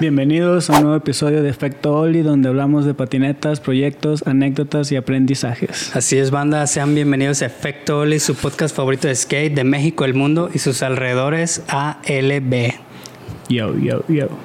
[0.00, 4.96] Bienvenidos a un nuevo episodio de Efecto Oli, donde hablamos de patinetas, proyectos, anécdotas y
[4.96, 5.94] aprendizajes.
[5.94, 10.04] Así es, banda, sean bienvenidos a Efecto Oli, su podcast favorito de skate de México,
[10.04, 12.72] el mundo y sus alrededores ALB.
[13.48, 14.28] Yo, yo, yo.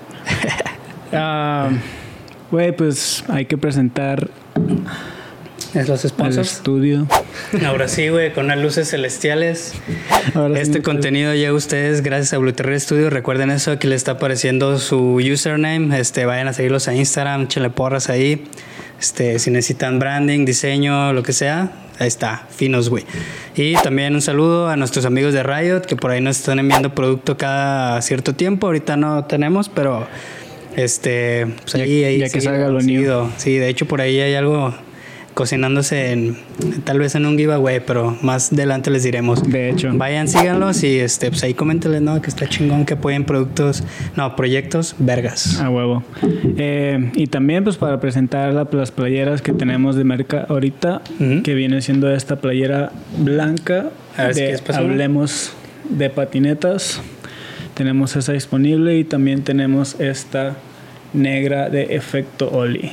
[1.14, 1.70] Ah,
[2.52, 4.30] Güey, pues hay que presentar
[5.74, 6.52] Es los el sponsors.
[6.58, 7.08] estudio.
[7.66, 9.74] Ahora sí, güey, con unas luces celestiales.
[10.34, 13.10] Ahora sí este me- contenido llega a ustedes gracias a Blue Terror Studio.
[13.10, 15.98] Recuerden eso, aquí les está apareciendo su username.
[16.00, 18.44] Este, vayan a seguirlos a Instagram, échenle porras ahí.
[19.00, 23.04] Este, si necesitan branding, diseño, lo que sea, ahí está, finos, güey.
[23.56, 26.94] Y también un saludo a nuestros amigos de Riot, que por ahí nos están enviando
[26.94, 28.68] producto cada cierto tiempo.
[28.68, 30.06] Ahorita no tenemos, pero
[30.76, 33.30] este, pues Ya- ahí, ahí ya que salga lo seguido.
[33.38, 34.74] Sí, de hecho por ahí hay algo
[35.42, 36.38] cocinándose en,
[36.84, 39.42] tal vez en un giveaway, pero más adelante les diremos.
[39.42, 39.90] De hecho.
[39.92, 42.22] Vayan, síganlos y este, pues ahí coméntenles, ¿no?
[42.22, 43.84] Que está chingón que apoyen productos,
[44.16, 45.60] no, proyectos vergas.
[45.60, 46.04] A huevo.
[46.58, 51.02] Eh, y también pues para presentar la- las playeras que tenemos de marca ahorita,
[51.44, 54.92] que viene siendo esta playera blanca A ver si de pasar una.
[54.94, 55.54] Hablemos
[55.90, 57.02] de patinetas.
[57.74, 60.56] Tenemos esa disponible y también tenemos esta
[61.14, 62.92] negra de efecto Oli.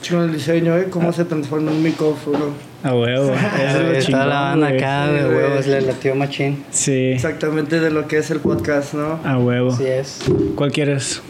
[0.00, 0.86] Chido el diseño, ¿eh?
[0.90, 2.52] Cómo se transforma un micrófono.
[2.82, 3.32] A huevo.
[3.34, 5.36] Eso es lo Está chingón, la banda acá, Sí, güey.
[5.36, 6.64] huevos, le latió machín.
[6.70, 9.18] Sí, Exactamente de lo que es el podcast, ¿no?
[9.24, 9.72] a huevo.
[9.72, 10.20] Así es.
[10.54, 11.20] ¿Cuál quieres?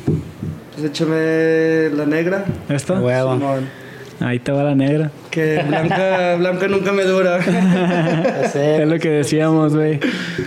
[0.75, 2.45] Pues échame la negra.
[2.69, 3.01] ¿Esta?
[3.01, 3.35] Huevo.
[3.35, 3.69] Simón.
[4.21, 5.11] Ahí te va la negra.
[5.31, 7.39] Que blanca, blanca nunca me dura.
[8.55, 10.01] Es lo que decíamos, güey.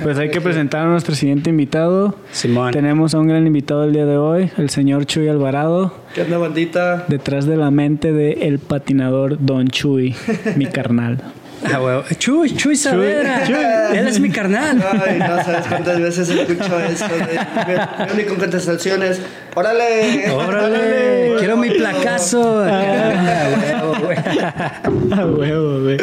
[0.03, 2.15] Pues hay que presentar a nuestro siguiente invitado.
[2.31, 2.71] Simón.
[2.71, 6.37] Tenemos a un gran invitado el día de hoy, el señor Chuy Alvarado, ¿Qué onda,
[6.37, 7.05] bandita?
[7.07, 10.15] detrás de la mente de el patinador Don Chuy,
[10.57, 11.19] mi carnal.
[11.63, 12.03] Ah, huevo.
[12.17, 13.43] Chuy, Chuy Saavedra.
[13.93, 14.83] Él es mi carnal.
[15.05, 17.05] Ay, no sabes cuántas veces escucho eso.
[17.07, 19.19] de- Mi, única contestación es:
[19.55, 20.31] ¡Órale!
[20.31, 22.63] Órale, quiero mi placazo.
[22.65, 24.17] Ah, huevo, güey.
[24.17, 25.97] A huevo, güey.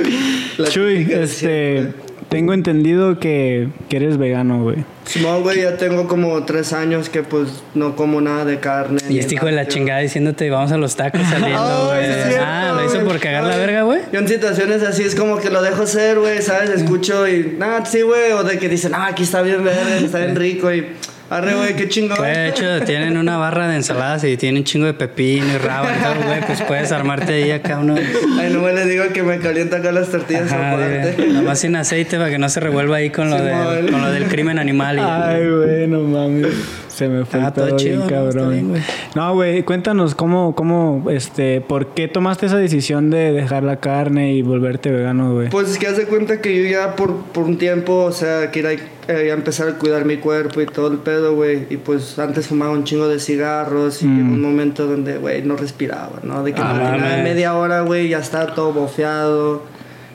[0.71, 1.89] Chuy, este,
[2.29, 4.85] tengo entendido que, que eres vegano, güey.
[5.07, 9.01] Simón, güey, ya tengo como tres años que pues no como nada de carne.
[9.09, 12.05] Y este hijo de la chingada diciéndote vamos a los tacos saliendo, güey.
[12.05, 14.01] sí ah, lo hizo por cagar la verga, güey.
[14.13, 16.71] Yo en situaciones así es como que lo dejo ser, güey, ¿sabes?
[16.71, 20.19] Escucho y, nah, sí, güey, o de que dicen, ah, aquí está bien verde, está
[20.19, 20.87] bien rico y,
[21.31, 22.21] arre, güey, qué chingón.
[22.23, 26.03] De hecho, tienen una barra de ensaladas y tienen chingo de pepino y rabo y
[26.03, 26.41] todo, güey.
[26.47, 27.97] Pues puedes armarte ahí acá uno.
[28.39, 31.27] Ay, no me le digo que me calienta acá las tortillas Ajá, aparte.
[31.29, 33.75] nomás sin aceite para que no se revuelva ahí con lo, Simón.
[33.77, 34.99] del, con lo del crimen animal.
[34.99, 36.53] Y, Ay, güey, no mames.
[36.99, 38.05] Se me fue Ah, el todo pedo chido, bien ¿no?
[38.07, 38.51] Está cabrón.
[38.51, 38.83] bien, güey.
[39.15, 44.33] no, güey, cuéntanos cómo, cómo, este, ¿por qué tomaste esa decisión de dejar la carne
[44.35, 45.49] y volverte vegano, güey?
[45.51, 48.51] Pues es que haz de cuenta que yo ya por, por un tiempo, o sea,
[48.51, 51.67] quería eh, empezar a cuidar mi cuerpo y todo el pedo, güey.
[51.71, 54.17] Y pues antes fumaba un chingo de cigarros y Mm.
[54.17, 56.43] llegó un momento donde, güey, no respiraba, ¿no?
[56.43, 57.23] De que Ah, patinaba mames.
[57.25, 59.63] media hora, güey, ya estaba todo bofeado.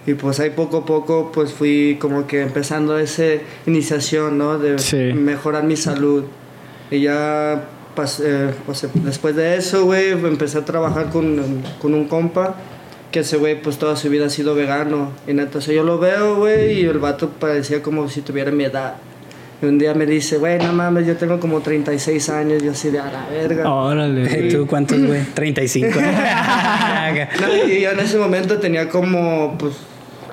[0.05, 3.23] Y pues ahí poco a poco, pues fui como que empezando esa
[3.65, 4.59] iniciación, ¿no?
[4.59, 4.97] De Sí.
[5.15, 6.25] mejorar mi salud.
[6.91, 7.63] Y ya,
[7.95, 12.55] pas- eh, pues, después de eso, güey, empecé a trabajar con, con un compa
[13.11, 15.11] que ese güey pues toda su vida ha sido vegano.
[15.27, 18.51] Y neta, o sea, yo lo veo, güey, y el vato parecía como si tuviera
[18.51, 18.95] mi edad.
[19.61, 22.89] Y un día me dice, güey, no mames, yo tengo como 36 años, yo así
[22.89, 23.69] de a la verga.
[23.71, 24.47] Órale.
[24.47, 25.21] Eh, ¿Tú cuántos, güey?
[25.33, 25.99] 35.
[27.41, 29.73] No, y yo en ese momento tenía como, pues,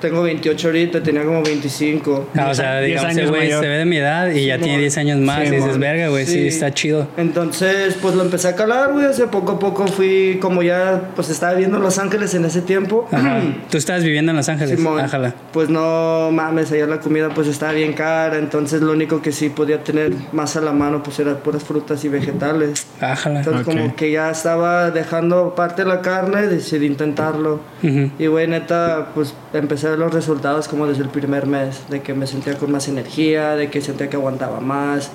[0.01, 2.29] tengo 28 ahorita, tenía como 25.
[2.35, 3.63] Ah, o sea, 10 digamos, güey mayor.
[3.63, 4.81] se ve de mi edad y ya Sí, tiene mon.
[4.81, 5.39] 10 años más.
[5.41, 6.31] Sí, y dices, verga, güey, sí.
[6.33, 6.47] Sí.
[6.47, 7.07] está chido.
[7.17, 11.29] Entonces, pues lo empecé a calar, güey, hace poco a poco fui, como ya, pues
[11.29, 13.07] estaba viviendo en Los Ángeles en ese tiempo.
[13.11, 13.39] Ajá.
[13.69, 14.75] Tú estabas viviendo en Los Ángeles.
[14.77, 15.33] Simón, Ájala.
[15.53, 19.49] pues no mames, allá la comida pues estaba bien cara, entonces lo único que sí
[19.49, 22.87] podía tener más a la mano pues eran puras frutas y vegetales.
[22.99, 23.39] Ájala.
[23.39, 23.73] Entonces Ok.
[23.73, 27.59] como que ya estaba dejando parte de la carne, decidí intentarlo.
[27.83, 28.11] Ujú.
[28.17, 32.01] Y güey, neta, pues empecé a ver los resultados como desde el primer mes, de
[32.01, 35.11] que me sentía con más energía, de que sentía que aguantaba más.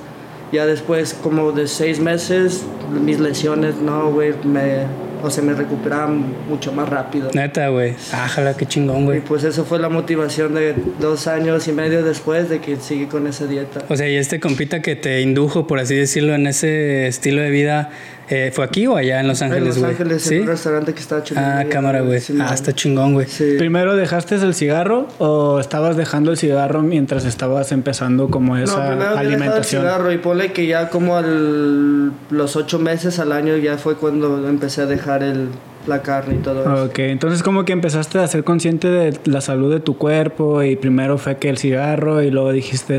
[0.52, 2.62] Ya después, como de seis meses,
[3.04, 4.84] mis lesiones, no, güey, me,
[5.22, 7.30] o sea, me recuperaban mucho más rápido.
[7.34, 7.94] Neta, güey.
[8.12, 9.20] Ájala, qué chingón, Y güey.
[9.22, 13.26] pues eso fue la motivación de dos años y medio después de que seguí con
[13.26, 13.82] esa dieta.
[13.88, 17.50] O sea, y este compita que te indujo, por así decirlo, en ese estilo de
[17.50, 17.90] vida,
[18.28, 19.90] eh, ¿fue aquí o allá en Los en Ángeles, Los güey?
[19.92, 20.34] Ángeles, ¿Sí?
[20.36, 21.40] en un restaurante que estaba chulo.
[21.42, 22.20] Ah, cámara, güey.
[22.20, 22.46] Simón.
[22.50, 23.26] Ah, está chingón, güey.
[23.26, 23.54] Sí.
[23.58, 28.74] ¿Primero dejaste el cigarro o estabas dejando el cigarro mientras estabas empezando como No, esa
[28.88, 29.82] primero había dejado el alimentación?
[29.82, 34.48] cigarro y ponle que ya como al, los ocho meses al año ya fue cuando
[34.48, 35.48] empecé a dejar el,
[35.86, 36.84] la carne y todo eso.
[36.86, 40.74] Ok, entonces como que empezaste a ser consciente de la salud de tu cuerpo y
[40.76, 42.98] primero fue que el cigarro y luego dijiste,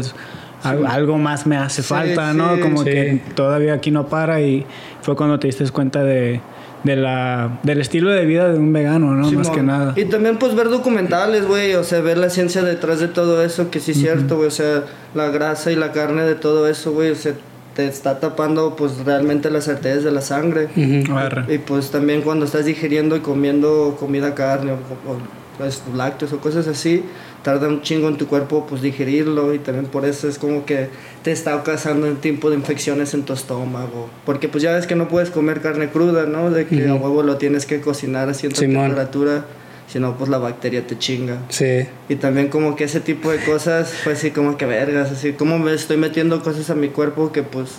[0.69, 2.55] al- algo más me hace Sí, falta, ¿no?
[2.55, 2.61] sí.
[2.61, 2.85] Como Sí.
[2.85, 4.65] que todavía aquí no para y
[5.01, 6.41] fue cuando te diste cuenta de,
[6.83, 9.31] de la, del estilo de vida de un vegano, ¿no?
[9.31, 9.93] Más que nada.
[9.95, 13.69] Y también pues ver documentales, güey, o sea, ver la ciencia detrás de todo eso,
[13.71, 14.83] que sí es cierto, güey, o sea,
[15.15, 17.33] la grasa y la carne de todo eso, güey, o sea,
[17.75, 20.67] te está tapando pues realmente las arterias de la sangre.
[20.75, 21.15] Ujú.
[21.17, 21.53] Arre.
[21.53, 24.75] Y pues también cuando estás digiriendo y comiendo comida carne o,
[25.11, 25.17] o,
[25.59, 27.03] pues, lácteos o cosas así,
[27.47, 30.89] tarda un chingo en tu cuerpo pues digerirlo y también por eso es como que
[31.23, 34.09] te está causando un tipo de infecciones en tu estómago.
[34.25, 36.51] Porque pues ya ves que no puedes comer carne cruda, ¿no?
[36.51, 37.05] De que a Ujú.
[37.05, 38.88] huevo lo tienes que cocinar a cierta Simón.
[38.89, 39.45] temperatura,
[39.88, 41.38] si no pues la bacteria te chinga.
[41.47, 41.85] Sí.
[42.09, 45.57] Y también como que ese tipo de cosas fue así como que vergas, así como
[45.57, 47.69] me estoy metiendo cosas a mi cuerpo que pues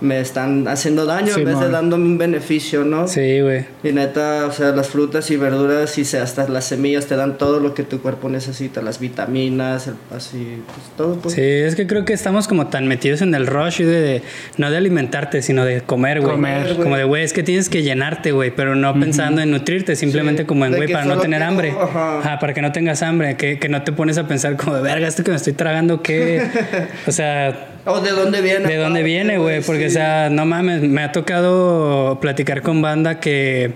[0.00, 3.08] me están haciendo daño en vez de dándome un beneficio, ¿no?
[3.08, 3.64] Sí, güey.
[3.82, 7.36] Y neta, o sea, las frutas y verduras y se- hasta las semillas te dan
[7.38, 11.16] todo lo que tu cuerpo necesita, las vitaminas, el- así, pues todo.
[11.16, 11.34] Pues.
[11.34, 14.22] Sí, es que creo que estamos como tan metidos en el rush de, de-
[14.56, 16.32] no de alimentarte, sino de comer, güey.
[16.32, 19.96] Comer, Como de, güey, es que tienes que llenarte, güey, pero no pensando en nutrirte,
[19.96, 21.70] simplemente Sí, como en, de güey, para no tener quiero- hambre.
[21.70, 22.18] ajá.
[22.18, 24.82] Ajá, para que no tengas hambre, que, que no te pones a pensar como de,
[24.82, 26.42] verga, esto que me estoy tragando, ¿qué?
[27.06, 28.68] o sea, O de dónde viene.
[28.68, 29.62] ¿De dónde viene, güey?
[29.62, 33.72] Porque, o sea, no mames, me ha tocado platicar con banda que.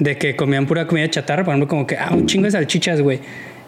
[0.00, 3.00] de que comían pura comida chatarra, por ejemplo, como que, ah, un chingo de salchichas,
[3.00, 3.20] güey.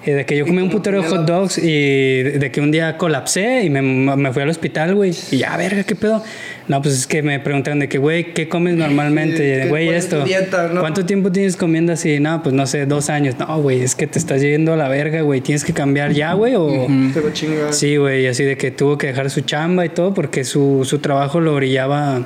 [0.07, 2.97] Y de que yo comí un putero de hot dogs y de que un día
[2.97, 5.13] colapsé y me, me fui al hospital, güey.
[5.31, 6.25] Y ya, verga, ¿qué pedo?
[6.69, 9.37] No, pues es que me preguntan de que, güey, ¿qué comes normalmente?
[9.37, 10.25] Sí, Y de, ¿qué- güey, cuál es esto.
[10.25, 10.81] dieta, no?
[10.81, 12.19] ¿Cuánto tiempo tienes comiendo así?
[12.19, 13.35] No, pues no sé, dos años.
[13.39, 15.43] No, güey, es que te estás yendo a la verga, güey.
[15.43, 16.55] ¿Tienes que cambiar ya, güey?
[16.57, 16.87] O.
[17.13, 17.71] Pero chinga.
[17.73, 21.01] Sí, güey, así de que tuvo que dejar su chamba y todo porque su, su
[21.01, 22.23] trabajo lo orillaba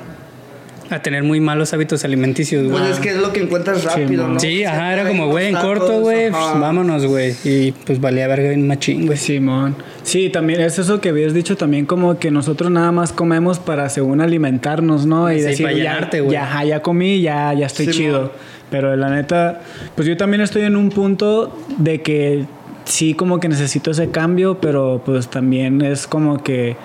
[0.89, 2.77] a tener muy malos hábitos alimenticios, güey.
[2.77, 4.39] Pues es que es lo que encuentras rápido, ¿no?
[4.39, 7.35] Sí, ajá, era como, güey, en corto, güey, pues, vámonos, güey.
[7.43, 9.17] Y pues valía verga bien machín, güey.
[9.17, 9.75] Simón.
[10.03, 13.89] Sí, también es eso que habías dicho también como que nosotros nada más comemos para
[13.89, 15.31] según alimentarnos, ¿no?
[15.31, 16.33] Y Sí, decir, para ya, llenarte, güey.
[16.33, 18.31] ya, ajá, ya comí, ya, ya estoy chido.
[18.69, 19.61] Pero la neta,
[19.95, 22.45] pues yo también estoy en un punto de que
[22.83, 26.75] sí como que necesito ese cambio, pero pues también es como que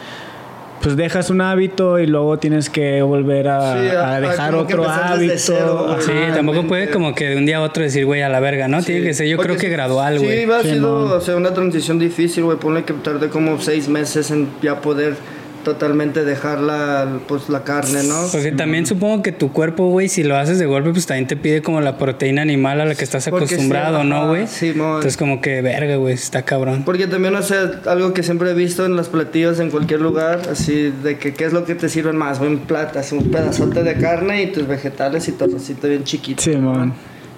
[0.83, 4.89] pues dejas un hábito y luego tienes que volver a, Sí, a a- dejar otro
[4.89, 5.35] hábito.
[5.37, 5.97] cero.
[6.01, 8.67] Sí, tampoco puede como que de un día a otro decir, güey, a la verga,
[8.69, 8.83] ¿no?
[8.83, 10.45] Tiene Sí, que ser, yo porque creo que sí- gradual, güey.
[10.45, 11.15] Sí, ha Sí, sido no.
[11.15, 12.57] o sea, una transición difícil, güey.
[12.59, 15.17] Ponle que tardé como seis meses en ya poder
[15.65, 18.27] totalmente dejar la, pues, la carne, ¿no?
[18.31, 21.37] Porque también supongo que tu cuerpo, güey, si lo haces de golpe, pues también te
[21.37, 24.47] pide como la proteína animal a la que estás Porque sí, acostumbrado, ¿no, güey?
[24.47, 24.69] sí.
[24.69, 26.83] Entonces como que, verga, güey, está cabrón.
[26.85, 30.43] Porque también, o sea, algo que siempre he visto en los platillos en cualquier lugar,
[30.51, 33.31] así de que qué es lo que te sirven más, güey, un plato, así un
[33.31, 36.43] pedazote de carne y tus vegetales y todo así bien chiquito.
[36.43, 36.95] Simón.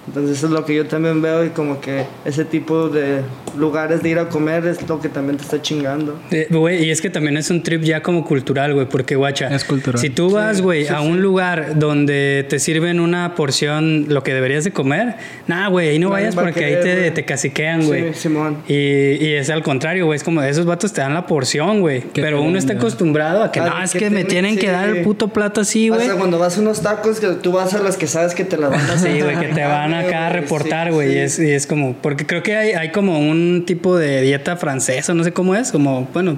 [0.07, 3.21] Entonces eso es lo que yo también veo y como que ese tipo de
[3.57, 6.19] lugares de ir a comer es lo que también te está chingando.
[6.31, 9.47] Eh, Güey, y es que también es un trip ya como cultural, güey, porque guacha,
[9.53, 9.99] Es cultural.
[10.01, 14.63] si tú vas, güey, a un lugar donde te sirven una porción, lo que deberías
[14.63, 15.15] de comer,
[15.47, 18.13] nah, güey, ahí no Nadie vayas porque ahí te, te caciquean, güey.
[18.13, 18.57] Sí, Simón.
[18.67, 22.03] Y, y es al contrario, güey, es como esos vatos te dan la porción, güey,
[22.13, 24.67] pero uno está acostumbrado a que no, es que que me tienen- que sí.
[24.67, 26.07] dar el puto plato así, O güey.
[26.07, 28.57] sea, cuando vas a unos tacos que tú vas a los que sabes que te
[28.57, 31.09] las van a Sí, güey, que te van acá a reportar, sí, güey.
[31.09, 31.15] sí.
[31.15, 34.57] Y, es, y es como, porque creo que hay, hay como un tipo de dieta
[34.57, 36.37] francesa, no sé cómo es, como, bueno,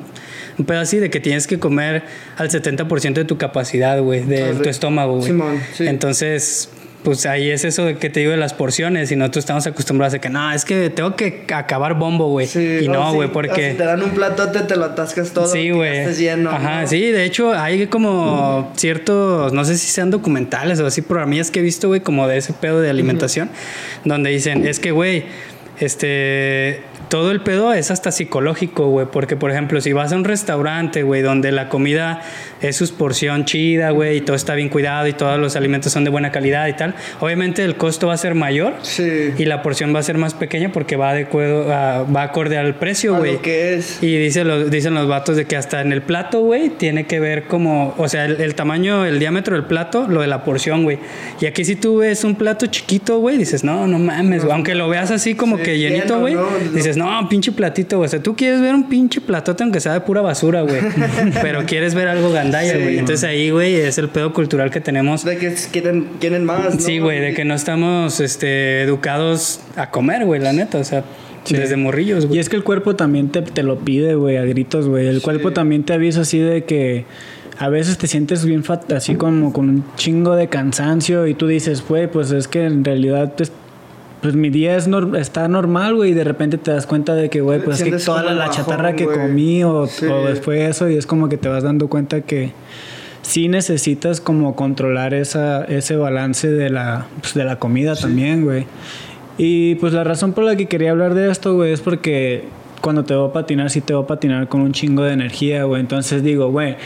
[0.57, 2.04] un pedo así de que tienes que comer
[2.38, 4.63] al 70% de tu capacidad, güey, de Correcto.
[4.63, 5.28] tu estómago, güey.
[5.28, 5.88] Simón, sí.
[5.88, 6.69] Entonces,
[7.06, 10.16] pues ahí es eso de que te digo de las porciones y nosotros estamos acostumbrados
[10.16, 12.48] a que no, es que tengo que acabar bombo, güey.
[12.48, 13.72] Sí, y no, güey, porque...
[13.72, 15.48] Si te dan un platote, te lo atascas todo.
[15.48, 16.12] Sí, güey.
[16.16, 16.50] lleno.
[16.50, 16.88] Ajá, ¿no?
[16.88, 21.60] sí, de hecho hay como ciertos, no sé si sean documentales o así, programillas que
[21.60, 23.50] he visto, güey, como de ese pedo de alimentación,
[24.04, 25.26] donde dicen, es que, güey,
[25.80, 26.82] este,
[27.15, 31.01] todo el pedo es hasta psicológico, güey, porque, por ejemplo, si vas a un restaurante,
[31.01, 32.22] güey, donde la comida
[32.62, 36.03] es su porción chida, güey, y todo está bien cuidado y todos los alimentos son
[36.03, 38.74] de buena calidad y tal, obviamente el costo va a ser mayor.
[38.81, 39.31] Sí.
[39.38, 42.57] Y la porción va a ser más pequeña porque va de acuerdo a- va acorde
[42.57, 43.38] al precio, güey.
[43.41, 44.03] que es.
[44.03, 47.22] Y dice los, dicen los vatos de que hasta en el plato, güey, tiene que
[47.22, 50.84] ver como, o sea, el, el tamaño, el diámetro del plato, lo de la porción,
[50.84, 51.00] güey.
[51.39, 54.53] Y aquí si tú ves un plato chiquito, güey, dices, no, no mames, güey.
[54.53, 56.45] Aunque lo veas así como Sí, que llenito, güey, ¿no?
[56.74, 58.08] dices, no, pinche platito, güey.
[58.08, 60.80] O sea, tú quieres ver un pinche platote aunque sea de pura basura, güey.
[61.42, 62.80] pero quieres ver algo gandalla, Sí.
[62.82, 62.98] güey.
[63.00, 65.24] Entonces ahí, güey, es el pedo cultural que tenemos.
[65.26, 66.76] De que quieren, quieren más.
[66.76, 66.80] ¿no?
[66.82, 70.78] Sí, güey, de que no estamos este, educados a comer, güey, la neta.
[70.80, 71.04] O sea,
[71.44, 71.56] Sí.
[71.56, 72.38] desde morrillos, güey.
[72.38, 75.08] Y es que el cuerpo también te, te lo pide, güey, a gritos, güey.
[75.08, 77.06] El cuerpo también te avisa así de que
[77.60, 81.46] a veces te sientes bien fat, así como con un chingo de cansancio y tú
[81.46, 83.52] dices, güey, pues es que en realidad pues,
[84.22, 87.29] pues mi día es nor- está normal, güey, y de repente te das cuenta de
[87.29, 90.05] que, güey, pues es que toda la, chatarra que comí o, Sí.
[90.07, 92.51] o fue eso, y es como que te vas dando cuenta que
[93.22, 98.65] sí necesitas como controlar esa, ese balance de la, pues, de la comida también, güey.
[99.38, 102.43] Y pues la razón por la que quería hablar de esto, güey, es porque
[102.81, 105.63] cuando te voy a patinar, sí te voy a patinar con un chingo de energía,
[105.65, 105.81] güey.
[105.81, 106.77] Entonces digo, güey,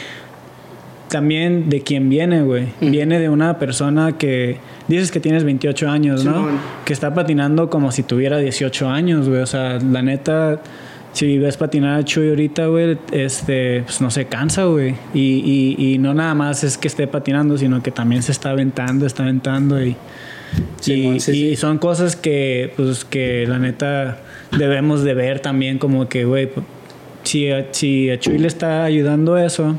[1.10, 2.68] también de quién viene, güey.
[2.82, 6.48] Viene de una persona que dices que tienes 28 años, ¿no?
[6.86, 9.42] Que está patinando como si tuviera 18 años, güey.
[9.42, 10.62] O sea, la neta,
[11.14, 14.96] si ves patinar a Chuy ahorita, güey, este, pues no se cansa, güey.
[15.14, 18.52] Y, y, y no nada más es que esté patinando, sino que también se está
[18.52, 19.96] aventando, está aventando y...
[20.80, 24.18] Simón, y, sí, y son cosas que, pues, que la neta
[24.58, 26.66] debemos de ver también como que, güey, pues,
[27.24, 29.76] si, a- si a Chuy le está ayudando eso,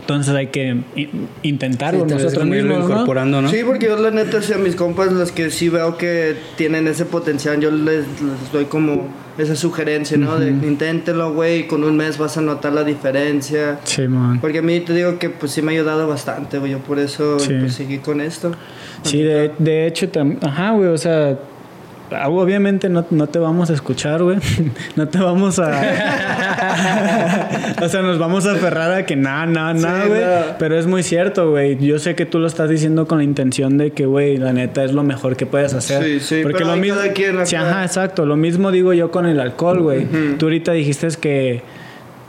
[0.00, 2.84] entonces hay que in- intentarlo Sí, nosotros mismos, ¿no?
[2.84, 3.48] incorporando, ¿no?
[3.48, 6.86] Sí, porque yo la neta, si a mis compas, los que sí veo que tienen
[6.88, 9.08] ese potencial, yo les, les doy como
[9.38, 10.38] esa sugerencia, ¿no?
[10.38, 13.80] De inténtelo, güey, con un mes vas a notar la diferencia.
[13.84, 14.40] Sí, man.
[14.40, 16.98] Porque a mí te digo que pues sí me ha ayudado bastante, güey, yo por
[16.98, 17.54] eso Sí.
[17.60, 18.52] pues, seguí con esto.
[19.02, 20.08] Sí, de, de hecho,
[20.42, 21.36] ajá, güey, o sea,
[22.10, 24.38] obviamente no, no te vamos a escuchar, güey.
[24.96, 25.70] no te vamos a...
[27.82, 30.22] o sea, nos vamos a aferrar a que nada, nada, nada, güey.
[30.58, 31.76] Pero es muy cierto, güey.
[31.78, 34.84] Yo sé que tú lo estás diciendo con la intención de que, güey, la neta
[34.84, 36.02] es lo mejor que puedes hacer.
[36.02, 37.00] Sí, sí, Porque pero lo mismo...
[37.44, 38.26] Sí, ajá, exacto.
[38.26, 40.06] Lo mismo digo yo con el alcohol, güey.
[40.38, 41.62] Tú ahorita dijiste que,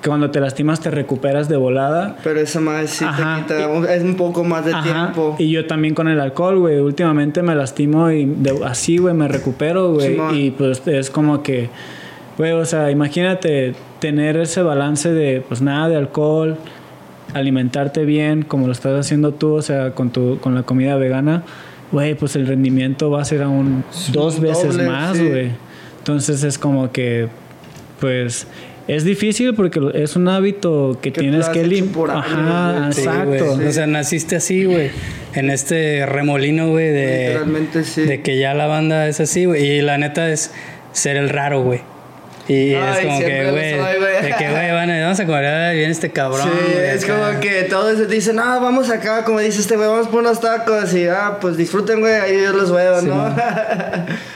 [0.06, 2.16] que cuando te lastimas te recuperas de volada.
[2.24, 3.44] Pero esa más sí Ajá.
[3.48, 5.36] te quita, es un poco más de Ajá, tiempo.
[5.40, 6.80] Y yo también con el alcohol, güey.
[6.80, 10.20] Últimamente me lastimo y de- así, güey, me recupero, güey.
[10.38, 11.72] Y pues es como que,
[12.38, 16.56] güey, o sea, imagínate tener ese balance de, pues nada de alcohol,
[17.34, 21.42] alimentarte bien, como lo estás haciendo tú, o sea, con, tu, con la comida vegana.
[21.92, 23.84] Güey, pues el rendimiento va a ser aún
[24.14, 25.28] dos un veces doble, más, sí.
[25.28, 25.50] güey.
[25.98, 27.28] Entonces es como que,
[28.00, 28.46] pues,
[28.88, 32.26] es difícil porque lo- es un hábito que Que tienes que hecho lim- por años,
[32.28, 32.94] Ajá, güey.
[32.94, 33.68] Sí, exacto.
[33.68, 34.90] O sea, naciste así, güey.
[35.34, 38.02] En este remolino, güey, de, Literalmente sí.
[38.04, 39.66] de que ya la banda es así, güey.
[39.66, 40.52] Y la neta es
[40.94, 41.82] ser el raro, güey.
[42.48, 45.90] Y es Ay, como siempre que, güey, de que, güey, a- vamos a comer bien
[45.90, 46.48] este cabrón.
[46.48, 47.14] Sí, es acá.
[47.30, 50.94] como que todos dicen, ah, vamos acá, como dice este güey, vamos por unos tacos
[50.94, 53.36] y ah, pues disfruten, güey, ahí yo los veo, Sí, ¿no?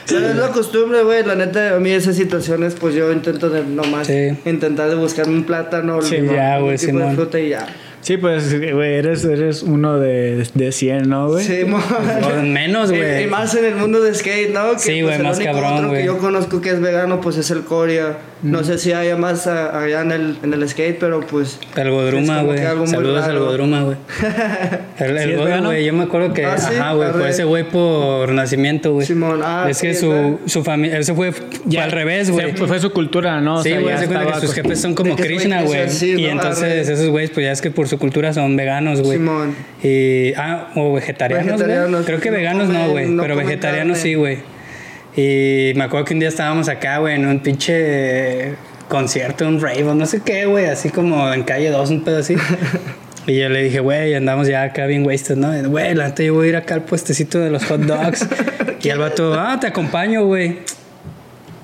[0.08, 3.62] Pero es la costumbre, güey, la neta, a mí esas situaciones, pues yo intento de
[3.64, 4.36] nomás Sí.
[4.44, 7.66] intentar de buscarme un plátano, Sí, limón, ya, güey, un tipo de fruta y ya.
[8.02, 11.44] Sí, pues, güey, eres, eres uno de, de 100, ¿no, güey?
[11.44, 13.24] Sí, mo- O menos, güey.
[13.24, 14.72] Y más en el mundo de skate, ¿no?
[14.72, 16.00] Que, Sí, pues, güey, el más único cabrón, otro güey.
[16.00, 18.16] que yo conozco que es vegano, pues es el Coria.
[18.42, 21.60] No sé si haya más a- allá en el, en el skate, pero pues...
[21.76, 22.58] El Godruma, güey.
[22.86, 23.38] Saludos al.
[23.38, 23.96] Godruma, güey.
[24.98, 27.64] El, ¿Sí el güey, yo me acuerdo que, Ah, sí, ajá, güey, fue ese güey
[27.68, 29.06] por nacimiento, güey.
[29.06, 32.50] Simón, ah, es que sí, su, su familia, él se fue, fue al revés, güey.
[32.54, 33.56] Se- fue su cultura, ¿no?
[33.56, 35.62] O Sí, sea, güey, ya se cuenta que estaba sus jefes son como ese Krishna,
[35.62, 35.80] güey.
[36.02, 39.18] y entonces esos güeyes, pues ya es que por su cultura son veganos, güey.
[39.18, 39.54] Simón.
[39.82, 41.46] Y, ah, o vegetarianos.
[41.46, 43.08] Vegetarianos, Creo que no veganos no, comen- güey.
[43.08, 44.38] no pero vegetarianos sí, güey.
[45.16, 48.54] Y me acuerdo que un día estábamos acá, güey, en un pinche
[48.88, 52.36] concierto, un rave, no sé qué, güey, así como en calle 2, un pedo así.
[53.26, 55.52] Y yo le dije, güey, andamos ya acá bien wasted, ¿no?
[55.68, 58.26] Güey, la yo voy a ir acá al puestecito de los hot dogs.
[58.82, 60.60] y el vato, ah, te acompaño, güey.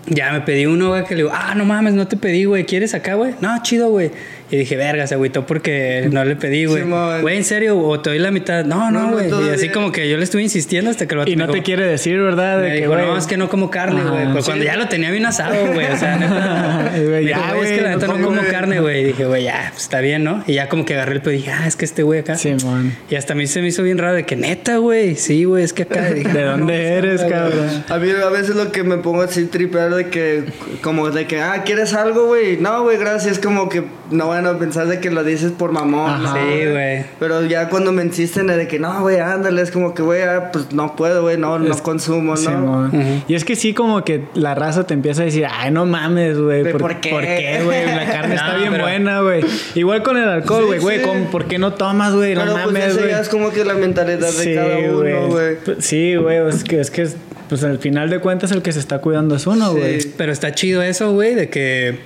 [0.07, 2.67] Ya me pedí uno, güey, que le digo, ah, no mames, no te pedí, güey,
[2.67, 3.35] ¿quieres acá, güey?
[3.41, 4.11] No, chido, güey.
[4.51, 6.83] Y dije, verga, se agüitó porque no le pedí, güey.
[6.83, 7.21] Simón.
[7.23, 7.79] Güey, ¿en serio?
[7.79, 8.65] ¿O te doy la mitad?
[8.65, 9.29] No, No, güey.
[9.29, 11.85] y así como que yo le estuve insistiendo hasta que vato Y no te quiere
[11.85, 12.59] decir, ¿verdad?
[12.59, 14.33] me De que, dijo, güey, no, es que no como carne, güey.
[14.33, 14.51] Pues Sí.
[14.51, 15.87] cuando ya lo tenía bien asado, güey.
[15.87, 16.93] O sea, neta.
[16.97, 17.29] Güey,
[17.73, 19.01] es que la neta no no como carne, güey.
[19.01, 20.45] Y dije, güey, ya, pues está bien, ¿no?
[20.47, 22.37] Y ya como que agarré el pedo y dije, ah, es que este güey acá.
[22.37, 22.93] Simón.
[23.11, 25.17] Y hasta a mí se me hizo bien raro de que neta, güey.
[25.17, 26.11] Sí, güey, es que acá.
[26.11, 27.85] Dije, ¿De dónde eres, cabrón?
[27.89, 30.45] A mí a veces lo que me pongo así tripear de que,
[30.83, 32.57] como de que, ah, ¿quieres algo, güey?
[32.59, 33.39] No, güey, gracias.
[33.39, 36.11] Como que no a pensar de que lo dices por mamón.
[36.11, 36.23] Ajá.
[36.23, 36.35] ¿no?
[36.35, 37.05] Sí, güey.
[37.21, 40.51] Pero ya cuando me insisten de que, no, güey, ándale, es como que, güey, ah,
[40.53, 42.37] pues no puedo, güey, no, no consumo, ¿no?
[42.37, 42.87] Simón.
[42.89, 43.23] Ujú.
[43.29, 46.37] Y es que sí, como que la raza te empieza a decir, ay, no mames,
[46.39, 46.65] güey.
[46.65, 47.11] ¿De ¿Por, por qué?
[47.11, 47.87] ¿Por qué, güey?
[47.87, 49.45] La carne está No, bien pero- buena, güey.
[49.77, 50.99] Igual con el alcohol, Sí, güey, güey.
[50.99, 51.05] sí.
[51.07, 52.35] ¿cómo- ¿Por qué no tomas, güey?
[52.35, 53.11] No pues mames, güey.
[53.11, 55.57] ya es como que la mentalidad de Sí, cada uno, güey.
[55.65, 56.37] Pues, Sí, güey.
[56.49, 57.07] Es que, es que,
[57.49, 59.79] pues al final de cuentas, el que se está cuidando es uno, Sí.
[59.79, 59.99] güey.
[60.17, 61.99] Pero está chido eso, güey, de que.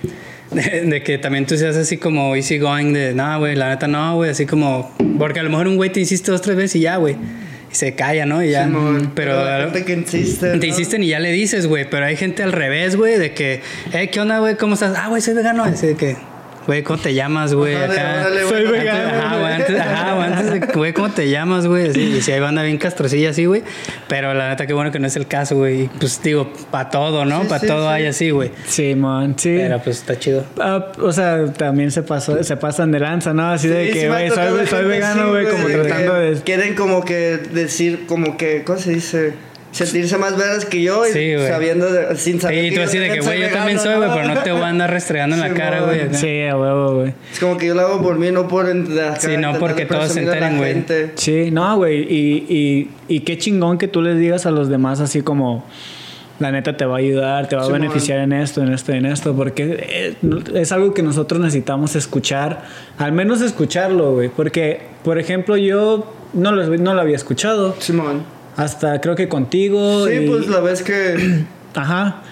[0.50, 3.86] De, de que también tú seas así como easy going, de no, güey, la neta
[3.86, 4.90] no, güey, así como.
[5.18, 7.16] Porque a lo mejor un güey te insiste dos, tres veces y ya, güey.
[7.70, 8.42] Y se calla, ¿no?
[8.42, 8.64] Y ya.
[8.64, 9.72] Simón, pero.
[9.72, 10.58] que insiste.
[10.58, 11.88] Te insisten y ya le dices, güey.
[11.88, 13.60] Pero hay gente al revés, güey, de que,
[13.92, 14.56] eh, ¿qué onda, güey?
[14.56, 14.96] ¿Cómo estás?
[14.96, 15.62] Ah, güey, soy vegano.
[15.62, 16.16] Así de que,
[16.66, 17.74] güey, ¿cómo te llamas, güey?
[18.48, 19.18] Soy vegano.
[19.18, 21.90] Ajá, güey, antes, ajá, güey, antes de, güey, ¿cómo te llamas, güey?
[21.98, 23.62] Y si hay banda bien castrocilla así, güey.
[24.08, 25.88] Pero la neta, qué bueno que no es el caso, güey.
[25.98, 27.42] Pues digo, para todo, ¿no?
[27.42, 27.92] Sí, Para sí, todo sí.
[27.92, 28.50] hay así, güey.
[28.66, 29.54] Sí, man, sí.
[29.56, 30.44] Pero pues está chido.
[30.58, 33.50] Ah, o sea, también se pasó, se pasan de lanza, ¿no?
[33.50, 36.40] Así de que, güey, soy, soy vegano, güey, como de tratando de...
[36.42, 39.34] Quieren como que decir, como que, ¿cómo se dice?
[39.72, 42.64] Sentirse más verdes que yo y Sí, sabiendo, de- sin saber.
[42.64, 44.66] Y tú así de que, güey, yo también soy, güey, pero no te voy a
[44.68, 45.86] andar restregando en la Sí, cara, mon.
[45.90, 46.00] güey.
[46.14, 47.14] Sí, a huevo, güey.
[47.32, 48.68] Es como que yo lo hago por mí, no por.
[48.68, 50.72] en- de acá Sí, no porque todos se a la enteren, güey.
[50.74, 51.12] gente.
[51.14, 55.00] Sí, no, güey, y, y, y qué chingón que tú les digas a los demás
[55.00, 55.64] así como...
[56.40, 57.82] La neta te va a ayudar, te va a Simón.
[57.82, 62.62] beneficiar en esto, en esto, en esto, porque es, es algo que nosotros necesitamos escuchar,
[62.96, 68.22] al menos escucharlo, güey, porque, por ejemplo, yo no lo, no lo había escuchado, Simón.
[68.62, 70.06] Hasta creo que contigo.
[70.06, 71.44] Sí, y- pues la vez que.
[71.74, 72.22] Ajá.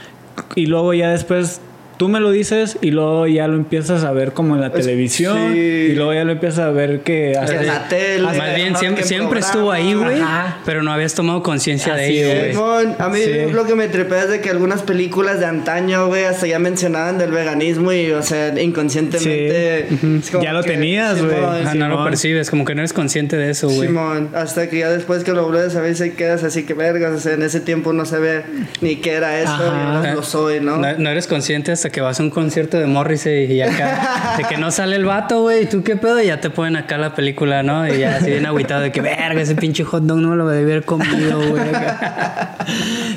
[0.55, 1.61] Y luego ya después
[1.99, 4.73] tú me lo dices y luego ya lo empiezas a ver como en la Es-
[4.75, 5.59] televisión sí.
[5.59, 8.23] y luego ya lo empiezas a ver que En hasta- la tele.
[8.23, 10.17] Más bien, siempre, siempre estuvo ahí, güey.
[10.65, 12.53] Pero no habías tomado conciencia de ello, güey.
[12.53, 13.53] Simón, a mí Sí.
[13.53, 17.19] lo que me tripea es de que algunas películas de antaño, güey, hasta ya mencionaban
[17.19, 19.89] del veganismo y, o sea, inconscientemente.
[19.89, 21.37] es como Ya lo que- tenías, güey.
[21.37, 23.89] Ajá, no lo percibes, como que no eres consciente de eso, güey.
[23.89, 27.13] Simón, hasta que ya después que lo vuelves a ver se quedas así que vergas,
[27.13, 28.45] o sea, en ese tiempo no sabía
[28.81, 30.77] ni qué era eso, ahora lo soy, ¿no?
[30.79, 34.45] No, no eres consciente hasta que vas a un concierto de Morrissey y acá, de
[34.45, 36.23] que no sale el vato, güey, ¿y tú qué pedo?
[36.23, 37.87] Y ya te ponen acá la película, ¿no?
[37.87, 40.49] Y ya así bien agüitado de que, verga, ese pinche hot dog no me lo
[40.49, 41.65] debí haber comido, güey.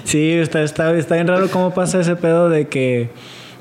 [0.05, 3.09] Sí, está, está, está bien raro cómo pasa ese pedo de que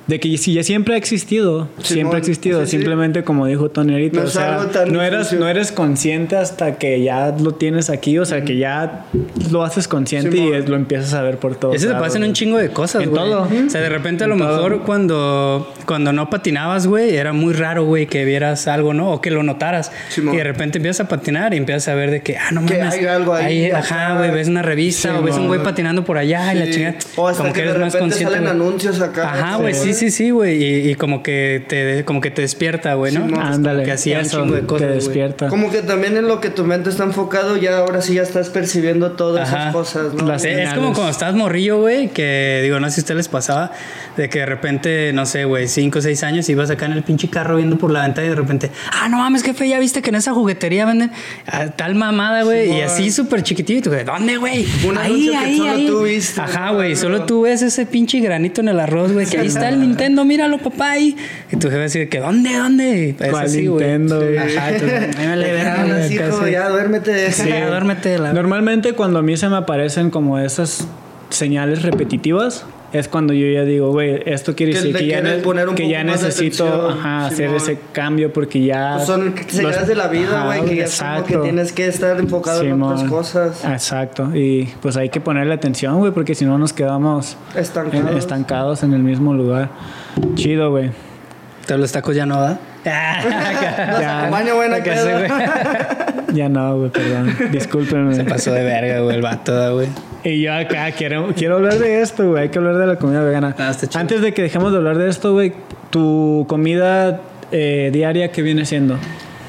[0.06, 2.76] de que si ya siempre ha existido, siempre ha existido, sí, sí.
[2.78, 5.40] simplemente como dijo Tony ahorita, No o sea, no eras difuso.
[5.44, 9.04] no eres consciente hasta que ya lo tienes aquí, o sea, que ya
[9.50, 11.72] lo haces consciente y es- lo empiezas a ver por todo.
[11.74, 13.22] Eso te pasa en un chingo de cosas, En güey.
[13.22, 13.42] todo.
[13.66, 14.54] O sea, de repente a lo En todo.
[14.56, 19.10] mejor cuando, cuando no patinabas, güey, era muy raro, güey, que vieras algo, ¿no?
[19.12, 19.92] O que lo notaras.
[20.16, 22.78] Y de repente empiezas a patinar y empiezas a ver de que, ah, no Que
[22.78, 22.94] mames.
[22.94, 26.52] hay algo ahí, ajá, güey, ves una revista o ves un güey patinando por allá
[26.54, 26.94] y la chingada.
[27.16, 28.34] O hasta como que, que de eres más repente consciente.
[28.34, 28.68] salen güey.
[28.68, 29.32] anuncios acá.
[29.32, 30.62] Ajá, güey, sí, sí, sí, güey.
[30.62, 33.40] Y, y como que te como que te despierta, güey, ¿no?
[33.40, 35.48] Ándale, que hacía un eso, chingo de cosas, te despierta.
[35.48, 38.48] Como que también en lo que tu mente está enfocado, ya ahora sí ya estás
[38.50, 39.60] percibiendo todas Ajá.
[39.62, 40.26] esas cosas, ¿no?
[40.26, 40.74] Las Sí, es señales.
[40.78, 43.72] como cuando estás morrillo, güey, que digo, no sé si a ustedes les pasaba,
[44.16, 47.02] de que de repente, no sé, güey, cinco o seis años ibas acá en el
[47.02, 50.02] pinche carro viendo por la ventana y de repente, ah, no mames, jefe, ya viste
[50.02, 51.10] que en esa juguetería venden
[51.46, 54.66] a tal mamada, güey, y así súper chiquitito, y tú, güey, ¿dónde, güey?
[54.98, 58.80] Anuncio que solo tú viste, Ajá, güey, solo tú ves ese pinche granito en el
[58.80, 61.16] arroz, güey, que ahí está el Nintendo, míralo, papá, ahí.
[61.52, 63.16] Y tu jefe así de que, ¿dónde, dónde?
[63.18, 63.62] Y es ¿Cuál así.
[63.68, 64.36] Nintendo, güey?
[64.38, 64.84] Ajá, tú,
[65.18, 66.50] "Ay, vale, Ya, verga, ahora güey, sí, acá, hijo, sí.
[66.50, 67.32] ya duérmete.
[67.32, 68.18] Sí, ya, duérmete.
[68.18, 68.32] La...
[68.32, 70.86] Normalmente cuando a mí se me aparecen como esas
[71.30, 75.68] señales repetitivas es cuando yo ya digo, güey, esto quiere Que decir que ya, poner
[75.68, 78.94] un que poco ya más necesito atención, ajá, hacer ese cambio porque ya...
[78.96, 81.40] Pues son señales los- de la vida, güey, que ya es que exacto.
[81.42, 83.64] tienes que estar enfocado en otras cosas.
[83.64, 84.34] Exacto.
[84.34, 88.16] Y pues hay que ponerle atención, güey, porque si no nos quedamos en- Estancados.
[88.16, 89.70] estancados en el mismo lugar.
[90.34, 90.90] Chido, güey.
[91.66, 92.58] Pero los tacos ya no, ¿da?
[92.84, 92.94] Los
[94.06, 95.06] acompaño, buena Acá pedo.
[95.06, 95.30] sí, güey.
[96.34, 97.36] Ya no, güey, perdón.
[97.50, 98.14] Discúlpenme.
[98.14, 99.88] Se pasó de verga, güey, el vato, da, güey.
[100.22, 102.44] Y yo acá quiero, quiero hablar de esto, güey.
[102.44, 103.54] Hay que hablar de la comida vegana.
[103.58, 104.00] Ah, está chido.
[104.00, 105.52] Antes de que dejemos de hablar de esto, güey,
[105.90, 108.96] tu comida eh, diaria, ¿qué viene siendo?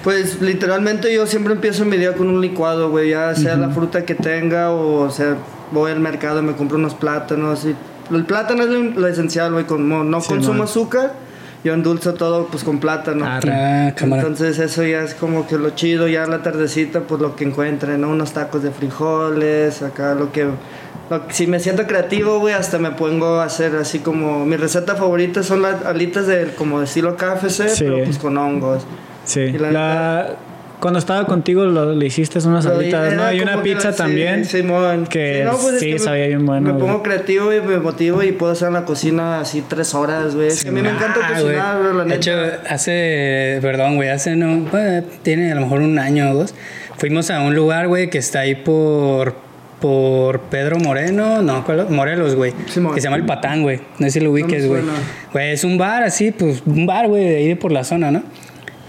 [0.04, 4.04] Pues literalmente yo siempre empiezo mi día con un licuado, güey, ya sea la fruta
[4.04, 5.36] que tenga o, o sea,
[5.72, 7.76] voy al mercado y me compro unos plátanos y
[8.16, 10.64] el plátano es lo, lo esencial, güey, como no Sí, consumo man.
[10.64, 11.14] azúcar,
[11.64, 13.26] yo endulzo todo pues con plátano.
[13.26, 13.52] Arre.
[13.52, 14.22] Ah, cámara.
[14.24, 17.44] Entonces eso ya es como que lo chido, ya en la tardecita pues lo que
[17.44, 18.10] encuentre, ¿no?
[18.10, 20.46] Unos tacos de frijoles, acá lo que...
[20.46, 24.46] lo- si me siento creativo, güey, hasta me pongo a hacer así como...
[24.46, 27.84] Mi receta favorita son las alitas de, como estilo KFC, Sí.
[27.84, 28.84] pero pues con hongos.
[29.26, 29.42] Sí.
[29.42, 30.30] Y la La-
[30.82, 33.32] cuando estaba contigo lo, le hiciste unas alitas, ¿no?
[33.32, 34.44] Y una que pizza sí, también.
[34.44, 35.06] Simón.
[35.08, 36.86] que pues, es sí, me- sabía bien bueno, Me güey.
[36.86, 40.48] pongo creativo y me motivo y puedo hacer en la cocina así tres horas, güey.
[40.48, 41.96] Es que a mí me encanta Ah, cocinar, güey.
[41.96, 42.62] la De hecho, neta.
[42.70, 46.54] hace, perdón, güey, hace no, bueno, tiene a lo mejor un año o dos.
[46.98, 49.36] Fuimos a un lugar, güey, que está ahí por,
[49.80, 51.64] por Pedro Moreno, no.
[51.90, 52.54] Morelos, güey.
[52.54, 53.80] Que se llama El Patán, güey.
[54.00, 54.68] No sé si lo ubiques.
[54.68, 58.12] Güey, es un bar así, pues, un bar, güey, de ahí de por la zona,
[58.12, 58.24] ¿no?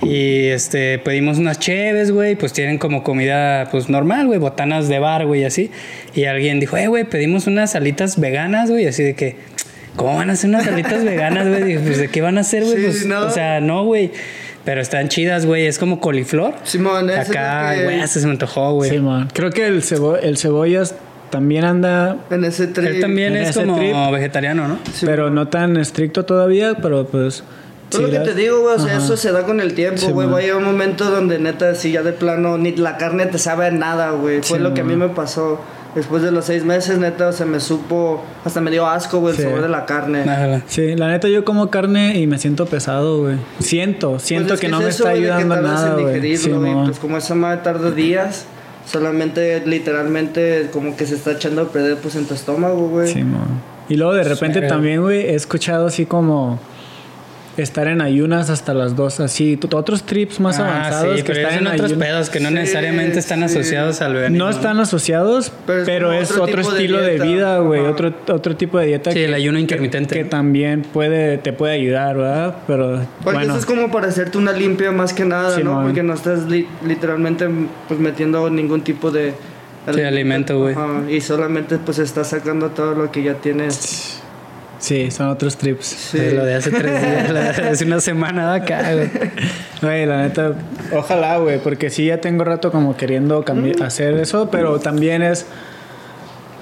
[0.03, 4.99] Y este, pedimos unas cheves, güey, pues tienen como comida, pues normal, güey, botanas de
[4.99, 5.71] bar, güey, así.
[6.15, 9.37] Y alguien dijo, eh, güey, pedimos unas alitas veganas, güey, así de que,
[9.95, 11.63] ¿cómo van a hacer unas alitas veganas, güey?
[11.63, 12.77] Dije, pues, ¿de qué van a hacer, güey?
[12.77, 13.27] Sí, Pues, no.
[13.27, 14.11] O sea, no, güey.
[14.65, 16.55] Pero están chidas, güey, es como coliflor.
[16.65, 18.91] Simón, Acá, que- güey, hasta se me antojó, güey.
[18.91, 19.29] Sí, man.
[19.33, 20.95] Creo que el, cebo- el cebollas
[21.31, 22.87] también anda, En ese trip.
[22.89, 23.93] Él también En es como trip.
[24.13, 24.79] vegetariano, ¿no?
[24.93, 27.43] Sí, pero no tan estricto todavía, pero pues
[27.93, 30.01] Es Sí, lo que te digo, güey, o sea, eso se da con el tiempo,
[30.01, 30.27] Sí, güey.
[30.27, 30.35] man.
[30.37, 33.39] va a llegar un momento donde neta, sí, ya de plano, ni la carne te
[33.39, 34.43] sabe nada, güey.
[34.43, 35.09] Fue Sí, lo que a mí man.
[35.11, 35.61] me pasó.
[35.95, 39.37] Después de los seis meses, neta, se me supo, hasta me dio asco, güey, el
[39.37, 39.43] Sí.
[39.43, 40.23] sabor de la carne.
[40.23, 40.63] Ajá.
[40.67, 43.37] Sí, la neta yo como carne y me siento pesado, güey.
[43.59, 46.85] Siento, siento Pues es que, no es me eso, está que ayudando tardas nada, güey.
[46.87, 48.47] Pues como esa madre tarda días,
[48.87, 53.09] solamente, literalmente, como que se está echando a perder, pues, en tu estómago, güey.
[53.13, 53.61] Simón.
[53.89, 56.59] Y luego de repente también, güey, he escuchado así como
[57.57, 61.33] estar en ayunas hasta las dos, así, t- otros trips más Ah, avanzados sí, que
[61.35, 63.45] pero están en otros pedos que no Sí, necesariamente están sí.
[63.45, 64.45] asociados al veganismo.
[64.45, 67.81] No están asociados, Pero pero es otro de estilo de, vida, güey.
[67.83, 70.15] Otro, otro tipo de dieta Sí, que, el ayuno intermitente.
[70.15, 72.57] que también puede, te puede ayudar, ¿verdad?
[72.67, 75.83] Pero Porque bueno, eso es como para hacerte una limpia más que nada, ¿no?
[75.83, 77.49] Porque no estás li- literalmente
[77.89, 79.35] pues metiendo ningún tipo de
[79.93, 80.77] Sí, alimento, güey.
[81.15, 84.22] Y solamente pues estás sacando todo lo que ya tienes.
[84.83, 85.87] Sí, son otros trips.
[85.87, 86.19] Sí.
[86.33, 89.11] Lo de hace tres días, lo de hace una semana de acá, güey.
[89.81, 90.53] Güey, la neta,
[90.93, 93.83] ojalá, güey, porque sí ya tengo rato como queriendo cambiar, Mm.
[93.85, 95.47] hacer eso, pero también es...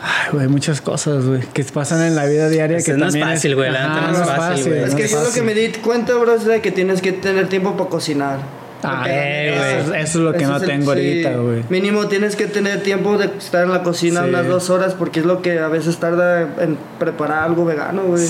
[0.02, 3.18] Ay, güey, muchas cosas, güey, que pasan en la vida diaria Pues que no es
[3.18, 4.84] fácil, güey, la neta no es fácil, güey.
[4.84, 7.12] Es no que yo lo que me di cuenta, bro, es de que tienes que
[7.12, 8.59] tener tiempo para cocinar.
[8.82, 11.64] Ah, eh, eso es- eso es lo que no el- tengo ahorita, güey.
[11.68, 14.28] Mínimo tienes que tener tiempo de estar en la cocina Sí.
[14.30, 18.22] unas dos horas porque es lo que a veces tarda en preparar algo vegano, güey.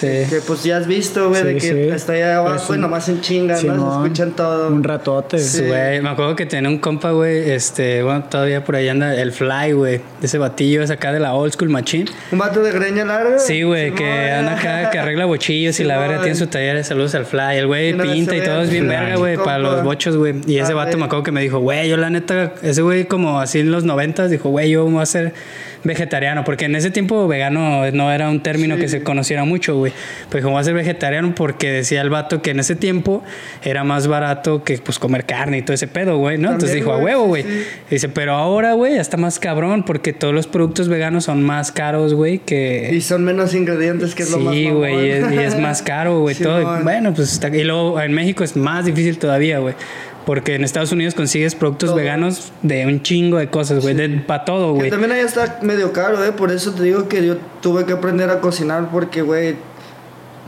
[0.00, 0.06] Sí.
[0.30, 1.68] Que pues ya has visto, güey, de que sí.
[1.94, 3.90] está allá abajo Es y un- nomás en chinga, ¿no?
[4.00, 4.68] Se escuchan todo.
[4.68, 5.38] Un ratote.
[5.38, 5.64] Sí.
[5.66, 9.32] Güey, me acuerdo que tenía un compa, güey, este, bueno, todavía por ahí anda el
[9.32, 12.06] Fly, güey, ese batillo es acá de la old school machine.
[12.32, 13.38] Un vato de greña larga.
[13.38, 16.84] Sí, güey, que anda acá, que arregla bochillos y la verga tiene su taller de
[16.84, 17.58] saludos al Fly.
[17.58, 20.34] El güey no, pinta y todo es bien verga, güey, para los bochos, güey.
[20.46, 23.04] Y ese Ah, vato me acuerdo que me dijo, güey, yo la neta, ese güey
[23.06, 25.34] como así en los noventas dijo, güey, yo voy a ser
[25.84, 29.92] vegetariano, porque en ese tiempo vegano no era un término que se conociera mucho, güey.
[30.28, 33.22] Pues dijo, voy a ser vegetariano porque decía el vato que en ese tiempo
[33.62, 36.52] era más barato que pues comer carne y todo ese pedo, güey, ¿no?
[36.52, 37.42] Entonces dijo, a huevo, sí, güey.
[37.42, 37.64] sí.
[37.90, 41.72] Dice, pero ahora, güey, ya está más cabrón porque todos los productos veganos son más
[41.72, 42.90] caros, güey, que...
[42.92, 45.82] Y son menos ingredientes, que es lo más Sí, güey, y es, y es más
[45.82, 46.82] caro, güey, todo.
[46.82, 49.74] Bueno, pues está, y luego en México es más difícil todavía, güey.
[50.26, 51.96] Porque en Estados Unidos consigues productos Todo.
[51.96, 54.90] veganos de un chingo de cosas, güey, de para todo, güey.
[54.90, 56.32] también allá está medio caro, ¿eh?
[56.32, 59.56] Por eso te digo que yo tuve que aprender a cocinar porque, güey,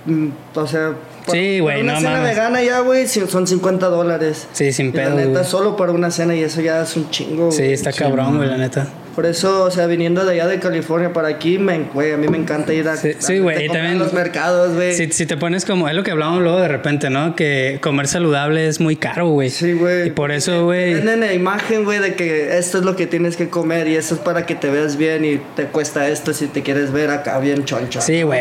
[0.07, 0.93] mm, o sea...
[1.27, 2.29] para- Sí, güey, para Una no cena mames.
[2.31, 4.47] vegana ya, güey, son 50 dólares.
[4.53, 7.51] Sí, sin pedo, La neta, solo para una cena y eso ya es un chingo,
[7.51, 8.89] Sí, está cabrón, güey, la neta.
[9.15, 12.29] Por eso, o sea, viniendo de allá de California para aquí, me, güey, a mí
[12.29, 14.95] me encanta ir a, Sí, a- sí, y también- los mercados, güey.
[14.95, 17.35] Si, si te pones como, es lo que hablamos luego de repente, ¿no?
[17.37, 19.51] Que comer saludable es muy caro, güey.
[19.51, 20.09] Sí, güey.
[20.09, 20.95] Y por eso, güey.
[20.95, 24.15] Venden la imagen, güey, de que esto es lo que tienes que comer y eso
[24.15, 27.39] es para que te veas bien y te cuesta esto si te quieres ver acá
[27.39, 28.01] bien choncho.
[28.01, 28.41] Sí, güey,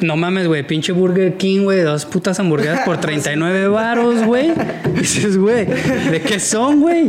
[0.00, 4.52] no mames, güey, pinche Burger King, güey, dos putas hamburguesas por 39 varos, güey.
[4.94, 7.08] Dices, güey, ¿de qué son, güey?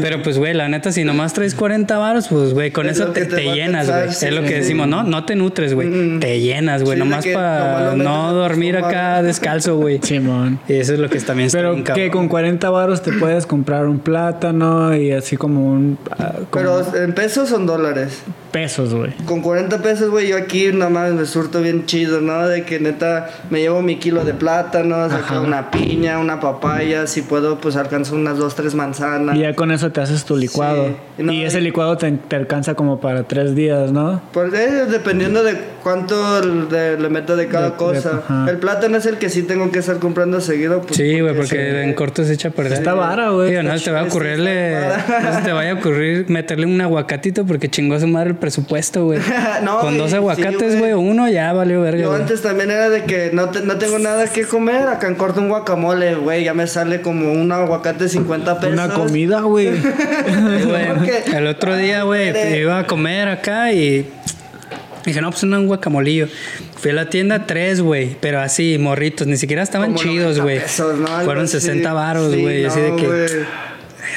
[0.00, 3.12] Pero pues, güey, la neta, si nomás traes 40 varos, pues, güey, con Es eso
[3.12, 4.12] te, llenas, güey.
[4.12, 5.02] sí, es lo que decimos, ¿no?
[5.02, 5.88] No te nutres, güey.
[5.88, 6.20] Mm.
[6.20, 10.00] Te llenas, güey, Sí, nomás para no en dormir acá descalzo, güey.
[10.02, 10.60] Simón.
[10.68, 13.46] Y eso es lo que también está Pero bien que con 40 varos te puedes
[13.46, 15.98] comprar un plátano y así como un...
[16.10, 18.22] ah, como Pero en pesos son dólares.
[18.52, 19.12] Pesos, güey.
[19.26, 22.46] Con 40 pesos, güey, yo aquí nada más me surto bien chido, ¿no?
[22.46, 25.40] De que neta me llevo mi kilo de plátanos, acá Ajá.
[25.40, 29.36] una piña, una papaya, si puedo, pues alcanzo unas dos, tres manzanas.
[29.36, 30.86] Y ya con eso te haces tu licuado.
[31.16, 31.22] Sí.
[31.22, 34.20] No, y ese licuado te, te alcanza como para tres días, ¿no?
[34.32, 38.22] Pues eh, dependiendo de cuánto de- le meto de cada De- de- cosa.
[38.24, 38.46] ajá.
[38.50, 40.80] el plátano es el que sí tengo que estar comprando seguido.
[40.82, 42.74] Pues, Sí, güey, porque en corto se echa a perder.
[42.74, 43.62] Está vara, güey.
[43.62, 44.76] No se te va a sí, ocurrirle,
[45.22, 48.36] no se te vaya a ocurrir meterle un aguacatito porque chingó a su madre el
[48.36, 49.18] presupuesto, güey.
[49.62, 50.92] No, Con dos sí, aguacates, güey.
[50.92, 52.02] güey, uno ya valió verga.
[52.02, 52.22] Yo güey.
[52.22, 55.40] antes también era de que no, te- no tengo nada que comer, acá en corto
[55.40, 58.72] un guacamole, güey, ya me sale como un aguacate de 50 pesos.
[58.74, 59.70] Una comida, güey.
[59.82, 60.68] Sí.
[60.98, 64.08] Porque- El otro día, güey, iba a comer acá y
[65.06, 66.28] dije, no, pues un guacamolillo.
[66.76, 70.42] Fui a la tienda tres, güey, pero así, morritos, ni siquiera estaban Como chidos, 90
[70.42, 70.60] güey.
[71.24, 71.60] Fueron así.
[71.60, 73.06] 60 varos, Sí, güey, así de que...
[73.06, 73.18] güey.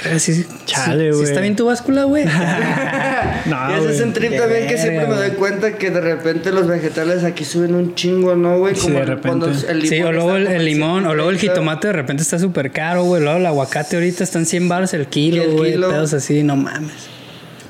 [0.03, 1.23] Verga, sí, Chale, sí, sí güey.
[1.29, 2.25] está bien tu báscula, güey.
[3.45, 4.01] No, y ese es güey.
[4.03, 5.37] un trip también que siempre me doy güey.
[5.37, 8.75] cuenta que de repente los vegetales aquí suben un chingo, ¿no, güey?
[8.75, 9.27] Sí, de Como repente.
[9.27, 11.53] cuando el limón Sí, o luego el, como limón, o luego el 130.
[11.53, 13.21] jitomate de repente está súper caro, güey.
[13.21, 15.73] Luego el aguacate ahorita está en 100 baros el kilo, güey.
[15.75, 17.09] Pedos así, no mames.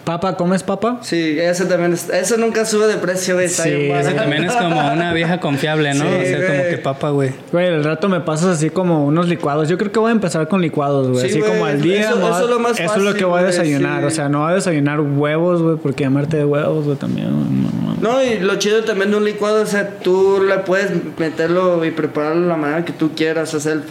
[0.06, 0.38] ¿Papa?
[0.38, 1.00] ¿Comes papa?
[1.02, 3.50] Sí, eso también, es- eso nunca sube de precio, güey.
[3.50, 6.06] Sí, eso también es como una vieja confiable, ¿no?
[6.26, 7.32] Sí, o sea, como que papa, güey.
[7.52, 9.68] Güey, el rato me pasas así como unos licuados.
[9.68, 11.22] Yo creo que voy a empezar con licuados, güey.
[11.22, 12.10] Sí, así güey, como al día.
[12.12, 14.02] eso- es lo más Eso es lo que voy a desayunar.
[14.02, 14.06] sí.
[14.08, 17.32] O sea, no voy a desayunar huevos, güey, porque llamarte de huevos, güey, también.
[17.32, 17.96] no, no.
[18.13, 21.89] No, y lo chido también de un licuado, o sea, tú le puedes meterlo y
[21.89, 23.52] prepararlo de la manera que tú quieras.
[23.56, 23.84] O sea, el-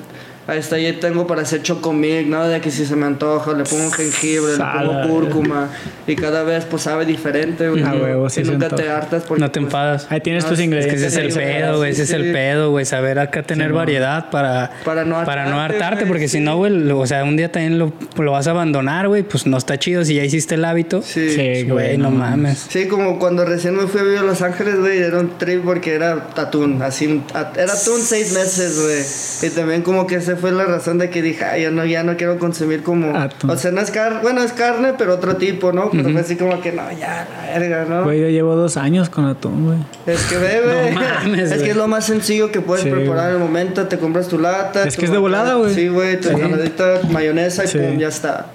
[0.47, 2.47] ahí está, ahí tengo para hacer chocomilk, ¿no?
[2.49, 4.83] De que si se me antoja, le pongo jengibre, Sala.
[4.83, 5.69] le pongo cúrcuma.
[6.07, 7.83] Y cada vez, pues, sabe diferente, güey.
[7.83, 9.41] A huevo, sí Y se nunca te hartas porque...
[9.41, 10.07] No te pues, enfadas.
[10.11, 11.03] Ahí tienes No, tus es- Es que ingredientes.
[11.03, 11.91] ese es el Sí, pedo, güey.
[11.93, 12.15] Ese es sí.
[12.17, 12.85] el pedo, güey.
[12.85, 15.97] Saber acá tener variedad para, Para no para no hartarte, hartarte.
[16.05, 16.45] güey, Porque si sí.
[16.45, 19.23] no, güey, lo- o sea, un día también lo, lo vas a abandonar, güey.
[19.23, 20.05] Pues no está chido.
[20.05, 21.31] Si ya hiciste el hábito, Sí.
[21.31, 22.67] Sí, güey, no mames.
[22.69, 25.65] Sí, como cuando recién me fui a vivir a Los Ángeles, güey, era un trip
[25.65, 27.23] porque era atún, así,
[27.57, 29.51] era atún seis meses, güey.
[29.51, 32.03] Y también como que esa fue la razón de que dije, ay, yo no, ya
[32.03, 33.17] no quiero consumir como...
[33.17, 33.51] Atún.
[33.51, 35.91] O sea, no es carne, bueno, es carne, pero otro tipo, ¿no?
[35.91, 38.05] Pero fue así como que, no, ya, la verga, ¿no?
[38.05, 39.79] Güey, yo llevo dos años con atún, güey.
[40.07, 40.35] Es que.
[40.95, 43.87] No mames, es que es lo más sencillo que puedes Sí, preparar en el momento.
[43.87, 44.85] Te compras tu lata.
[44.87, 45.75] Es tu que es de volada, güey.
[45.75, 46.35] Sí, güey, tu Sí.
[46.35, 47.79] ensaladita, mayonesa y Sí.
[47.79, 48.47] pum, ya está.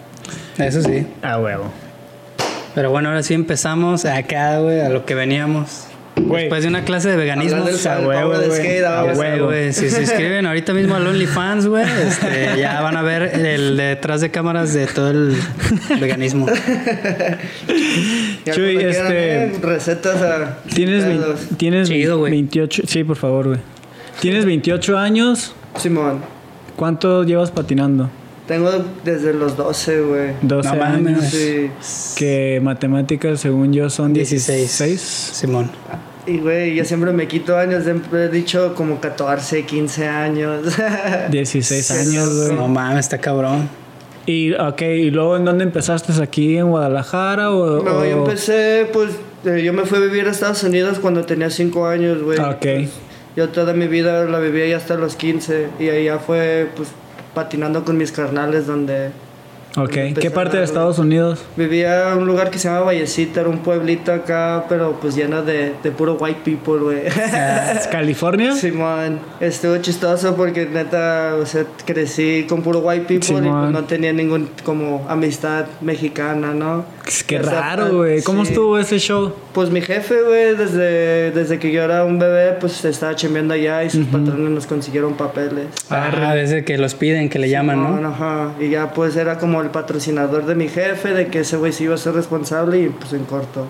[0.58, 1.06] Eso sí.
[1.22, 1.72] A huevo.
[2.76, 5.86] Pero bueno, ahora sí empezamos acá, güey, a lo que veníamos.
[6.22, 6.44] Güey.
[6.44, 7.64] Después de una clase de veganismo.
[7.64, 8.52] Del a huevo, güey.
[8.52, 9.46] skate, A huevo.
[9.48, 9.74] güey.
[9.74, 14.22] Si se inscriben ahorita mismo al OnlyFans, güey, este, ya van a ver el detrás
[14.22, 15.36] de cámaras de todo el
[16.00, 16.46] veganismo.
[18.46, 20.58] Chuy, este- eh, Recetas a...
[20.74, 21.06] Tienes,
[21.58, 22.32] tienes Chido, güey.
[22.32, 22.84] 28.
[22.86, 23.60] Sí, por favor, güey.
[24.20, 25.54] Tienes 28 años.
[25.78, 26.20] Simón.
[26.76, 28.10] ¿Cuánto llevas patinando?
[28.48, 28.72] Tengo
[29.04, 30.32] desde los 12, güey.
[30.42, 31.24] 12 No años.
[31.26, 31.70] Sí.
[32.16, 34.58] Que matemáticas, según yo, son 16.
[34.60, 35.00] 16.
[35.02, 35.70] Simón.
[36.30, 37.84] Y, güey, yo siempre me quito años.
[37.84, 40.76] Siempre he dicho como 14, 15 años.
[41.32, 42.56] 16 Sí, años, güey.
[42.58, 43.68] No mames, está cabrón.
[44.26, 46.14] Y, ok, ¿y luego en dónde empezaste?
[46.22, 47.82] ¿Aquí en Guadalajara o...?
[47.84, 49.12] No, o- yo empecé, pues,
[49.46, 52.38] eh, yo me fui a vivir a Estados Unidos cuando tenía 5 años, güey.
[52.40, 52.58] Ok.
[52.62, 52.90] Pues,
[53.36, 56.90] yo toda mi vida la viví ahí hasta los 15 y ahí ya fue, pues,
[57.34, 59.10] patinando con mis carnales donde
[59.78, 61.44] Ok, ¿qué parte de Estados Unidos?
[61.56, 65.44] vivía en un lugar que se llama Vallecita, era un pueblito acá, pero pues lleno
[65.44, 67.06] de, de puro white people, güey.
[67.06, 68.54] ¿Es ¿California?
[68.54, 73.62] Simón, estuvo chistoso porque neta, o sea, crecí con puro white people y Simón.
[73.62, 76.86] pues no tenía ningún como amistad mexicana, ¿no?
[77.08, 78.22] Es que O sea, raro, güey.
[78.24, 78.52] ¿Cómo sí.
[78.52, 79.34] estuvo ese show?
[79.54, 83.84] Pues mi jefe, güey, desde, desde que yo era un bebé, pues estaba chambeando allá
[83.84, 85.66] y sus patrones nos consiguieron papeles.
[85.90, 88.08] Ah, desde que los piden, que le llaman, ¿no?
[88.08, 88.52] Ajá.
[88.60, 91.86] Y ya pues era como el patrocinador de mi jefe, de que ese güey se
[91.86, 93.66] iba a ser responsable y pues en corto.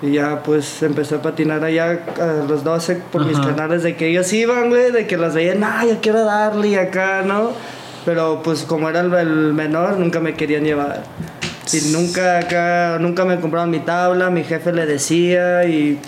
[0.00, 3.48] Y ya pues empecé a patinar allá a los 12 por mis Ajá.
[3.48, 6.74] canales de que ellos iban, güey, de que los veían, ah, yo quiero darle y
[6.76, 7.50] acá, ¿no?
[8.04, 11.02] Pero pues como era el, el menor, nunca me querían llevar.
[11.72, 15.98] Y nunca acá, nunca me compraron mi tabla, mi jefe le decía y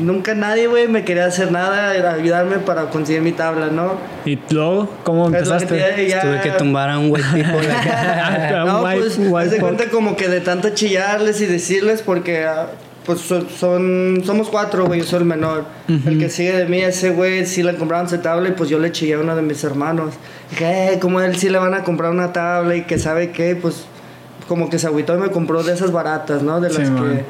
[0.00, 3.94] nunca nadie, güey, me quería hacer nada, ayudarme para conseguir mi tabla, ¿no?
[4.24, 5.94] ¿Y luego cómo Es lo que empezaste?
[5.96, 8.60] te- ya- Tuve que tumbar a un white people acá.
[8.60, 9.74] A un no, white- pues, white haz de folk.
[9.76, 12.68] cuenta como que de tanto chillarles y decirles porque, ah,
[13.04, 15.64] pues, son, son- somos cuatro, güey, yo soy el menor.
[15.88, 18.78] El que sigue de mí, ese güey, sí le compraron su tabla y pues yo
[18.78, 20.14] le chillé a uno de mis hermanos.
[20.50, 23.32] Dije, eh, como a él sí le van a comprar una tabla y que sabe
[23.32, 23.84] qué, pues,
[24.46, 26.60] como que se agüitó y me compró de esas baratas, ¿no?
[26.60, 27.22] De Sí, las man.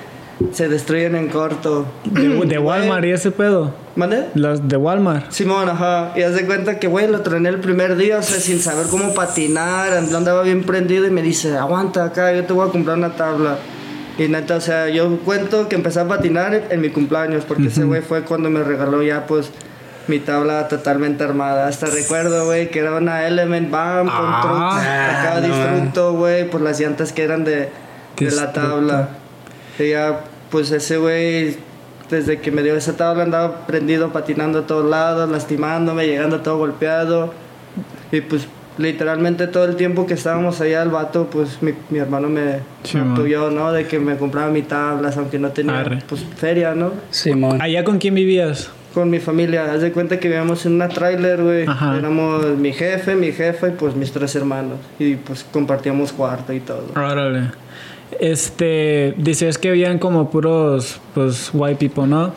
[0.50, 1.87] Que se destruyen en corto.
[2.05, 3.74] De, de Walmart y ese pedo.
[3.94, 4.28] ¿Mande?
[4.35, 5.31] Las de Walmart.
[5.31, 6.12] Simón, ajá.
[6.16, 8.87] Y haz de cuenta que, güey, lo trené el primer día, o sea, sin saber
[8.90, 12.72] cómo patinar, and- andaba bien prendido y me dice, aguanta acá, yo te voy a
[12.72, 13.59] comprar una tabla.
[14.18, 17.85] Y neta, o sea, yo cuento que empecé a patinar en mi cumpleaños, porque ese
[17.85, 19.50] güey fue cuando me regaló ya, pues,
[20.09, 21.66] mi tabla totalmente armada.
[21.68, 26.61] Hasta recuerdo, güey, que era una Element Bam con Ah, acá no disfruto, güey, por
[26.61, 27.68] las llantas que eran de,
[28.18, 29.09] de la tabla.
[29.78, 30.20] Y ya,
[30.52, 31.56] pues ese güey,
[32.10, 36.58] desde que me dio esa tabla andaba prendido, patinando a todos lados, lastimándome, llegando todo
[36.58, 37.32] golpeado.
[38.12, 42.28] Y pues literalmente todo el tiempo que estábamos allá, el vato, pues mi, mi hermano
[42.28, 43.72] me, Sí, apoyó, ¿no?
[43.72, 46.02] De que me compraba mi tablas, aunque no tenía Arre.
[46.06, 46.92] pues feria, ¿no?
[47.10, 47.60] Simón.
[47.62, 48.70] ¿Allá con quién vivías?
[48.92, 51.62] Con mi familia, haz de cuenta que vivíamos en una trailer, güey.
[51.62, 54.76] Éramos mi jefe, mi jefa y pues mis tres hermanos.
[54.98, 56.84] Y pues compartíamos cuarto y todo.
[56.94, 57.52] Órale.
[58.20, 62.33] Este, dices que habían como puros, pues, white people, ¿no?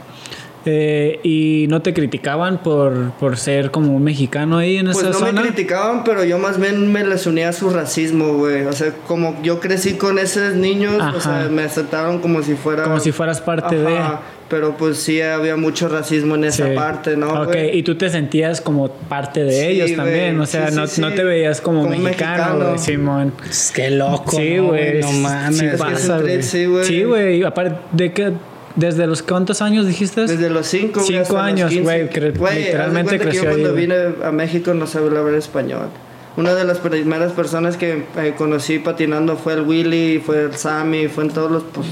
[0.68, 5.10] Eh, y no te criticaban por, por ser como un mexicano ahí en Pues esa
[5.10, 5.32] no zona.
[5.34, 8.64] me criticaban, pero yo más bien me les unía a su racismo, güey.
[8.66, 11.18] O sea, como yo crecí con esos niños, Ajá.
[11.18, 12.84] o sea, me aceptaron como si fuera...
[12.84, 16.48] Como si fueras parte Ajá, Pero pues sí había mucho racismo en de.
[16.48, 16.76] esa Sí.
[16.76, 17.44] parte, ¿no?
[17.44, 20.40] Ok, y tú te sentías como parte de Sí, ellos también.
[20.40, 21.02] O sea, Sí, sí, no, sí.
[21.02, 22.66] no te veías como, Como mexicano, mexicano.
[22.70, 23.34] güey, Simón.
[23.38, 24.32] Pues, qué loco.
[24.38, 25.02] Sí, ¿no, güey.
[25.02, 25.80] No mames.
[25.80, 26.86] Pasa, sí, güey.
[26.86, 27.44] Sí, güey.
[27.44, 28.34] Aparte de que...
[28.76, 30.22] ¿Desde los cuántos años dijiste?
[30.28, 34.74] Desde los 5, Cinco años, güey, cre- literalmente creció Yo ahí, cuando vine a México
[34.74, 35.88] no sabía hablar español.
[36.38, 41.08] Una de las primeras personas que eh, conocí patinando fue el Willy, fue el Sammy,
[41.08, 41.88] fue en todos los pues,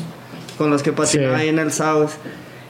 [0.57, 1.41] con los que patinaba Sí.
[1.43, 2.09] ahí en el South.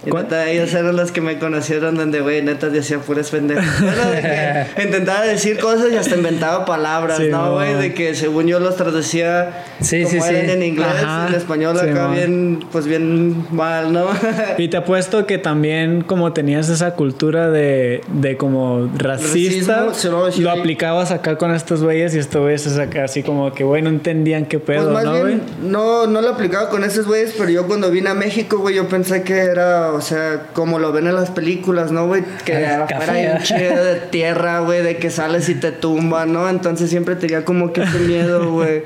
[0.06, 3.66] Neta, ellos eran los que me conocieron donde, güey, neta decía puras pendejas.
[3.84, 7.74] Bueno, de que intentaba decir cosas y hasta inventaba palabras, Sí, ¿no, güey?
[7.76, 10.36] De que según yo los traducía Sí, como sí, sí.
[10.36, 11.28] eran en inglés, Ajá.
[11.28, 12.16] en español acá mon.
[12.16, 14.08] bien, pues bien mal, ¿no?
[14.58, 20.52] Y te apuesto que también como tenías esa cultura de, de como racista, Racismo, lo
[20.52, 22.68] aplicabas acá con estos güeyes y estos güeyes
[23.04, 25.42] así como que, güey, no entendían qué pedo, Pues más ¿no, güey?
[25.62, 28.88] no, no lo aplicaba con esos güeyes, pero yo cuando vine a México, güey, yo
[28.88, 32.24] pensé que era, o sea, como lo ven en las películas, ¿no, güey?
[32.46, 36.50] Que afuera hay un chido de tierra, güey, de que sales y te tumba, ¿no?
[36.50, 38.84] Entonces siempre tenía como que ese miedo, güey.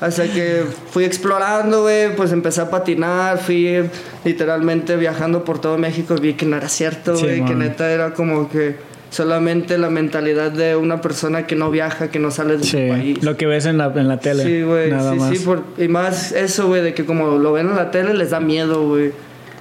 [0.00, 3.82] Hasta que fui explorando, güey, pues empecé a patinar, fui
[4.24, 7.90] literalmente viajando por todo México y vi que no era cierto, Sí, güey, que neta
[7.90, 8.76] era como que
[9.10, 13.22] solamente la mentalidad de una persona que no viaja, que no sale de su país.
[13.22, 14.44] lo que ves en la, en la tele.
[14.44, 14.90] Sí, güey.
[14.90, 15.30] Nada Sí, más.
[15.36, 15.44] sí.
[15.44, 18.40] por- y más eso, güey, de que como lo ven en la tele les da
[18.40, 19.12] miedo, güey.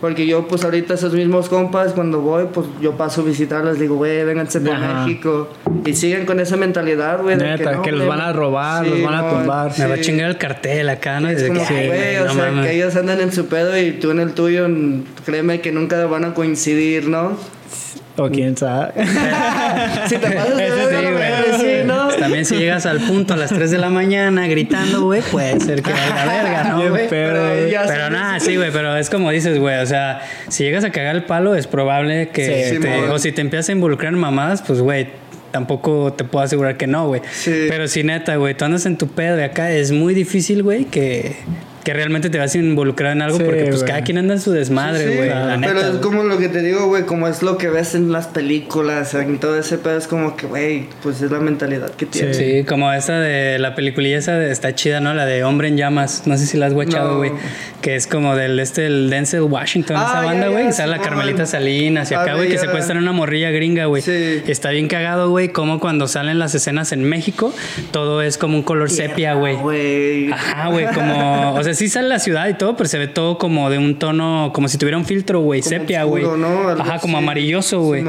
[0.01, 3.95] Porque yo, pues ahorita esos mismos compas, cuando voy, pues yo paso a visitarlos, digo,
[3.95, 5.05] güey, vénganse por Ajá.
[5.05, 5.49] México.
[5.85, 7.37] Y siguen con esa mentalidad, güey.
[7.37, 9.71] de Neta, que los van a robar, los van a tumbar.
[9.77, 11.27] Me va a chingar el cartel acá, ¿no?
[11.29, 12.65] Es Desde como, que, güey, o no sea, mames.
[12.67, 14.67] que ellos andan en su pedo y tú en el tuyo,
[15.25, 17.37] créeme que nunca van a coincidir, ¿no?
[18.19, 18.93] O quién sabe.
[20.07, 21.85] Si te pasas de Eso sí, güey.
[21.85, 22.07] ¿no?
[22.09, 25.81] También si llegas al punto a las 3 de la mañana gritando, güey, puede ser
[25.81, 27.07] que valga verga, ¿no, güey?
[27.09, 27.41] Pero
[27.87, 31.15] Pero nada, sí, güey, pero es como dices, güey, o sea, si llegas a cagar
[31.15, 34.61] el palo es probable que Sí, te- o si te empiezas a involucrar en mamadas,
[34.61, 35.07] pues güey,
[35.51, 37.21] tampoco te puedo asegurar que no, güey.
[37.31, 37.67] Sí.
[37.69, 40.85] Pero si neta, güey, tú andas en tu pedo de acá, es muy difícil, güey,
[40.85, 41.35] que,
[41.89, 43.87] que realmente te vas a involucrar en algo Sí, porque pues güey.
[43.87, 45.73] cada quien anda en su desmadre, Sí, güey, la neta.
[45.73, 48.27] Pero es como lo que te digo, güey, como es lo que ves en las
[48.27, 52.37] películas, en todo ese pedo, es como que, güey, pues es la mentalidad que tienes.
[52.37, 55.15] Sí, como esa de la peliculilla esa de, está chida, ¿no?
[55.15, 56.23] La de Hombre en Llamas.
[56.27, 57.17] No sé si la has guachado, No.
[57.17, 57.31] güey.
[57.81, 60.65] Que es como del este el Denzel Washington, Ah, esa banda, ya, güey.
[60.67, 60.99] que sale la.
[61.01, 64.03] Carmelita Salinas y acá, güey, que secuestran una morrilla gringa, güey.
[64.03, 64.43] Sí.
[64.45, 67.51] Y está bien cagado, güey, como cuando salen las escenas en México,
[67.91, 69.55] todo es como un color sepia, güey.
[69.55, 70.31] Güey.
[70.31, 73.37] Ajá, güey, como, o sea, sí sale la ciudad y todo, pero se ve todo
[73.37, 76.25] como de un tono, como si tuviera un filtro, güey, sepia, güey.
[76.25, 76.69] ¿no?
[76.71, 78.03] Ajá, como amarilloso, güey.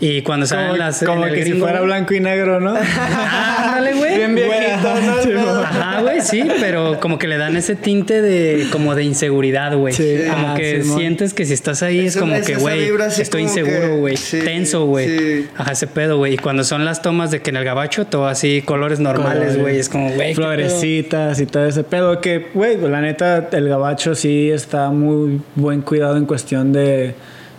[0.00, 2.74] Y cuando salen Como, las como que si fuera blanco y negro, ¿no?
[3.56, 4.16] Ándale, güey.
[4.16, 5.60] Bien viejito, ¿no?
[5.60, 5.91] Ajá,
[6.22, 9.94] sí, pero como que le dan ese tinte de como de inseguridad, güey.
[9.94, 13.42] Sí, como ah, que sientes que si estás ahí es como es que, güey, estoy
[13.42, 14.16] inseguro, güey.
[14.16, 15.08] sí, Tenso, güey.
[15.08, 15.48] sí.
[15.56, 16.34] Ajá, ese pedo, güey.
[16.34, 19.78] Y cuando son las tomas de que en el gabacho todo así colores normales, güey,
[19.78, 20.34] es como, güey.
[20.34, 22.20] Florecitas y todo ese pedo.
[22.20, 27.14] Que, güey, la neta, el gabacho sí está muy buen cuidado en cuestión de,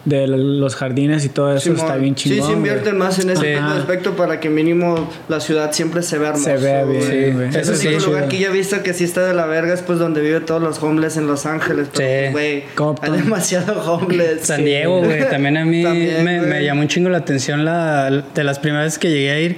[0.06, 1.62] de los jardines y todo eso.
[1.62, 1.80] Simón.
[1.80, 2.40] está bien chingón.
[2.40, 3.08] Sí, se invierten güey.
[3.08, 6.58] más en ese de aspecto para que mínimo la ciudad siempre se vea hermosa.
[6.58, 7.50] Se vea bien, Sí, güey.
[7.50, 8.30] eso Ese sí, es un lugar chido.
[8.32, 10.62] que ya he visto que sí está de la verga, es pues donde viven todos
[10.62, 11.88] los homeless en Los Ángeles.
[11.96, 12.32] Pero, Sí.
[12.34, 12.64] güey,
[13.02, 14.42] hay demasiado homeless.
[14.42, 14.66] San Sí.
[14.66, 15.30] Diego, güey.
[15.30, 18.88] También a mí También, me, me llamó un chingo la atención la, de las primeras
[18.88, 19.58] veces que llegué a ir.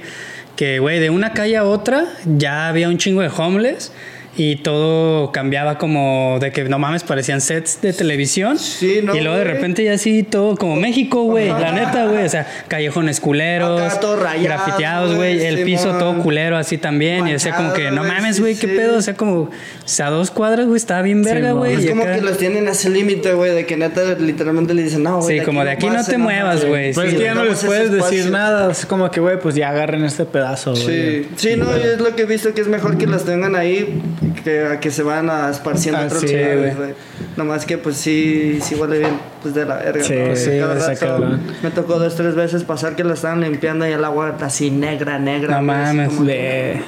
[0.54, 3.92] Que, güey, de una calle a otra ya había un chingo de homeless.
[4.38, 8.58] Y todo cambiaba como de que no mames, parecían sets de televisión.
[8.58, 11.48] Sí, no, Y luego de repente ya así todo como México, güey.
[11.48, 12.24] La neta, güey.
[12.24, 13.80] O sea, callejones culeros.
[13.80, 15.42] Acá todo rayado, grafiteados, güey.
[15.44, 17.26] El piso todo culero así también.
[17.26, 18.74] y decía como que no güey, mames, sí, güey, qué sí.
[18.76, 18.98] pedo.
[18.98, 19.50] O sea, como o
[19.86, 21.74] sea, a dos cuadras, güey, estaba bien verga, güey.
[21.74, 24.82] Es como acá- que los tienen a ese límite, güey, de que neta literalmente le
[24.82, 25.38] dicen, no, güey.
[25.38, 26.92] Sí, como de aquí no te muevas, güey.
[26.92, 28.30] Pues Sí, es que ya no les puedes decir espacio.
[28.32, 28.70] nada.
[28.70, 31.24] Es como que, güey, pues ya agarren este pedazo, güey.
[31.24, 34.02] Sí, sí, no, es lo que he visto que es mejor que los tengan ahí
[34.44, 36.94] que que se van a esparciendo Ah, otros sí, lugares, güey.
[37.36, 40.04] Nomás que pues sí, sí huele bien, pues de la verga.
[40.04, 40.36] Sí, ¿no?
[40.36, 44.36] sí, rato me tocó dos, tres veces pasar que lo estaban limpiando y el agua
[44.40, 45.56] así negra, negra.
[45.56, 46.82] No mames, De...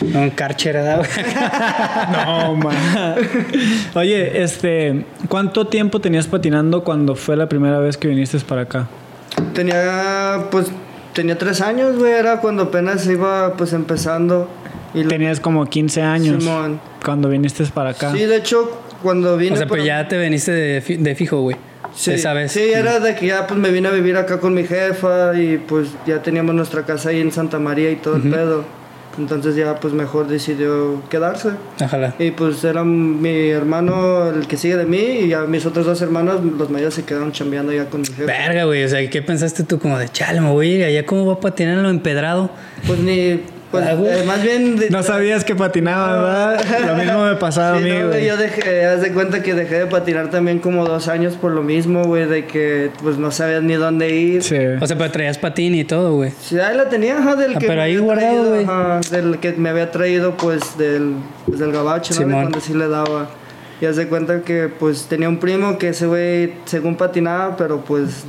[0.00, 1.26] Un carcher, ¿verdad, güey?
[2.26, 2.76] No, man.
[3.94, 8.88] Oye, este, ¿cuánto tiempo tenías patinando cuando fue la primera vez que viniste para acá?
[9.54, 10.66] Tenía, pues,
[11.14, 14.48] tenía tres años, güey, era cuando apenas iba, pues, empezando.
[14.94, 16.80] Y Tenías como 15 años Simón.
[17.04, 18.12] cuando viniste para acá.
[18.12, 18.70] Sí, de hecho,
[19.02, 19.54] cuando vine...
[19.54, 21.56] O sea, pues ya te veniste de, fi- de fijo, güey.
[21.94, 22.52] Sí, esa vez.
[22.52, 25.58] Sí, era de que ya pues me vine a vivir acá con mi jefa y
[25.58, 28.64] pues ya teníamos nuestra casa ahí en Santa María y todo el pedo.
[29.16, 31.50] Entonces ya pues mejor decidió quedarse.
[31.80, 32.14] Ojalá.
[32.18, 36.02] Y pues era mi hermano el que sigue de mí y ya mis otros dos
[36.02, 38.24] hermanos, los mayores, se quedaron chambeando ya con mi jefa.
[38.24, 38.82] Verga, güey.
[38.82, 39.78] O sea, ¿qué pensaste tú?
[39.78, 41.06] Como de, chale, me voy a ir allá.
[41.06, 42.50] ¿Cómo va a patinar lo empedrado?
[42.88, 43.40] Pues ni,
[43.74, 44.76] pues Ah, eh, más bien...
[44.76, 46.22] de- No sabías que patinaba,
[46.56, 46.86] ¿verdad?
[46.86, 48.26] Lo mismo me pasaba Sí, a mí, no, güey.
[48.26, 51.62] yo dejé, haz de cuenta que dejé de patinar también como dos años por lo
[51.62, 54.42] mismo, güey, de que pues no sabías ni dónde ir.
[54.42, 54.56] Sí.
[54.80, 56.32] O sea, pero traías patín y todo, güey.
[56.40, 58.64] Sí, ahí la tenía, ajá, del Ah, que pero me ahí había guardado, traído, güey.
[58.64, 61.14] ajá, del que me había traído, pues, del,
[61.46, 62.20] pues, del gabacho, ¿no?
[62.20, 62.40] De Simón.
[62.42, 63.28] cuando sí le daba.
[63.80, 67.80] Y haz de cuenta que, pues, tenía un primo que ese güey, según patinaba, pero
[67.84, 68.24] pues,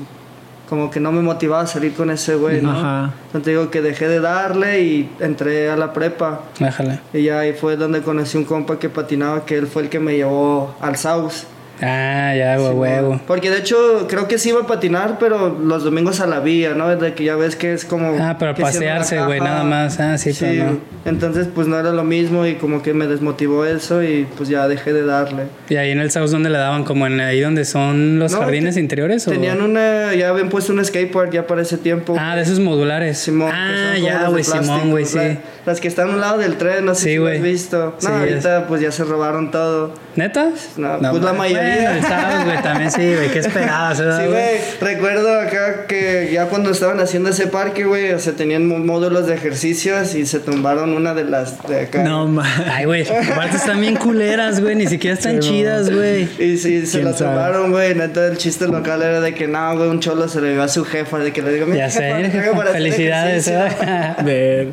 [0.69, 2.71] como que no me motivaba a salir con ese güey, ¿no?
[2.71, 3.13] Ajá.
[3.27, 6.41] Entonces digo que dejé de darle y entré a la prepa.
[6.59, 6.99] Déjala.
[7.13, 9.99] Y ya ahí fue donde conocí un compa que patinaba, que él fue el que
[9.99, 11.33] me llevó al South.
[11.81, 13.19] Ah, ya, güey, huevo.
[13.27, 16.73] Porque de hecho creo que sí iba a patinar, pero los domingos a la vía,
[16.73, 16.95] ¿no?
[16.95, 18.15] De que ya ves que es como...
[18.21, 19.99] Ah, para pasearse, güey, nada más.
[19.99, 20.77] Ah, sí, pero no.
[21.05, 24.67] Entonces pues no era lo mismo y como que me desmotivó eso y pues ya
[24.67, 25.43] dejé de darle.
[25.69, 26.83] ¿Y ahí en el South donde le daban?
[26.83, 29.27] ¿Como en ahí donde son los No, jardines te- interiores?
[29.27, 29.31] o?
[29.31, 30.13] Tenían una...
[30.15, 32.15] Ya habían puesto un skateboard ya para ese tiempo.
[32.17, 33.17] Ah, de esos modulares.
[33.17, 35.19] Simón, ah, ya, güey, Simón, güey, sí.
[35.65, 37.41] La- Las que están a un lado del tren, no sé Sí, si lo has
[37.41, 37.95] visto.
[37.99, 39.93] Sí, no, ahorita pues ya se robaron todo.
[40.15, 40.49] ¿Neta?
[40.77, 42.01] No, pues la mayoría.
[42.01, 43.29] South, güey, también sí, güey.
[43.31, 43.97] ¿Qué esperabas?
[43.97, 44.59] Sí, güey.
[44.79, 49.33] Recuerdo acá que ya cuando estaban haciendo ese parque, güey, o sea, tenían módulos de
[49.35, 52.03] ejercicios y se tumbaron una de las de acá.
[52.03, 52.45] No, ma.
[52.71, 54.75] Ay, güey, aparte están bien culeras, güey.
[54.75, 56.29] Ni siquiera están chidas, güey.
[56.39, 57.93] Y sí, se ¿Quién la tumbaron, güey.
[57.95, 60.67] Neta, el chiste local era de que no, güey, un cholo se le dio a
[60.69, 62.49] su jefa, de que le digo, Ya "Mira, jefa, me sé.
[62.51, 63.85] para hacer Felicidades, ejercicio".
[63.87, 64.15] ¿eh?
[64.23, 64.67] Ver.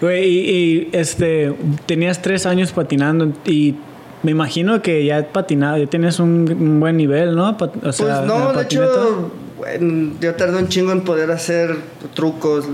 [0.00, 1.54] Güey, y, y, este,
[1.86, 3.74] tenías tres años patinando y
[4.22, 7.56] me imagino que ya patinaba, ya tenías un, un buen nivel, ¿no?
[7.56, 11.76] Pat- o sea, Pues no, de hecho, bueno, yo tardé un chingo en poder hacer
[12.14, 12.66] trucos.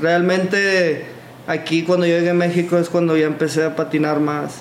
[0.00, 1.04] Realmente
[1.46, 4.60] aquí cuando yo llegué a México es cuando ya empecé a patinar más.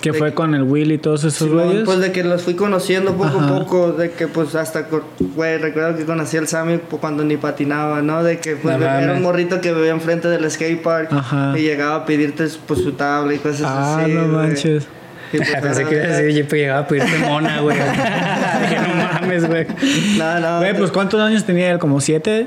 [0.00, 1.82] Que fue que- con el Will y todos esos güeyes.
[1.84, 3.46] pues de que los fui conociendo poco Ajá.
[3.46, 4.86] a poco, de que pues hasta,
[5.34, 8.22] güey, recuerdo que conocí al Sammy cuando ni patinaba, ¿no?
[8.22, 11.54] De que pues No era un morrito que vivía enfrente del skatepark Ajá.
[11.58, 14.12] y llegaba a pedirte pues su tabla y cosas ah, así.
[14.12, 14.32] no güey.
[14.48, 14.86] manches.
[15.32, 17.76] Pues, Pensé que iba a decir, yo pues llegaba a pedirte mona, güey.
[19.12, 19.66] Mames, güey.
[20.18, 20.58] No, no.
[20.58, 21.78] Güey, pues ¿cuántos años tenía él?
[21.78, 22.46] ¿Como siete?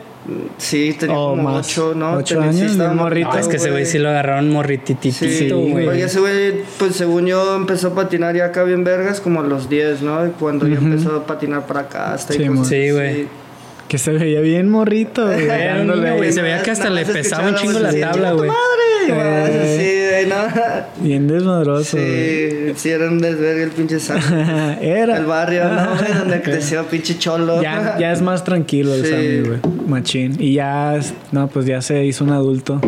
[0.57, 1.67] Sí, tenía o como más.
[1.67, 2.13] ocho, ¿no?
[2.17, 3.29] Ocho Tenía- sí años, bien morrito.
[3.31, 6.01] No, es que ese güey sí lo agarraron morritititito, Sí, güey.
[6.01, 9.69] ese güey, pues según yo, empezó a patinar ya acá bien vergas como a los
[9.69, 10.25] 10, ¿no?
[10.27, 13.27] Y Cuando ya empezó a patinar para acá, hasta Sí, cosas Sí, güey.
[13.87, 16.31] Que se veía bien morrito, güey.
[16.31, 18.49] Se veía que hasta le pesaba un chingo la tabla, "¡Chinga tu güey".
[18.49, 19.98] madre!
[20.29, 21.03] Y no.
[21.07, 21.97] Bien desmadroso.
[21.97, 22.49] güey.
[22.49, 24.21] Sí, sí, era un desvergue el pinche Sammy.
[24.81, 25.17] Era.
[25.17, 25.95] El barrio, ¿no?
[26.19, 27.61] Donde creció pinche cholo.
[27.61, 29.11] Ya, ya es más tranquilo el Sí.
[29.11, 29.59] Sammy, güey.
[29.87, 30.35] Machín.
[30.39, 30.99] Y ya,
[31.31, 32.79] no, pues ya se hizo un adulto.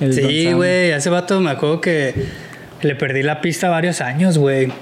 [0.00, 2.14] el- el Sí, güey, hace vato me acuerdo que
[2.82, 4.72] le perdí la pista varios años, güey.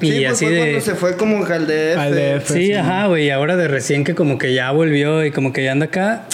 [0.00, 0.60] Y Sí, pues así fue de...
[0.60, 1.98] cuando se fue como al DF.
[1.98, 2.46] Al DF.
[2.52, 2.72] Sí, Sí.
[2.74, 3.26] ajá, güey.
[3.26, 6.24] Y ahora de recién que como que ya volvió y como que ya anda acá,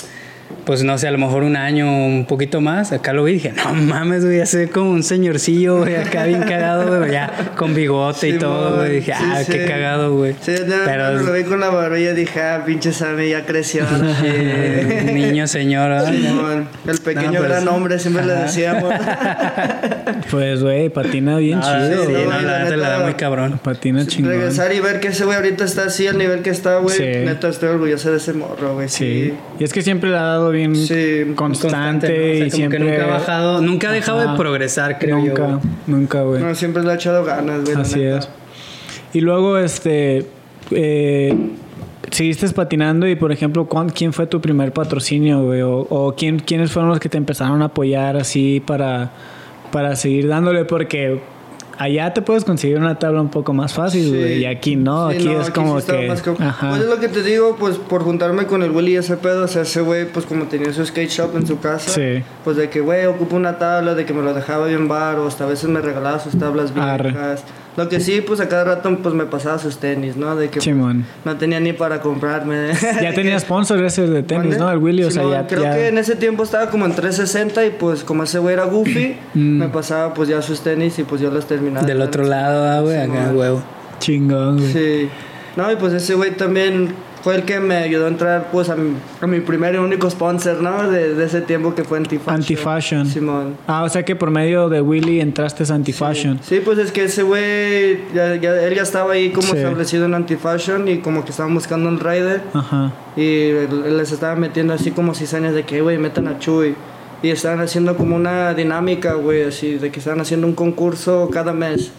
[0.65, 2.93] pues no sé, a lo mejor un año, un poquito más.
[2.93, 5.97] Acá lo vi y dije, no mames, güey, ya se ve como un señorcillo, güey,
[5.97, 8.97] acá bien cagado, güey, ya con bigote y todo, güey.
[8.97, 9.53] Dije, sí, ah, sí.
[9.53, 10.35] qué cagado, güey.
[10.41, 13.85] Sí, no, Pero cuando lo vi con la barbilla dije, ah, pinche Sammy ya creció.
[15.13, 15.91] niño, señor,
[16.87, 18.43] el pequeño No, pues, gran hombre, siempre le ajá.
[18.43, 18.95] decíamos.
[20.31, 22.05] Pues, güey, patina bien chido.
[22.05, 22.25] sí, güey.
[22.25, 23.59] no, la neta la da muy cabrón.
[23.63, 24.33] Patina chingón.
[24.33, 26.97] Regresar y ver que ese güey ahorita está así al nivel que está, güey.
[26.97, 27.03] Sí.
[27.03, 28.89] Neta, estoy orgulloso de ese morro, güey.
[28.89, 29.35] Sí.
[29.59, 32.15] Y es que siempre le ha dado bien Sí, constante, ¿no?
[32.15, 32.79] O sea, y siempre.
[32.79, 34.33] nunca ha bajado, nunca ha dejado Ajá.
[34.33, 35.27] de progresar, creo yo.
[35.27, 35.61] Nunca, güey.
[35.87, 36.43] nunca, güey.
[36.43, 37.77] No, siempre le ha echado ganas, güey.
[37.77, 38.29] Así es.
[39.13, 40.27] Y luego, este.
[40.71, 41.35] eh,
[42.11, 45.61] seguiste patinando y, por ejemplo, ¿cuán- ¿quién fue tu primer patrocinio, güey?
[45.63, 49.11] O, o quién, quiénes fueron los que te empezaron a apoyar así para,
[49.73, 50.65] para seguir dándole?
[50.65, 51.21] Porque
[51.79, 54.11] allá te puedes conseguir una tabla un poco más fácil, Sí.
[54.11, 54.39] güey.
[54.39, 56.09] Y aquí no, Sí, aquí no, es como sí que.
[56.09, 56.71] más com- Ajá.
[56.71, 59.45] Pues es lo que te digo, pues por juntarme con el Willy y ese pedo,
[59.45, 62.23] o sea, ese güey, pues como tenía su skate shop en su casa, Sí.
[62.45, 65.27] pues de que, güey, ocupo una tabla, de que me lo dejaba bien bar, o
[65.29, 67.15] hasta a veces me regalaba sus tablas Arre.
[67.79, 70.35] Lo que sí, pues a cada rato, pues me pasaba sus tenis, ¿no?
[70.37, 70.59] De que
[71.25, 72.73] no tenía ni para comprarme.
[73.01, 74.59] Ya tenía sponsor ese de tenis.
[74.59, 74.71] ¿no?
[74.71, 75.47] El Willy, o sea, ya.
[75.47, 78.55] Creo ya- que en ese tiempo estaba como en 360 y pues como ese güey
[78.55, 79.59] era goofy, Mm.
[79.59, 81.87] me pasaba pues ya sus tenis y pues yo los terminaba.
[81.87, 83.63] Del otro lado, ah, güey, acá, huevo.
[84.01, 84.73] Chingón, güey.
[84.73, 85.09] Sí.
[85.57, 88.77] No, y pues ese güey también, fue el que me ayudó a entrar pues a
[88.77, 90.89] mi, a mi primer y único sponsor, ¿no?
[90.91, 92.35] De, de ese tiempo que fue Antifashion.
[92.37, 93.07] Antifashion.
[93.07, 93.57] Simón.
[93.67, 96.39] Ah, o sea que por medio de Willy entraste a Antifashion.
[96.43, 99.57] Sí, pues es que ese güey, ya, ya- él ya estaba ahí como Sí.
[99.59, 102.93] establecido en Antifashion y como que estaban buscando un rider Ajá.
[103.17, 106.75] y él- les estaba metiendo así como cizañas de que, güey, metan a Chuy.
[107.23, 111.53] Y estaban haciendo como una dinámica, güey, así, de que estaban haciendo un concurso cada
[111.53, 111.91] mes.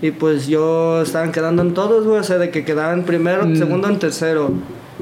[0.00, 3.56] Y pues yo estaban quedando en todos, güey, o sea, de que quedaban primero, Mm.
[3.56, 4.52] segundo, en tercero.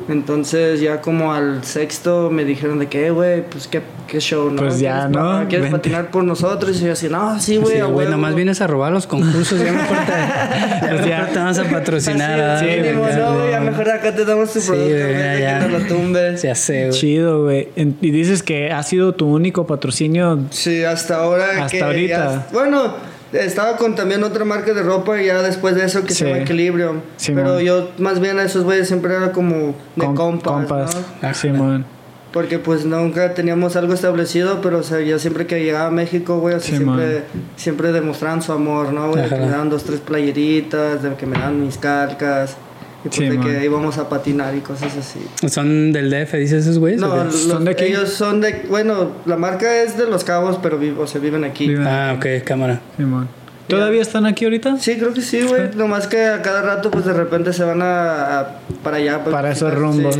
[0.08, 4.50] Entonces ya como al sexto me dijeron de que, "Eh, güey, pues qué, qué show,
[4.50, 4.56] ¿no?
[4.62, 5.48] Pues ya, ¿Quieres pa- ¿no?
[5.48, 5.78] ¿Quieres Vente.
[5.78, 6.80] patinar por nosotros?
[6.80, 8.10] Y yo así, no, sí, güey, Sí, a güey, huevo".
[8.10, 11.28] nomás vienes a robar los concursos, ya mejor te, Pues ya.
[11.32, 12.58] te vamos a patrocinar.
[12.58, 13.50] Sí, güey, mínimo, acá, no, güey.
[13.50, 16.42] ya mejor acá te damos tu Sí, producto, güey, ya, que no lo tumbes.
[16.42, 16.98] Ya sé, güey.
[16.98, 17.68] Chido, güey.
[17.76, 20.38] Y dices que ha sido tu único patrocinio.
[20.50, 21.64] Sí, hasta ahora.
[21.64, 22.16] Hasta que ahorita.
[22.16, 22.94] ya- bueno,
[23.32, 26.42] estaba con también otra marca de ropa y ya después de eso que se llama
[26.42, 27.00] Equilibrium.
[27.16, 27.60] Sí, Pero man.
[27.64, 30.96] yo más bien a esos güeyes siempre era como de com- compas, compas.
[31.22, 31.34] ¿no?
[31.34, 31.84] Simón.
[32.32, 36.38] Porque pues nunca teníamos algo establecido, pero o sea, yo siempre que llegaba a México,
[36.38, 37.24] güey, o sea, Sí, siempre,
[37.56, 39.28] siempre demostraban su amor, ¿no, güey?
[39.28, 42.56] Que me daban dos, tres playeritas, de que me daban mis calcas,
[43.04, 43.46] y pues Sí, de man.
[43.46, 45.20] que íbamos a patinar y cosas así.
[45.48, 47.00] ¿Son del DF, dices esos güeyes?
[47.00, 47.84] No, los- ¿Son de aquí?
[47.84, 51.44] ellos son de, bueno, la marca es de Los Cabos, pero vi- o sea, viven
[51.44, 51.66] aquí.
[51.68, 52.80] Viven- Ah, ok, cámara.
[52.96, 53.28] Simón.
[53.68, 54.76] ¿Todavía están aquí ahorita?
[54.78, 55.70] Sí, creo que sí, güey.
[55.74, 59.20] Nomás que a cada rato, pues de repente se van a, a- para allá.
[59.24, 59.76] pues, Para esos sí.
[59.78, 60.18] rumbos.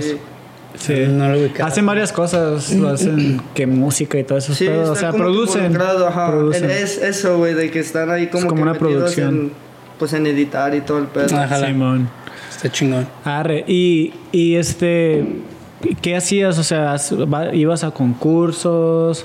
[0.75, 1.05] Sí.
[1.07, 1.39] No lo.
[1.63, 4.55] Hacen varias cosas, lo hacen que música y todo eso.
[4.55, 5.77] Sí, pero, o sea, producen.
[5.77, 6.31] ajá.
[6.31, 6.71] producen.
[6.71, 9.29] Es eso, güey, de que están ahí como, como que una producción.
[9.29, 9.53] En,
[9.99, 11.37] pues en editar y todo el pedo.
[11.37, 11.67] Ajá.
[11.67, 12.09] Simón.
[12.63, 13.09] Está chingón.
[13.25, 13.65] Arre.
[13.67, 15.27] Y, y este,
[16.01, 16.59] ¿qué hacías?
[16.59, 16.97] O sea,
[17.53, 19.25] ibas a concursos,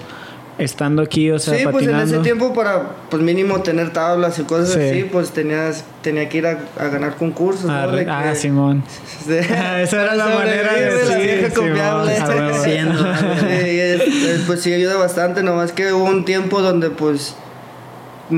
[0.58, 2.82] estando aquí, o sea, sí, pues en ese tiempo para,
[3.12, 4.80] pues mínimo tener tablas y cosas Sí.
[4.80, 7.74] así, pues tenías, tenía que ir a, a ganar concursos, ¿no?
[7.74, 7.98] Arre.
[8.00, 8.84] De que- Ah, Simón.
[9.28, 9.40] de-
[9.84, 12.16] Esa era la manera de sobrevivir, la decir, vieja confiable.
[13.62, 17.36] Sí, es- es- pues sí ayuda bastante, nomás que hubo un tiempo donde pues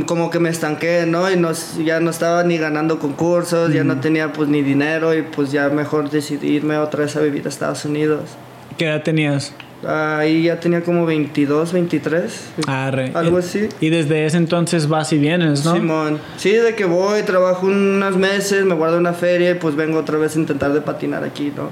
[0.05, 1.29] como que me estanqué, ¿no?
[1.31, 1.51] Y no,
[1.83, 5.69] ya no estaba ni ganando concursos, ya no tenía pues ni dinero y pues ya
[5.69, 8.29] mejor decidí irme otra vez a vivir a Estados Unidos.
[8.77, 9.53] ¿Qué edad tenías?
[9.87, 12.49] Ahí ya tenía como 22, 23.
[12.67, 13.11] Arre.
[13.13, 13.69] Algo así.
[13.79, 15.73] Y desde ese entonces vas y vienes, ¿no?
[15.73, 16.19] Simón.
[16.37, 20.17] Sí, de que voy, trabajo unos meses, me guardo una feria y pues vengo otra
[20.17, 21.69] vez a intentar de patinar aquí, ¿no?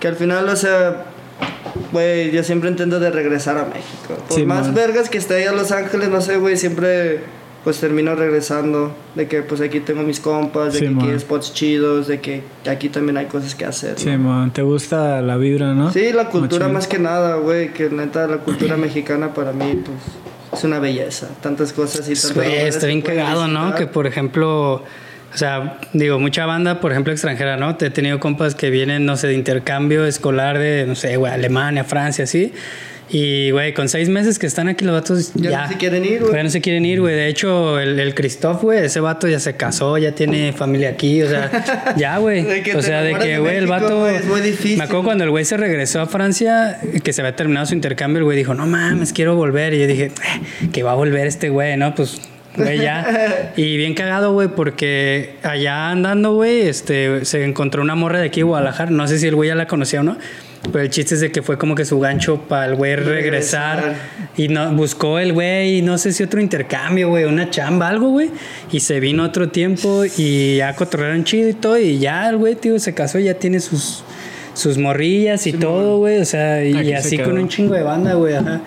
[0.00, 1.04] Que al final, o sea,
[1.92, 4.16] güey, yo siempre intento de regresar a México.
[4.26, 4.56] Por Simón.
[4.56, 7.20] más vergas que esté ahí a Los Ángeles, no sé, güey, siempre
[7.64, 8.94] pues termino regresando.
[9.14, 11.10] De que pues aquí tengo mis compas, de que aquí Simón.
[11.10, 13.92] hay spots chidos, de que aquí también hay cosas que hacer.
[13.92, 13.98] ¿no?
[13.98, 15.92] Simón, ¿te gusta la vibra, no?
[15.92, 16.74] Sí, la cultura Machín.
[16.74, 21.28] más que nada, güey, que neta la cultura mexicana para mí, pues, es una belleza.
[21.42, 23.74] Tantas cosas y tantos Güey, está bien cagado, ¿no?
[23.74, 24.74] Que por ejemplo,
[25.32, 27.76] o sea, digo, mucha banda, por ejemplo, extranjera, ¿no?
[27.76, 31.32] Te he tenido compas que vienen, no sé, de intercambio escolar de, no sé, güey,
[31.32, 32.52] Alemania, Francia, así.
[33.12, 35.62] Y, güey, con seis meses que están aquí los vatos Ya ya.
[35.62, 36.32] no se quieren ir, güey.
[36.32, 37.16] Ya no se quieren ir, güey.
[37.16, 41.20] De hecho, el, el Christoph, güey, ese vato ya se casó, ya tiene familia aquí,
[41.22, 42.46] o sea, ya, güey.
[42.76, 44.00] O sea, de que, güey, el vato.
[44.00, 44.78] güey, es muy difícil.
[44.78, 48.18] Me acuerdo cuando el güey se regresó a Francia, que se había terminado su intercambio,
[48.18, 49.74] el güey dijo, no mames, quiero volver.
[49.74, 51.92] Y yo dije, "Eh, que va a volver este güey, ¿no?
[51.96, 52.20] Pues,
[52.56, 53.52] güey, ya.
[53.56, 58.42] y bien cagado, güey, porque allá andando, güey, este, se encontró una morra de aquí
[58.42, 58.92] Guadalajara.
[58.92, 60.16] No sé si el güey ya la conocía o no.
[60.62, 63.78] Pero el chiste es de que fue como que su gancho para el güey regresar.
[63.78, 64.30] Regresar.
[64.36, 68.30] Y no, buscó el güey, no sé si otro intercambio, güey, una chamba, algo, güey.
[68.70, 71.78] Y se vino otro tiempo y ya cotorrearon chido y todo.
[71.78, 74.04] Y ya el güey, tío, se casó, ya tiene sus,
[74.52, 76.18] sus morrillas y todo, güey.
[76.18, 78.60] O sea, y, se así con un chingo de banda, güey, ajá.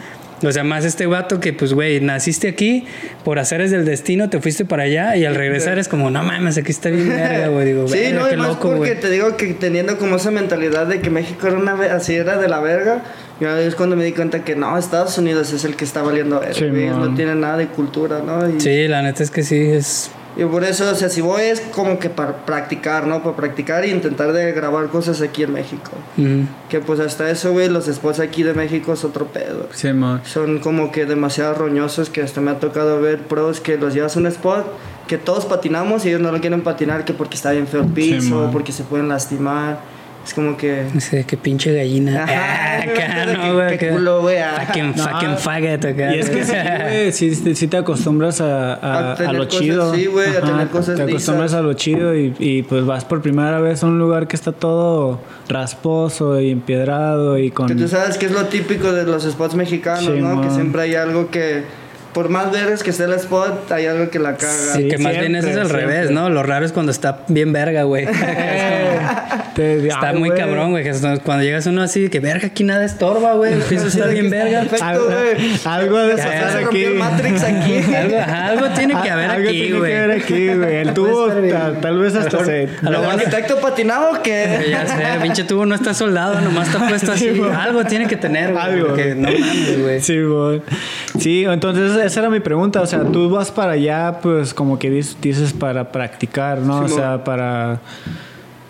[0.44, 2.86] O sea, más este vato que, pues, güey, naciste aquí,
[3.24, 6.58] por haceres del destino, te fuiste para allá y al regresar es como, no mames,
[6.58, 7.66] aquí está bien verga, güey.
[7.68, 10.32] Digo, Sí, verga, no, qué y más loco, porque te digo que teniendo como esa
[10.32, 13.04] mentalidad de que México era una así era de la verga,
[13.40, 16.02] y ahí es cuando me di cuenta que no, Estados Unidos es el que está
[16.02, 17.16] valiendo verga, Sí, no man.
[17.16, 18.50] tienen nada de cultura, ¿no?
[18.50, 20.12] Y, Sí, la neta es que sí, es...
[20.36, 23.22] y por eso, o sea, si voy es como que para practicar, ¿no?
[23.24, 25.92] Para practicar y intentar de grabar cosas aquí en México.
[26.18, 29.68] mm, Que pues hasta eso, güey, los spots aquí de México es otro pedo.
[29.74, 30.22] Simón.
[30.26, 34.16] Son como que demasiado roñosos que hasta me ha tocado ver pros que los llevas
[34.16, 34.66] a un spot
[35.08, 37.88] que todos patinamos y ellos no lo quieren patinar que porque está bien feo el
[37.90, 38.52] piso, man.
[38.52, 39.80] porque se pueden lastimar.
[40.26, 40.86] Es como que...
[40.94, 42.24] no sé, qué pinche gallina.
[42.24, 43.78] Ajá, Ah, acá, no, güey.
[43.78, 44.64] qué culo, güey, ah.
[44.68, 46.16] Fucking, No, fucking faggot acá.
[46.16, 49.34] Y es que sí, güey, sí, sí, sí te acostumbras a, a, A tener a
[49.34, 49.94] lo cosas, chido.
[49.94, 51.60] sí, güey, a tener cosas Te acostumbras lisas.
[51.60, 54.54] a lo chido y, y pues vas por primera vez a un lugar que está
[54.54, 55.20] todo
[55.50, 57.68] rasposo y empiedrado y con...
[57.68, 60.40] Que tú sabes que es lo típico de los spots mexicanos, Sí, ¿no?
[60.42, 60.56] Que man.
[60.56, 61.64] siempre hay algo que...
[62.14, 64.54] Por más veres que esté el spot, hay algo que la caga.
[64.76, 66.30] Sí, que más bien siempre, eso es al revés, ¿no?
[66.30, 68.06] Lo raro es cuando está bien verga, güey.
[69.56, 70.84] Te- Está ay, muy cabrón, güey.
[70.84, 70.92] que
[71.24, 73.54] Cuando llegas uno así, que verga, aquí nada estorba, güey.
[73.56, 74.62] El piso está bien verga.
[74.62, 75.52] Perfecto, Algo- güey.
[75.66, 76.64] algo de Ya, pasar se aquí.
[76.64, 77.94] rompió el Matrix aquí.
[78.26, 79.92] Algo, tiene que haber Algo aquí, tiene güey.
[79.92, 80.76] que haber aquí, güey.
[80.78, 82.70] El tubo ta- tal vez hasta se...
[82.82, 84.66] a lo ¿El mejor- arquitecto patinaba o qué?
[84.72, 87.30] Ya sé, pinche tubo no está soldado, nomás está puesto así.
[87.34, 87.42] Sí.
[87.56, 88.64] Algo tiene que tener, güey.
[88.64, 88.88] Algo.
[88.88, 90.02] porque no mames, güey.
[90.02, 90.62] Sí, güey.
[91.20, 92.82] Sí, entonces esa era mi pregunta.
[92.82, 96.80] O sea, tú vas para allá, pues como que dices para practicar, ¿no?
[96.80, 97.80] o sea, para...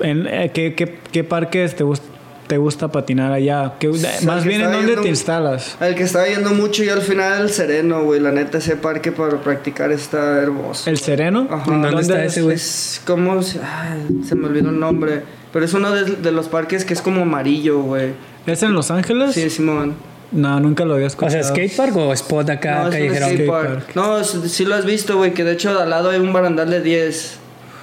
[0.04, 2.02] En, eh, ¿qué, qué, qué parques te, gust-
[2.48, 3.74] te gusta patinar allá?
[3.80, 5.76] ¿Qué- el más que bien, ¿en dónde yendo- te instalas?
[5.80, 8.20] El que estaba yendo mucho y al final el sereno, güey.
[8.20, 10.90] La neta, ese parque para practicar está hermoso.
[10.90, 11.48] ¿El Sereno?
[11.50, 11.72] Ajá.
[11.72, 12.56] ¿Dónde está ese, güey?
[12.56, 13.42] Es como...
[13.42, 15.24] se- ay, se me olvidó el nombre.
[15.52, 18.12] Pero es uno de, de los parques que es como amarillo, güey.
[18.46, 19.34] ¿Es en Los Ángeles?
[19.34, 19.94] Sí, Simón.
[20.32, 21.32] No, nunca lo había O escuchado.
[21.44, 23.26] sea, skatepark o spot acá no, es un callejero.
[23.26, 23.70] skate skate park.
[23.86, 23.96] park.
[23.96, 25.34] No, sí lo has visto, güey.
[25.36, 27.38] Que de hecho al lado hay un barandal de 10.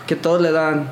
[0.09, 0.91] Que todos le dan.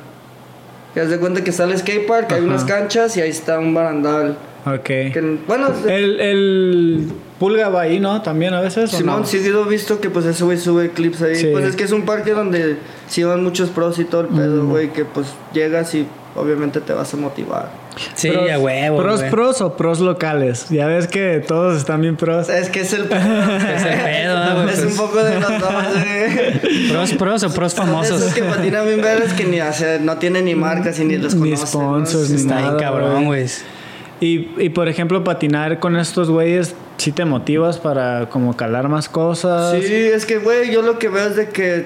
[0.99, 3.57] Y haz de cuenta que está el skate park, hay unas canchas y ahí está
[3.57, 4.37] un barandal.
[4.65, 4.83] Ok.
[4.83, 7.07] Que, bueno, El, el
[7.39, 8.21] Pulga va ahí, ¿no?
[8.21, 8.93] También a veces.
[8.93, 9.25] ¿o Simón, no?
[9.25, 11.35] sí he visto que pues ese güey sube clips ahí.
[11.37, 11.47] Sí.
[11.53, 12.75] Pues es que es un parque donde
[13.07, 14.91] sí van muchos pros y todo el pedo, güey.
[14.91, 16.05] Que pues llegas y
[16.39, 17.69] obviamente te vas a motivar.
[18.15, 18.97] Sí, Pros- a huevo.
[18.97, 19.31] ¿Pros, güey.
[19.31, 20.67] pros o pros locales?
[20.69, 22.47] Ya ves que todos están bien pros.
[22.49, 24.91] Es que es el Es el pedo, güey, Es pues.
[24.91, 26.89] un poco de los dos, güey.
[26.91, 28.21] Pros, pros o pros famosos.
[28.21, 31.17] Esos que patinan bien verdes que ni, o sea, no tienen ni marcas y ni
[31.17, 32.35] los Ni sponsors, ¿no?
[32.35, 33.41] ni Está bien nada, cabrón, güey.
[33.43, 33.49] güey.
[34.21, 39.07] Y, y por ejemplo, patinar con estos güeyes, ¿sí te motivas para como calar más
[39.07, 39.73] cosas?
[39.81, 41.85] Sí, es que, güey, yo lo que veo es de que,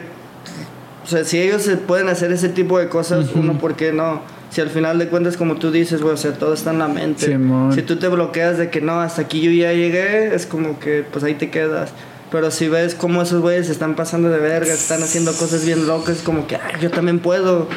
[1.03, 4.21] o sea, si ellos se pueden hacer ese tipo de cosas, uno, ¿por qué no?
[4.53, 6.87] Si al final de cuentas, como tú dices, güey, o sea, todo está en la
[6.87, 7.25] mente.
[7.25, 7.73] Simón.
[7.73, 11.03] Si tú te bloqueas de que no, hasta aquí yo ya llegué, es como que,
[11.11, 11.91] pues ahí te quedas.
[12.31, 16.21] Pero si ves cómo esos güeyes están pasando de verga, están haciendo cosas bien locas,
[16.23, 17.67] como que, ay, yo también puedo.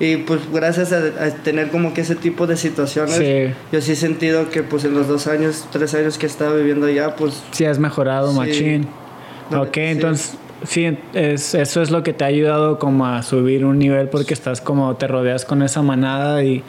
[0.00, 3.54] Y pues gracias a, a tener como que ese tipo de situaciones, Sí.
[3.70, 6.56] yo sí he sentido que pues en los dos años, tres años que he estado
[6.56, 8.36] viviendo allá, pues Sí, has mejorado, Sí.
[8.38, 8.88] machín.
[9.54, 9.80] Ok, sí.
[9.82, 14.08] entonces, sí, es, eso es lo que te ha ayudado como a subir un nivel
[14.08, 16.62] porque estás como, te rodeas con esa manada y,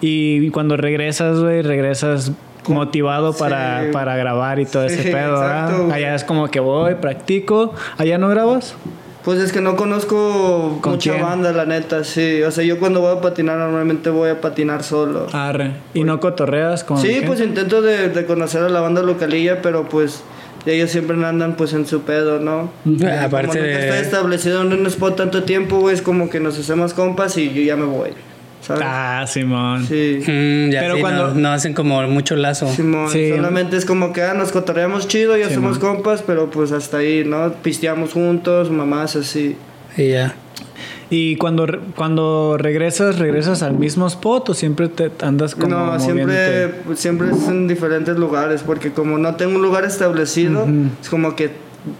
[0.00, 2.32] y cuando regresas, güey, regresas
[2.68, 3.88] motivado para, Sí.
[3.92, 5.70] para grabar y todo ese pedo, ¿verdad?
[5.70, 5.92] exacto.
[5.92, 7.74] Allá es como que voy, practico.
[7.98, 8.74] ¿Allá no grabas?
[9.24, 11.22] Pues es que no conozco ¿Con mucha quién?
[11.22, 12.42] banda, la neta, sí.
[12.42, 15.28] O sea, yo cuando voy a patinar normalmente voy a patinar solo.
[15.32, 15.72] Arre.
[15.94, 17.26] ¿Y no cotorreas con sí, gente?
[17.28, 20.22] pues intento de, de conocer a la banda localilla, pero pues
[20.66, 22.70] ellos siempre andan pues en su pedo, ¿no?
[23.04, 24.00] Ah, Aparte como estoy de.
[24.00, 27.62] establecido en un spot tanto tiempo, güey, es como que nos hacemos compas y yo
[27.62, 28.10] ya me voy,
[28.60, 28.82] ¿sabes?
[28.86, 29.84] Ah, Simón.
[29.86, 30.18] Sí.
[30.26, 32.72] Mm, ya Pero sí, cuando- no, no hacen como mucho lazo.
[32.72, 33.30] Simón, Sí.
[33.30, 35.74] solamente es como que ah, nos cotorreamos chido, ya Simón.
[35.74, 37.52] somos compas, pero pues hasta ahí, ¿no?
[37.62, 39.56] Pisteamos juntos, mamás así.
[39.96, 40.34] Y ya.
[41.14, 46.00] ¿Y cuando, re- cuando regresas, regresas al mismo spot o siempre te andas como no,
[46.00, 46.96] siempre, moviéndote?
[46.96, 50.66] siempre es en diferentes lugares, porque como no tengo un lugar establecido,
[51.02, 51.50] es como que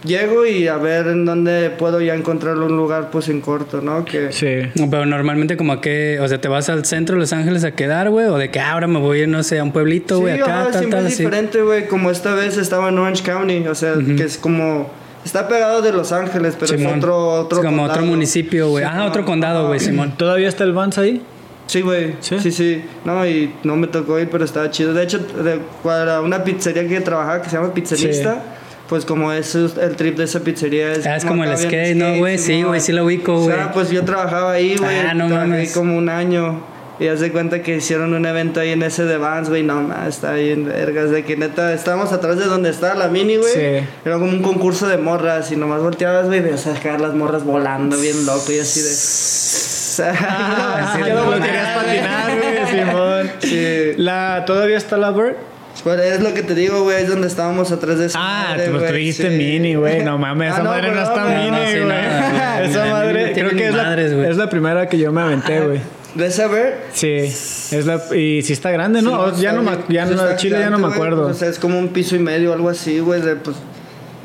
[0.03, 4.03] llego y a ver en dónde puedo ya encontrar un lugar pues en corto, ¿no?
[4.03, 4.69] Que Sí.
[4.75, 7.71] No, Pero normalmente como que, o sea, te vas al centro de Los Ángeles a
[7.71, 10.35] quedar, güey, o de que "Ah, ahora me voy, no sé, a un pueblito, güey,
[10.37, 11.23] sí, acá, tal, siempre tal, es así.
[11.23, 14.89] diferente, güey, como esta vez estaba en Orange County, o sea, que es como
[15.25, 16.93] está pegado de Los Ángeles, pero Simón.
[16.93, 18.83] es otro otro Es como otro municipio, güey.
[18.83, 20.13] Ah, otro condado, güey, Simón.
[20.17, 21.21] ¿Todavía está el Vans ahí?
[21.67, 22.15] Sí, güey.
[22.19, 22.39] ¿Sí?
[22.39, 22.51] ¿Sí?
[22.51, 24.93] sí, No, y no me tocó ir, pero estaba chido.
[24.93, 28.41] De hecho, de, para una pizzería que trabajaba que se llama Pizzanista,
[28.89, 31.05] pues como es el trip de esa pizzería es...
[31.05, 32.37] Ah, es como el skate, ¿no, güey?
[32.37, 33.73] Sí, güey, sí lo ubico, O sea, güey.
[33.73, 34.99] pues yo trabajaba ahí, güey.
[34.99, 35.69] Ah, no mames.
[35.69, 36.72] ahí como un año.
[37.03, 39.61] Y haz de cuenta que hicieron un evento ahí en ese de Vans, güey.
[39.61, 41.11] No, más está bien vergas.
[41.11, 43.53] De que neta, estábamos atrás de donde estaba la mini, güey.
[43.53, 43.87] Sí.
[44.05, 45.51] Era como un concurso de morras.
[45.51, 48.93] Y nomás volteabas, güey, a sacar las morras volando bien loco y así de.
[50.25, 51.41] Ah, de patinar.
[51.41, 53.31] querías patinar, güey, Simón.
[53.41, 53.91] Sí.
[53.97, 55.35] La, ¿Todavía está la Bird?
[55.83, 58.69] Pues es lo que te digo, güey, es donde estábamos atrás de esa Ah, madre,
[58.69, 59.35] pues tú dijiste sí.
[59.35, 60.03] mini, güey.
[60.03, 61.81] No mames, Ah, esa no, madre no perdón, está mini, No, sí, güey.
[61.81, 65.11] no, no, esa madre, no creo que es la, madres, es la primera que yo
[65.11, 65.81] me aventé, güey.
[66.15, 66.77] ¿De saber?
[66.93, 69.19] Sí, es la, y sí está grande, ¿no?
[69.19, 71.27] O- ya no me, ya no, Chile ya no me acuerdo.
[71.27, 73.55] O sea, es como un piso y medio, algo así, güey, de pues.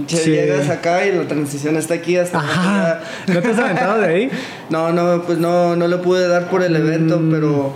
[0.07, 0.30] Sí.
[0.30, 2.91] Llegas acá y la transición está aquí hasta Ajá.
[2.93, 3.01] acá.
[3.26, 4.30] ¿No te has aventado de ahí?
[4.70, 7.72] No, no, pues no, no le pude dar por el evento, pero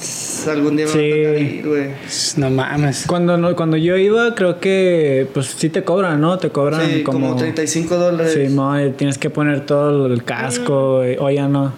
[0.00, 0.94] s- algún día me Mm.
[0.94, 1.10] Sí.
[1.24, 1.90] va a ir, güey.
[2.36, 3.04] No mames.
[3.06, 6.38] Cuando, no, cuando yo iba, creo que pues sí te cobran, ¿no?
[6.38, 7.36] Te cobran Sí, como, como...
[7.36, 8.32] 35 dólares.
[8.32, 11.74] Sí, y tienes que poner todo el casco, y- o ya no.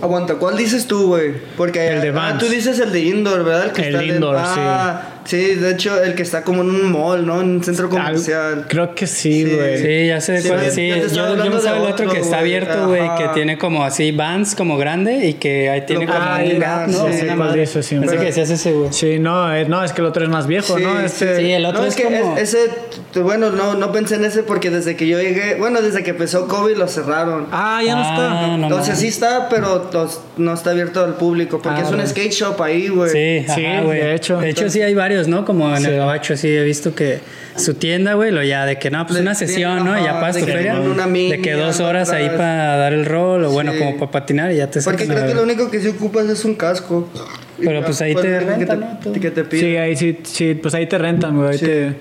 [0.00, 1.34] Aguanta, ¿cuál dices tú, güey?
[1.56, 2.38] Porque El de ah, Vans.
[2.38, 3.72] tú dices el de indoor, ¿verdad?
[3.72, 7.24] que El está indoor, ah, Sí, de hecho, el que está como en un mall,
[7.26, 7.40] ¿no?
[7.40, 8.66] En un centro comercial.
[8.68, 9.54] Creo que sí, Sí.
[9.54, 9.78] güey.
[9.78, 10.64] Sí, ya sé de Sí, cuál.
[10.64, 13.28] yo Sí, yo, yo hablando me de sabe el otro que está abierto, güey, que
[13.34, 16.88] tiene como así vans como grande y que ahí tiene Lo como puedes un gap,
[16.88, 17.06] ¿no?
[17.06, 18.92] sí, sí, cuál dices, sí, Pensé pero- que decías ese, güey.
[18.92, 20.98] Sí, no, es, no, es que el otro es más viejo, Sí, ¿no?
[21.00, 23.92] sí, Este, Sí, el otro no, es es que como- es- ese, bueno, no, no
[23.92, 27.46] pensé en ese porque desde que yo llegué, bueno, desde que empezó COVID lo cerraron.
[27.52, 28.56] Ah, ya no Ah, está.
[28.56, 31.96] no Entonces sí está, pero los- no está abierto al público porque Ah, es un
[31.96, 32.08] bueno.
[32.08, 33.10] skate shop ahí, güey.
[33.10, 34.00] Sí, Sí, güey.
[34.00, 34.38] de hecho.
[34.38, 35.44] De hecho, sí hay varios, ¿no?
[35.44, 35.88] Como en Sí.
[35.88, 37.18] el gabacho, sí he visto que
[37.56, 39.94] su tienda, güey, lo ya de que no, pues De- una de- sesión, ¿no?
[39.96, 40.72] Ya ajá, pagas de tu que feria.
[40.74, 43.78] con una mini, de que dos horas ahí para dar el rol, o bueno, Sí.
[43.78, 46.44] como para patinar y ya te Porque creo que lo único que sí ocupas es
[46.44, 47.08] un casco.
[47.58, 49.12] Pero ya, pues ahí te rentan, ¿no?
[49.12, 49.64] Que te piden.
[49.66, 51.50] Sí, ahí sí, sí, pues ahí te rentan, güey.
[51.50, 51.66] ahí Sí.
[51.66, 51.92] te-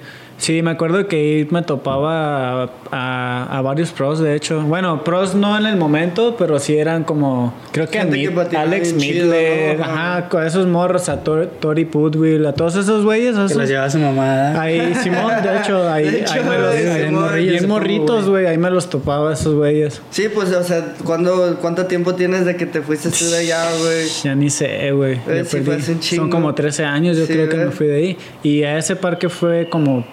[0.42, 4.60] Sí, me acuerdo que ahí me topaba a, a- a varios pros, de hecho.
[4.62, 8.94] Bueno, pros no en el momento, pero sí eran como, creo que que Mid- Alex
[8.96, 9.84] Midler, ¿no?
[9.86, 13.36] ajá, con esos morros, a Tor- Tori Putwill, a todos esos güeyes.
[13.36, 14.60] Que esos- los lleva su mamá.
[14.60, 18.58] Ahí, Simón, de hecho, ahí, De hecho, ahí me los, ahí- Bien morritos, güey, ahí
[18.58, 20.02] me los topaba esos güeyes.
[20.10, 23.64] Sí, pues, o sea, ¿cuándo, ¿cuánto tiempo tienes de que te fuiste tú de allá,
[23.80, 24.08] güey?
[24.24, 25.20] Ya ni sé, güey.
[25.28, 26.16] Eh, sí.
[26.16, 28.18] Son como 13 años, yo Sí, creo que me fui de ahí.
[28.42, 30.04] Y a ese parque fue como,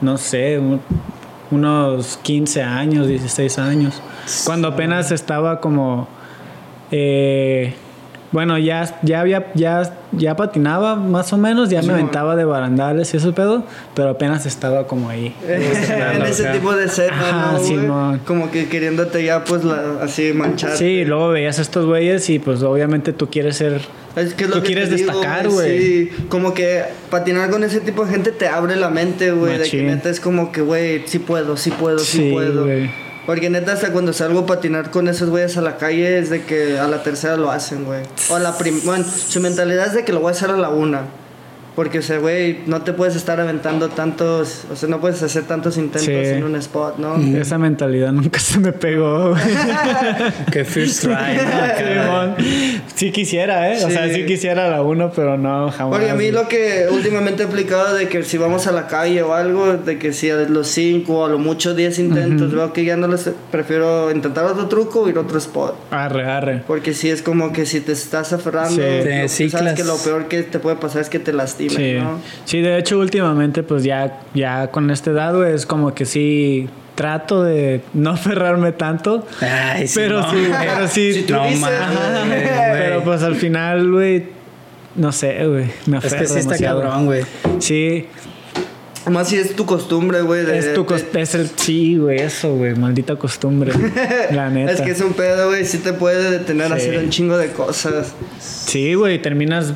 [0.00, 0.80] no sé, un-
[1.50, 4.02] unos 15 años, 16 años.
[4.44, 6.08] Cuando apenas estaba como.
[6.90, 7.74] eh,
[8.30, 13.14] bueno, ya, ya había, ya, ya patinaba más o menos, ya me aventaba de barandales
[13.14, 13.62] y eso pedo,
[13.94, 15.34] pero apenas estaba como ahí.
[15.48, 15.62] en
[16.26, 16.52] ese acá.
[16.52, 16.88] tipo de.
[17.64, 18.20] Simón.
[18.26, 20.72] Como que queriéndote ya, pues, la- así manchar.
[20.76, 23.80] Sí, luego veías a estos güeyes y pues obviamente tú quieres ser
[24.18, 25.78] Es que es lo Tú que quieres destacar, güey.
[25.78, 29.58] Sí, como que patinar con ese tipo de gente te abre la mente, güey.
[29.58, 32.66] De que neta es como que, güey, sí puedo, sí puedo, sí, Sí, puedo.
[33.26, 36.44] Porque neta, hasta cuando salgo a patinar con esos güeyes a la calle, es de
[36.44, 38.00] que a la tercera lo hacen, güey.
[38.30, 38.84] O a la primera.
[38.86, 41.02] Bueno, su mentalidad es de que lo voy a hacer a la una.
[41.78, 44.64] Porque, o sea, güey, no te puedes estar aventando tantos.
[44.68, 46.10] O sea, no puedes hacer tantos intentos Sí.
[46.12, 47.14] en un spot, ¿no?
[47.38, 49.40] Esa mentalidad nunca se me pegó, güey.
[50.50, 52.02] Que first try, ¿no?
[52.02, 52.34] Simón.
[52.96, 53.84] Sí quisiera, ¿eh?
[53.84, 54.14] O sea, Sí.
[54.14, 55.92] sí quisiera la uno, pero no, jamás.
[55.98, 59.22] Porque a mí lo que últimamente he aplicado de que si vamos a la calle
[59.22, 62.72] o algo, de que si a los 5 o a lo mucho 10 intentos, veo
[62.72, 65.76] que ya no les prefiero intentar otro truco o ir a otro spot.
[65.92, 66.62] Arre, arre.
[66.66, 68.82] Porque si es como que si te estás aferrando,
[69.28, 69.44] Sí.
[69.48, 71.32] Te sabes que lo peor que te puede pasar es que te
[71.68, 71.94] Sí.
[71.94, 72.20] ¿no?
[72.44, 77.42] sí, de hecho, últimamente, pues ya, ya con este dado es como que sí trato
[77.44, 79.26] de no aferrarme tanto.
[79.40, 80.52] Ay, sí, pero no, sí, güey.
[80.66, 81.12] pero sí.
[81.14, 82.40] Si tú No dices, mames, güey.
[82.40, 82.48] güey.
[82.72, 84.24] Pero pues al final, güey,
[84.96, 85.66] no sé, güey.
[85.86, 86.82] Me Es aferro que sí está demasiado.
[86.82, 87.22] cabrón, güey.
[87.60, 88.06] Sí,
[89.08, 90.40] Más si es tu costumbre, güey.
[90.50, 93.72] es tu de- cos- es el sí, güey, eso, güey, maldita costumbre.
[94.32, 94.72] la neta.
[94.72, 95.64] Es que es un pedo, güey.
[95.64, 96.88] Sí te puede detener a Sí.
[96.88, 98.12] hacer un chingo de cosas.
[98.40, 99.72] Sí, güey, terminas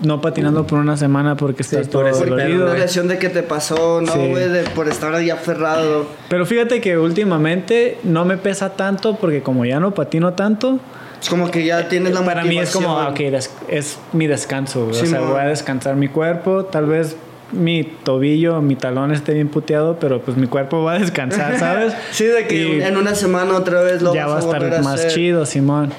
[0.00, 2.64] no patinando por una semana porque estás por todo dolorido.
[2.64, 4.18] una lesión de que te pasó, ¿no, Sí.
[4.28, 4.48] güey?
[4.48, 6.06] De Por estar ahí aferrado.
[6.28, 10.78] Pero fíjate que últimamente no me pesa tanto porque como ya no patino tanto,
[11.22, 14.26] Es como que ya tienes la para mí es como, ah, ok, des- es mi
[14.26, 14.96] descanso, güey.
[14.96, 15.28] o Sí, sea, mo.
[15.32, 17.16] voy a descansar mi cuerpo, tal vez
[17.52, 21.94] mi tobillo, mi talón esté bien puteado, pero pues mi cuerpo va a descansar, ¿sabes?
[22.10, 24.82] Sí, de que Y en una semana otra vez lo ya va a estar a
[24.82, 25.12] más hacer.
[25.12, 25.92] chido, Simón.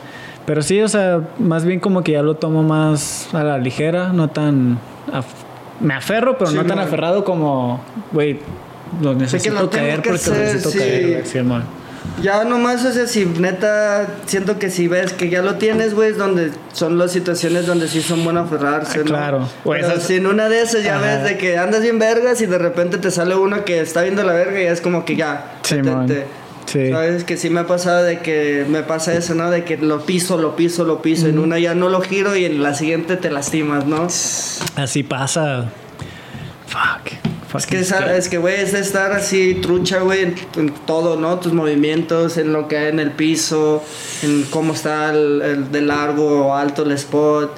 [0.46, 4.14] Pero sí, o sea, más bien como que ya lo tomo más a la ligera,
[4.14, 4.78] no tan...
[5.12, 5.24] af-
[5.80, 6.88] me aferro, pero Sí, no tan man.
[6.88, 7.82] aferrado como,
[8.12, 8.40] güey,
[9.02, 10.78] lo necesito lo tengo caer que porque lo hacer, necesito sí.
[10.78, 11.64] caer, güey, Simón.
[12.22, 16.12] Ya nomás, o sea, si neta, siento que si ves que ya lo tienes, güey,
[16.12, 19.06] es donde son las situaciones donde sí son buenos aferrarse, Ah, ¿no?
[19.06, 19.50] claro.
[19.66, 21.06] O Pero esas- si en una de esas ya Ajá.
[21.06, 24.24] ves de que andas bien vergas y de repente te sale uno que está viendo
[24.24, 26.06] la verga y es como que ya, Simón.
[26.06, 26.28] detente.
[26.66, 26.90] Sí.
[26.90, 29.50] Sabes que sí me ha pasado de que me pasa eso, ¿no?
[29.52, 31.28] De que lo piso, lo piso, lo piso.
[31.28, 34.08] En una ya no lo giro y en la siguiente te lastimas, ¿no?
[34.76, 35.70] Así pasa.
[36.68, 37.14] Fuck.
[37.56, 41.16] Es que, esa- es que, güey, es de estar así trucha, güey, en, en todo,
[41.16, 41.40] ¿no?
[41.40, 43.82] Tus movimientos, en lo que hay en el piso,
[44.24, 47.52] en cómo está el, el de largo o alto el spot.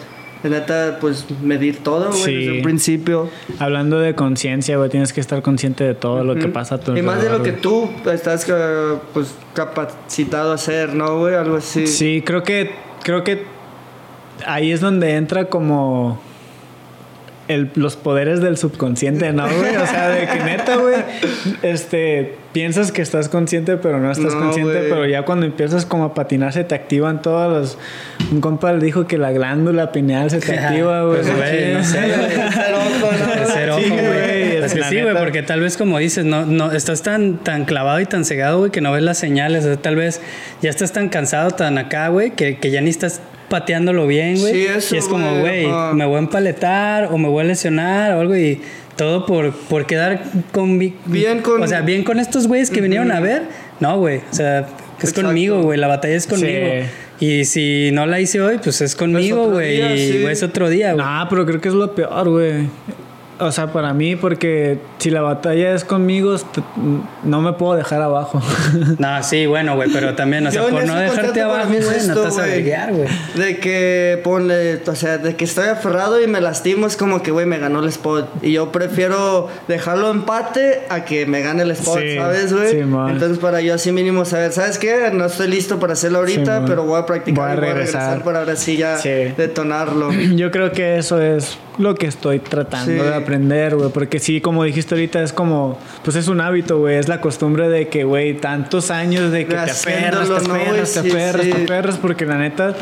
[0.50, 2.34] De neta, pues medir todo, güey, Sí.
[2.36, 3.30] desde un principio.
[3.60, 6.96] Hablando de conciencia, güey, tienes que estar consciente de todo lo que pasa a tu
[6.96, 11.36] Y más de lo que tú estás, eh, pues, capacitado a hacer, ¿no, güey?
[11.36, 11.86] Algo así.
[11.88, 12.72] Sí, creo que,
[13.04, 13.44] creo que
[14.46, 16.20] ahí es donde entra como
[17.48, 19.76] el- los poderes del subconsciente, ¿no, güey?
[19.78, 20.96] O sea, de que neta, güey,
[21.64, 26.06] este, piensas que estás consciente, pero no estás No, consciente, pero ya cuando empiezas como
[26.06, 27.78] a patinar se te activan todos los...
[28.32, 31.22] Un compa le dijo que la glándula pineal se te activa, güey.
[31.22, 33.34] Pues, güey, no sé, El tercer ojo, ¿no?
[33.34, 34.56] Tercer ojo, Sí, güey.
[34.58, 38.00] Es que sí, güey, porque tal vez como dices, no, no, estás tan, tan clavado
[38.00, 39.64] y tan cegado, güey, que no ves las señales.
[39.66, 40.20] O sea, tal vez
[40.62, 44.54] ya estás tan cansado, tan acá, güey, que, que ya ni estás pateándolo bien, güey.
[44.54, 48.14] Sí, eso, y es como, güey, me voy a empaletar o me voy a lesionar
[48.14, 48.62] o algo y
[48.96, 50.22] todo por, por quedar
[50.52, 53.44] con, Bien con- O sea, bien con estos güeyes que vinieron a ver.
[53.80, 54.66] No, güey, o sea, es
[55.00, 55.24] Exacto.
[55.24, 56.68] conmigo, güey, la batalla es conmigo.
[57.20, 60.26] Y si no la hice hoy, pues es conmigo, güey, y sí.
[60.26, 61.04] es otro día, güey.
[61.06, 62.68] Nah, pero creo que es lo peor, güey.
[63.40, 66.36] O sea, para mí, porque si la batalla es conmigo,
[67.24, 68.42] no me puedo dejar abajo.
[69.00, 72.04] No, sí, bueno, güey, pero también, o sea, por no dejarte abajo, es güey, no
[72.14, 73.08] esto, te vas a güey.
[73.36, 77.32] De que ponle, o sea, de que estoy aferrado y me lastimo, es como que,
[77.32, 78.28] güey, me ganó el spot.
[78.42, 82.72] Y yo prefiero dejarlo empate a que me gane el spot, Sí, ¿sabes, güey?
[82.72, 83.10] sí, man.
[83.12, 85.10] Entonces, para yo así mínimo saber, ¿sabes qué?
[85.14, 87.70] No estoy listo para hacerlo ahorita, Sí, pero voy a practicar Voy a y voy
[87.70, 88.02] a regresar.
[88.02, 89.10] regresar para ahora sí ya Sí.
[89.38, 90.12] detonarlo.
[90.36, 92.98] Yo creo que eso es lo que estoy tratando Sí.
[93.10, 93.90] de aprender, güey.
[93.90, 96.96] Porque sí, como dijiste ahorita, es como, pues es un hábito, güey.
[96.98, 101.00] Es la costumbre de que, güey, tantos años de que te aferras, te aferras, te
[101.00, 101.52] aferras, sí.
[101.52, 102.76] te aferras, porque la neta.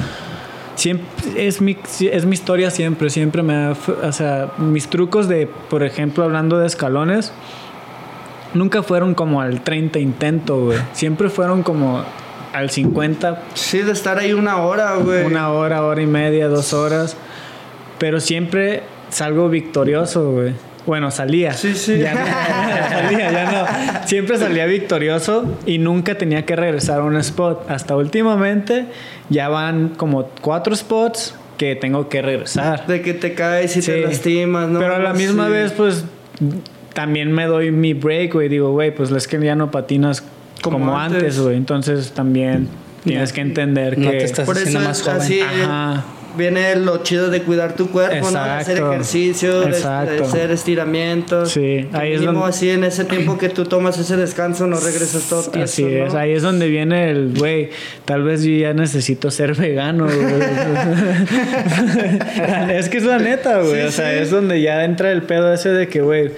[0.75, 1.05] Siempre,
[1.47, 1.77] es, mi,
[2.11, 3.73] es mi historia siempre, siempre me ha,
[4.03, 7.31] o sea, mis trucos de, por ejemplo, hablando de escalones,
[8.53, 10.79] nunca fueron como al 30 intento, güey.
[10.91, 12.03] Siempre fueron como
[12.53, 15.23] al 50, Sí, de estar ahí una hora, güey.
[15.25, 17.15] una hora, hora y media, dos horas.
[17.97, 20.53] Pero siempre salgo victorioso, güey.
[20.85, 21.53] Bueno, salía.
[21.53, 21.97] Sí, sí.
[21.97, 22.25] Ya no,
[22.89, 23.51] salía, ya
[24.01, 24.07] no.
[24.07, 27.69] Siempre salía victorioso y nunca tenía que regresar a un spot.
[27.69, 28.85] Hasta últimamente
[29.29, 32.85] ya van como cuatro spots que tengo que regresar.
[32.85, 34.79] De que te caes y te lastimas, ¿no?
[34.79, 35.51] Pero a la misma Sí.
[35.53, 36.03] vez, pues
[36.93, 38.47] también me doy mi break, güey.
[38.49, 40.23] Digo, güey, pues es que ya no patinas
[40.61, 41.55] como, Como antes, güey.
[41.57, 42.67] Entonces también
[43.03, 44.17] tienes que entender No que.
[44.19, 45.21] te estás Por eso más es joven.
[45.21, 45.41] así.
[45.41, 46.03] Ajá.
[46.37, 48.43] Viene lo chido de cuidar tu cuerpo, ¿no?
[48.43, 51.51] De hacer ejercicio, de, hacer estiramientos.
[51.51, 55.23] Sí, ahí es donde- así en ese tiempo que tú tomas ese descanso no regresas
[55.29, 56.07] todo tieso, Así ¿no?
[56.07, 57.69] es, ahí es donde viene el, güey,
[58.05, 60.05] tal vez yo ya necesito ser vegano,
[62.69, 63.81] es que es la neta, güey.
[63.81, 64.19] Sí, o sea, sí.
[64.19, 66.31] es donde ya entra el pedo ese de que, güey,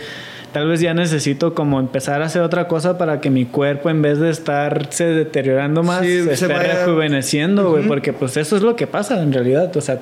[0.53, 4.01] tal vez ya necesito como empezar a hacer otra cosa para que mi cuerpo, en
[4.01, 7.87] vez de estarse deteriorando más, Sí, se se esté vaya- rejuveneciendo, güey.
[7.87, 9.75] Porque pues eso es lo que pasa en realidad.
[9.75, 9.99] O sea,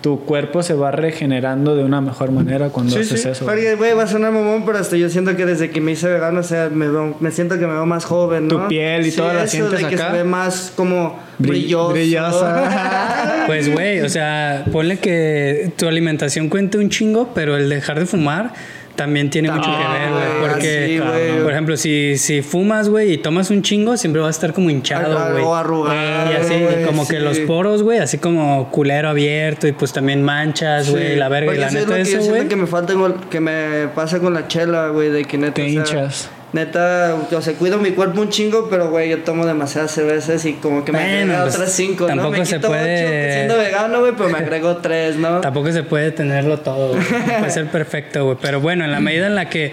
[0.00, 3.28] tu cuerpo se va regenerando de una mejor manera cuando Sí, haces sí.
[3.28, 3.44] eso.
[3.44, 6.08] Porque, güey, va a sonar mamón, pero hasta yo siento que desde que me hice
[6.08, 8.62] vegano, o sea, me, veo- me siento que me veo más joven, ¿no?
[8.62, 10.10] Tu piel y Sí, todo la eso, sientes de que acá.
[10.10, 11.92] se ve más como Brill- brilloso.
[11.92, 13.44] brillosa.
[13.46, 18.06] Pues, güey, o sea, ponle que tu alimentación cuente un chingo, pero el dejar de
[18.06, 18.52] fumar
[19.00, 20.22] también tiene mucho que ver, güey.
[20.22, 21.42] Ah, Porque, sí, güey.
[21.42, 24.68] por ejemplo, si, si fumas, güey, y tomas un chingo, siempre vas a estar como
[24.68, 25.42] hinchado, güey.
[25.42, 27.22] arrugado, Y así, güey, como que sí.
[27.22, 31.46] los poros, güey, así como culero abierto y pues también manchas, güey, Sí, la verga.
[31.46, 32.48] Y porque la eso es lo neta, que yo eso, siento güey.
[32.48, 35.62] que me falta con- que me pasa con la chela, güey, de que neta Te
[35.62, 36.30] o sea, hinchas.
[36.52, 40.54] Neta, o sea, cuido mi cuerpo un chingo, pero güey, yo tomo demasiadas cervezas y
[40.54, 42.08] como que me Bueno, agrego pues, otras cinco, ¿no?
[42.08, 45.40] tampoco Me se quito puede- ocho siendo vegano, güey, pero me agrego tres, ¿no?
[45.40, 47.00] Tampoco se puede tenerlo todo, güey.
[47.00, 48.36] No puede ser perfecto, güey.
[48.42, 49.72] Pero bueno, en la medida en la que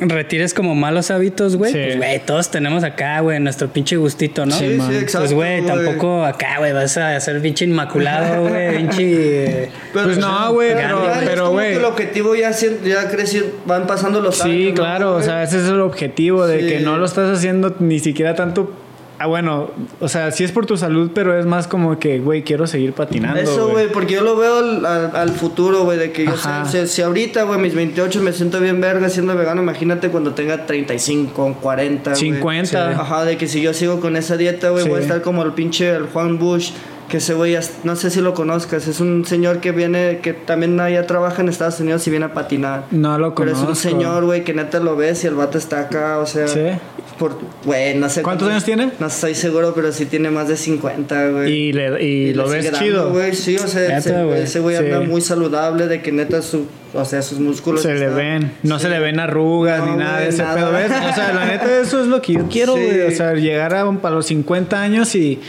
[0.00, 1.78] retires como malos hábitos, güey, Sí.
[1.82, 4.52] pues, güey, todos tenemos acá, güey, nuestro pinche gustito, ¿no?
[4.56, 5.18] Sí, sí, exacto.
[5.20, 9.70] Pues, güey, tampoco acá, güey, vas a ser pinche inmaculado, güey, pinche...
[9.92, 11.70] Pero, Pues no, güey, pero- pero, como güey.
[11.72, 12.50] que el objetivo ya,
[12.84, 14.54] ya creció, van pasando los años.
[14.56, 17.74] Sí, ¿no, claro, o sea, ese es el objetivo de que no lo estás haciendo
[17.78, 18.72] ni siquiera tanto.
[19.18, 22.42] Ah, bueno, o sea, sí es por tu salud, pero es más como que, güey,
[22.44, 23.40] quiero seguir patinando.
[23.40, 26.50] Eso, güey, porque yo lo veo al, al- al futuro, güey, de que yo sé,
[26.86, 30.66] si, si ahorita, güey, mis 28 me siento bien verga siendo vegano, imagínate cuando tenga
[30.66, 32.20] 35, 40, güey.
[32.22, 32.90] 50.
[32.90, 34.88] Ajá, de que si yo sigo con esa dieta, güey, Sí.
[34.90, 36.72] voy a estar como el pinche el Juan Bush,
[37.08, 40.78] que ese güey, no sé si lo conozcas, es un señor que viene, que también
[40.80, 42.84] allá trabaja en Estados Unidos y viene a patinar.
[42.90, 43.70] No lo Pero es conozco.
[43.70, 46.48] un señor, güey, que neta lo ves y el vato está acá, o sea...
[46.48, 46.60] Sí.
[47.18, 48.20] Por, güey, no sé...
[48.22, 48.90] ¿Cuántos años tiene?
[48.98, 51.50] No estoy seguro, pero sí tiene más de 50, güey.
[51.52, 53.10] Y, le, y, lo ves dando, chido.
[53.10, 54.42] güey, sí, o sea, Neta, ese- güey.
[54.42, 55.06] ese güey anda Sí.
[55.06, 58.82] muy saludable de que neta su, o sea, sus músculos se le ven, no sí.
[58.84, 60.54] se le ven arrugas No, ni nada de ese nada.
[60.56, 60.90] pedo, ¿ves?
[60.90, 62.84] O sea, la neta, eso es lo que yo quiero, Sí.
[62.84, 63.00] güey.
[63.02, 65.40] O sea, llegar a, para los 50 años y,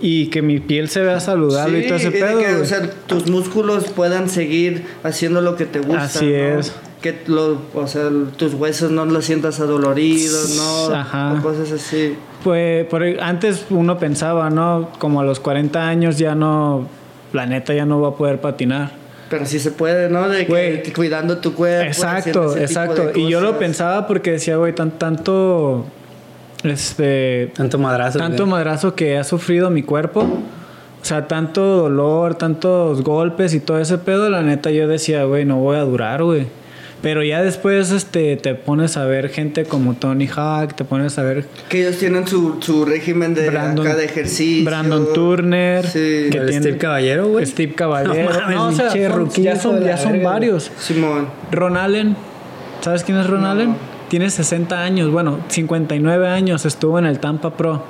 [0.00, 2.38] y que mi piel se vea saludable Sí, y todo ese de pedo.
[2.40, 6.02] que, o sea, tus músculos puedan seguir haciendo lo que te gusta.
[6.02, 6.58] Así ¿no?
[6.58, 6.72] es.
[7.00, 10.94] Que lo, o sea, tus huesos no los sientas adoloridos, ¿no?
[10.94, 11.34] Ajá.
[11.38, 12.16] O cosas así.
[12.42, 14.90] Pues por, antes uno pensaba, ¿no?
[14.98, 16.88] Como a los 40 años ya no,
[17.32, 18.92] la neta ya no va a poder patinar.
[19.30, 20.28] Pero sí se puede, ¿no?
[20.28, 21.86] De que, que cuidando tu cuerpo.
[21.86, 23.10] Exacto, exacto.
[23.14, 25.84] Y yo lo pensaba porque decía, güey, tan, tanto,
[26.64, 28.52] este, Tanto madrazo, tanto güey.
[28.52, 30.20] madrazo que ha sufrido mi cuerpo.
[30.20, 35.44] O sea, tanto dolor, tantos golpes y todo ese pedo, la neta yo decía, güey,
[35.44, 36.46] no voy a durar, güey.
[37.00, 41.22] Pero ya después este, te pones a ver gente como Tony Hawk, te pones a
[41.22, 44.64] ver Que ellos tienen su, su régimen de Brandon- acá de ejercicio.
[44.64, 46.28] Brandon Turner, Sí.
[46.30, 47.46] que tiene- Steve Caballero, güey.
[47.46, 48.30] Steve Caballero.
[48.48, 50.72] No No, o sea, son- ya son, ya son varios.
[50.78, 51.28] Simón.
[51.52, 52.16] Ron Allen,
[52.80, 53.50] ¿sabes quién es Ron No.
[53.50, 53.76] Allen?
[54.08, 57.84] Tiene 60 años, bueno, 59 años, estuvo en el Tampa Pro.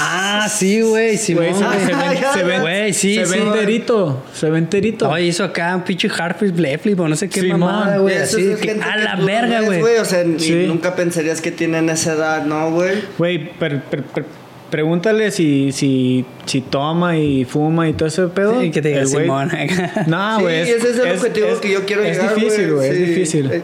[0.00, 1.16] Ah, sí, güey.
[1.16, 1.60] Sí, Güey, güey.
[1.62, 3.38] se, se ve, se ve- Güey, sí, se ve sí.
[3.38, 5.08] enterito, se ve enterito.
[5.08, 7.60] Oye, hizo acá un pinche Harper Bleflip o no sé qué Simón.
[7.60, 8.14] mamada, güey.
[8.14, 9.96] Eso Así es que, gente a que la verga, güey.
[9.96, 10.64] O sea, ni- Sí.
[10.68, 12.98] nunca pensarías que tienen esa edad, ¿no, güey?
[13.18, 14.24] Güey, per- per- per-
[14.70, 18.60] pregúntale si, si, si toma y fuma y todo ese pedo.
[18.60, 19.50] Sí, que te diga El güey- Simón.
[20.06, 20.60] No, sí, güey.
[20.60, 23.02] ese es el objetivo que yo quiero es llegar, difícil, güey, Sí.
[23.02, 23.50] es difícil.
[23.50, 23.62] Eh,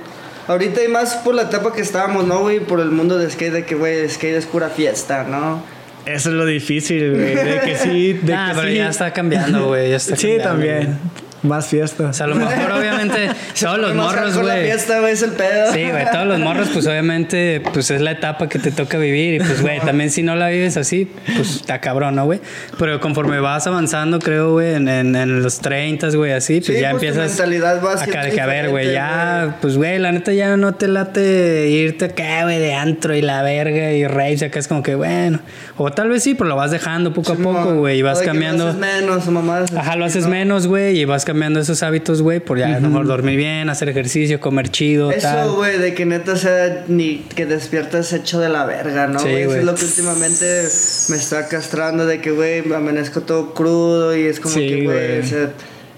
[0.49, 2.61] ahorita y más por la etapa que estábamos, ¿no, güey?
[2.61, 5.63] Por el mundo de skate, de que, güey, skate es pura fiesta, ¿no?
[6.07, 7.35] Eso es lo difícil, güey.
[7.35, 8.77] De que sí, de Ah, que pero sí.
[8.77, 9.91] ya está cambiando, güey.
[9.91, 10.77] Ya está Sí, cambiando, también.
[10.85, 11.34] güey.
[11.45, 12.09] Más fiesta.
[12.09, 13.29] O sea, a lo mejor, obviamente,
[13.61, 14.65] todos los morros, hardcore La güey.
[14.67, 15.73] fiesta, güey, es el pedo.
[15.73, 19.35] Sí, güey, todos los morros, pues obviamente, pues es la etapa que te toca vivir.
[19.35, 22.41] Y pues, güey, también si no la vives así, pues está cabrón, ¿no, güey?
[22.79, 26.81] Pero conforme vas avanzando, creo, güey, en, en, en los 30, güey, así, pues Sí,
[26.81, 27.31] ya pues, tu empiezas.
[27.33, 29.57] mentalidad va acá de que, a ver, güey, ya, güey.
[29.61, 33.43] pues, güey, la neta ya no te late irte acá, güey, de antro y la
[33.43, 34.43] verga y raves.
[34.43, 35.41] Acá es como que, bueno.
[35.77, 38.65] O tal vez sí, pero lo vas dejando poco a poco, güey, y vas cambiando.
[38.65, 39.73] Lo haces menos, o mamás.
[39.77, 40.31] Ajá, lo haces ¿no?
[40.31, 43.69] menos, güey, y vas cambiando esos hábitos, güey, por ya a lo mejor dormir bien,
[43.69, 45.11] hacer ejercicio, comer chido.
[45.11, 49.19] Eso, güey, de que neta sea ni que despiertas hecho de la verga, ¿no?
[49.19, 49.41] Sí, güey?
[49.43, 49.59] Eso güey.
[49.61, 50.63] es lo que últimamente
[51.09, 55.07] me está castrando de que, güey, amanezco todo crudo y es como Sí, que, güey,
[55.09, 55.21] güey.
[55.21, 55.51] o sea,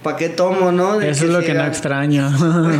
[0.07, 0.99] ¿para qué tomo, no?
[0.99, 2.31] De Eso es lo que no extraño.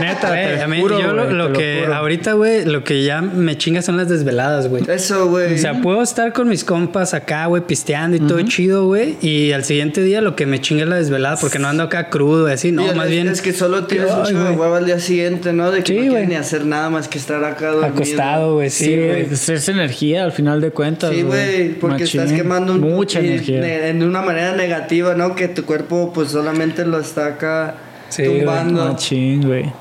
[0.00, 1.94] Neta, Güey, te a mí, juro, yo lo, güey, lo te que juro.
[1.94, 4.82] ahorita, güey, lo que ya me chinga son las desveladas, güey.
[4.88, 5.54] Eso, güey.
[5.54, 9.16] O sea, puedo estar con mis compas acá, güey, pisteando y todo chido, güey.
[9.20, 12.10] Y al siguiente día lo que me chinga es la desvelada porque no ando acá
[12.10, 12.72] crudo y así.
[12.72, 14.98] No, Y más es- bien Es que solo tienes un chingo de huevo al día
[14.98, 15.70] siguiente, ¿no?
[15.70, 17.94] De que Sí, no quieres ni hacer nada más que estar acá dormido.
[17.94, 19.26] acostado, güey, sí, Sí, güey.
[19.26, 21.10] pues es energía al final de cuentas.
[21.14, 23.60] Sí, güey, porque estás quemando un, mucha y energía.
[23.60, 25.34] de, de una manera negativa, ¿no?
[25.34, 27.74] Que tu cuerpo pues solamente lo está acá
[28.08, 28.84] Sí, tumbando.
[28.84, 29.72] Machín, güey.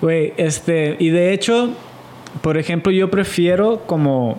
[0.00, 1.70] Güey, este, y de hecho,
[2.42, 4.38] por ejemplo, yo prefiero como.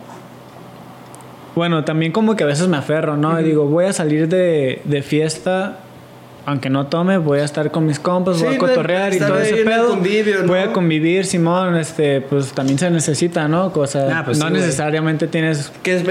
[1.55, 3.39] Bueno, también como que a veces me aferro, ¿no?
[3.39, 5.80] Y digo, voy a salir de, de fiesta,
[6.50, 9.58] aunque no tome, voy a estar con mis compas, voy a cotorrear y todo ese
[9.66, 9.89] pedo.
[9.89, 10.48] convivio, ¿no?
[10.48, 13.74] Voy a convivir, Simón, este, pues también se necesita, ¿no?
[13.74, 16.02] Cosa, Ah, pues no sí, necesariamente tienes Que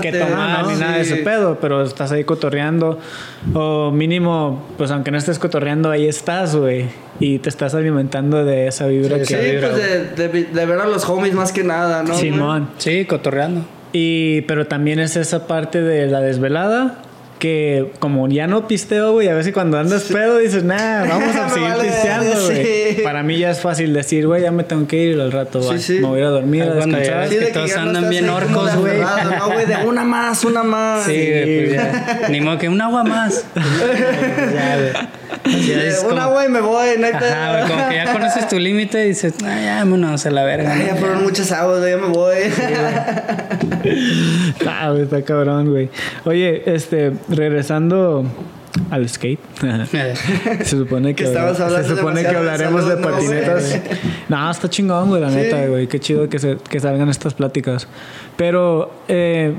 [0.00, 0.70] que tomar ¿no?
[0.70, 3.00] ni nada de ese pedo, pero estás ahí cotorreando.
[3.54, 6.84] O mínimo, pues aunque no estés cotorreando, ahí estás, güey.
[7.18, 9.58] Y te estás alimentando de esa vibra Sí, que.
[9.60, 12.14] pues de, de- de ver a los homies más que nada, ¿no?
[12.14, 12.68] Simón.
[12.78, 13.64] Sí, cotorreando.
[13.92, 16.98] Y, pero también es esa parte de la desvelada.
[17.38, 21.50] Que como ya no pisteo, güey, a veces cuando andas pedo dices, nah, vamos a
[21.50, 22.64] seguir vale pisteando, güey.
[22.94, 23.02] sí.
[23.02, 25.66] Para mí ya es fácil decir, güey, ya me tengo que ir al rato, Sí,
[25.68, 25.78] güey.
[25.80, 25.92] sí.
[26.00, 28.76] Me voy a ir a dormir, a cuando ya- que todos andan estás bien orcos,
[28.76, 29.00] güey.
[29.00, 31.04] No, güey, de una más, una más.
[31.04, 32.28] Sí, güey, pues ya.
[32.30, 33.44] Ni modo que un agua más.
[33.54, 35.10] ya,
[36.10, 37.18] una, güey, me voy, neta.
[37.18, 40.44] Ajá, güey, como que ya conoces tu límite y dices, ah, ya, vámonos a la
[40.44, 40.72] verga.
[40.72, 40.86] Ay, ¿no?
[40.86, 42.36] ya fueron muchas aguas, ya me voy.
[44.68, 45.88] Ah, güey, está cabrón, güey.
[46.24, 48.24] Oye, este, regresando
[48.90, 49.38] al skate.
[50.64, 53.80] se supone que, Que se supone que demasiado de hablaremos de salud, ¿no, patinetas.
[54.28, 55.36] No, está chingón, güey, la Sí.
[55.36, 55.86] neta, güey.
[55.86, 57.86] Qué chido que, se, que salgan estas pláticas.
[58.36, 59.54] Pero, eh,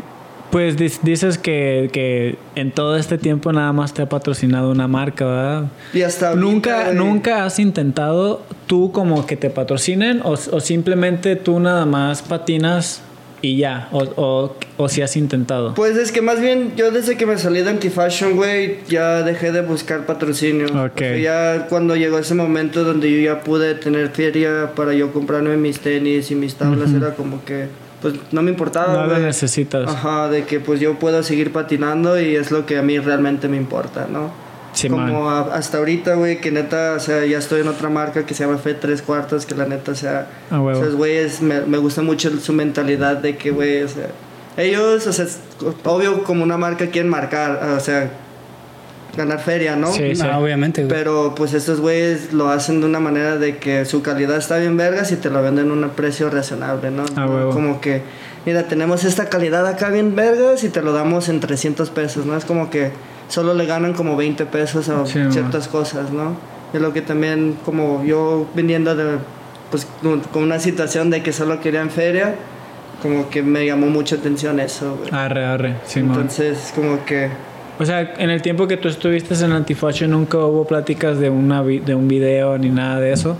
[0.52, 5.26] pues dices que, que en todo este tiempo nada más te ha patrocinado una marca,
[5.26, 5.66] ¿verdad?
[5.94, 6.94] Y hasta ¿Nunca.
[6.94, 13.02] ¿Nunca has intentado tú como que te patrocinen o, o simplemente tú nada más patinas
[13.42, 13.90] y ya?
[13.92, 15.74] O, o, o si has intentado.
[15.74, 19.52] Pues es que más bien yo desde que me salí de Antifashion, güey, ya dejé
[19.52, 20.68] de buscar patrocinio.
[20.68, 20.96] Ok.
[20.96, 25.12] O sea, ya cuando llegó ese momento donde yo ya pude tener feria para yo
[25.14, 27.68] comprarme mis tenis y mis tablas, era como que,
[28.02, 28.94] pues no me importaba.
[28.94, 29.90] no lo necesitas.
[29.90, 33.48] Ajá, de que pues yo puedo seguir patinando y es lo que a mí realmente
[33.48, 34.32] me importa, ¿no?
[34.74, 38.26] Sí, como a- hasta ahorita, güey, que neta, o sea, ya estoy en otra marca
[38.28, 40.80] que se llama Fe Tres Cuartos, que la neta, o sea, A huevo.
[40.80, 44.10] esos güeyes, me, me gusta mucho su mentalidad de que, güey, o sea,
[44.56, 45.26] ellos, o sea,
[45.84, 48.12] obvio como una marca quieren marcar, o sea,
[49.18, 49.92] ganar feria, ¿no?
[49.92, 50.22] Sí, sí.
[50.24, 50.96] Ah, obviamente, güey.
[50.96, 54.78] Pero pues estos güeyes lo hacen de una manera de que su calidad está bien
[54.78, 57.04] vergas y te lo venden a un precio razonable, ¿no?
[57.16, 57.52] Ah, No huevo.
[57.52, 58.02] Como que,
[58.46, 62.38] mira, tenemos esta calidad acá bien vergas y te lo damos en 300 pesos, ¿no?
[62.38, 62.92] Es como que
[63.28, 65.34] solo le ganan como 20 pesos a Sí, man.
[65.34, 66.38] ciertas cosas, ¿no?
[66.74, 69.18] Es lo que también, como yo viniendo de,
[69.72, 69.88] pues,
[70.32, 72.36] con una situación de que solo querían feria,
[73.02, 75.10] como que me llamó mucha atención eso, güey.
[75.14, 75.76] Arre, arre.
[75.86, 76.16] Sí, man.
[76.16, 77.30] Entonces, como que...
[77.80, 81.62] O sea, en el tiempo que tú estuviste en Antifashion nunca hubo pláticas de, una
[81.62, 83.38] vi- de un video ni nada de eso.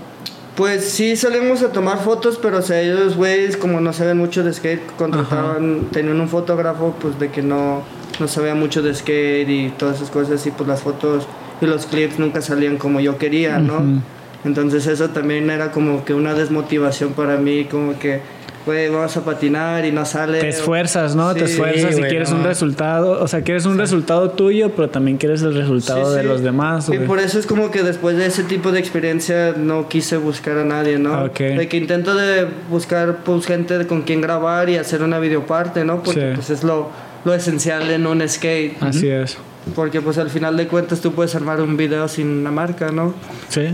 [0.56, 4.42] Pues sí salimos a tomar fotos, pero o sea, ellos, güeyes, como no saben mucho
[4.42, 7.82] de skate, contrataban, tenían un fotógrafo, pues de que no,
[8.18, 11.26] no sabía mucho de skate y todas esas cosas, y pues las fotos
[11.60, 13.74] y los clips nunca salían como yo quería, ¿no?
[13.78, 14.00] Ujú.
[14.44, 18.20] Entonces eso también era como que una desmotivación para mí, como que,
[18.68, 20.40] güey, vamos a patinar y no sale.
[20.40, 21.32] Te esfuerzas, ¿no?
[21.32, 21.52] Te Sí.
[21.52, 22.36] esfuerzas y güey, quieres no.
[22.36, 23.22] un resultado.
[23.22, 26.28] O sea, quieres un resultado tuyo, pero también quieres el resultado Sí, de sí.
[26.28, 27.06] los demás, Y güey.
[27.06, 30.64] por eso es como que después de ese tipo de experiencia no quise buscar a
[30.64, 31.24] nadie, ¿no?
[31.24, 31.38] Ok.
[31.38, 36.02] De que intento de buscar pues gente con quien grabar y hacer una videoparte, ¿no?
[36.02, 36.32] Porque Sí.
[36.34, 36.90] pues es lo,
[37.24, 38.82] lo esencial en un skate.
[38.82, 39.38] Así es.
[39.74, 43.14] Porque pues al final de cuentas tú puedes armar un video sin una marca, ¿no?
[43.48, 43.68] Sí.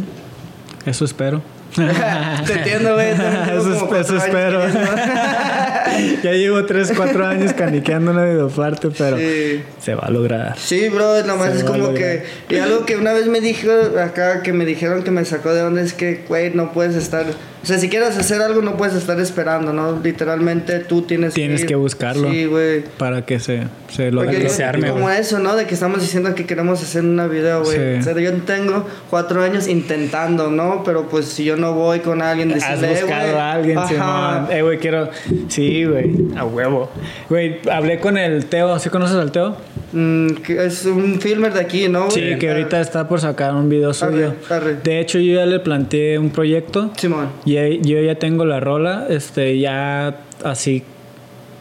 [0.86, 1.42] Eso espero.
[2.46, 3.10] Te entiendo, güey.
[3.10, 4.60] Eso, eso espero.
[6.22, 9.62] ya llevo 3, 4 años caniqueando una videoparte, pero Sí.
[9.80, 10.56] se va a lograr.
[10.58, 12.24] Sí, bro, nomás Se es como que...
[12.48, 13.70] Y algo que una vez me dijo
[14.02, 17.26] acá, que me dijeron que me sacó de onda es que, güey, no puedes estar...
[17.64, 19.98] O sea, si quieres hacer algo no puedes estar esperando, ¿no?
[20.04, 21.66] Literalmente tú tienes Tienes ir.
[21.66, 22.30] que buscarlo.
[22.30, 22.84] Sí, güey.
[22.98, 24.12] Para que se, se.
[24.12, 25.56] Porque que se arme, como eso, ¿no?
[25.56, 27.76] De que estamos diciendo que queremos hacer una video, güey.
[27.94, 28.00] Sí.
[28.00, 30.82] O sea, yo tengo cuatro años intentando, ¿no?
[30.84, 33.40] Pero pues si yo no voy con alguien, Has decirle, "Eh, buscado güey".
[33.40, 33.78] a alguien.
[33.88, 34.46] Simón.
[34.50, 35.08] Eh, güey, quiero.
[35.48, 36.12] Sí, güey.
[36.36, 36.90] A huevo.
[37.30, 38.78] Güey, hablé con el Teo.
[38.78, 39.56] ¿Sí conoces al Teo?
[39.92, 42.10] Mm, que es un filmer de aquí, ¿no?
[42.10, 44.34] Sí, que ahorita está por sacar un video suyo.
[44.50, 44.74] arre.
[44.82, 46.90] De hecho, yo ya le planteé un proyecto.
[46.96, 47.28] Simón.
[47.44, 50.82] Y yo ya tengo la rola, este, ya así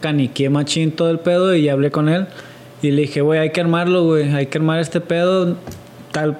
[0.00, 2.26] caniqué machín todo el pedo y hablé con él.
[2.82, 5.56] Y le dije, güey, hay que armarlo, güey, hay que armar este pedo,
[6.12, 6.38] tal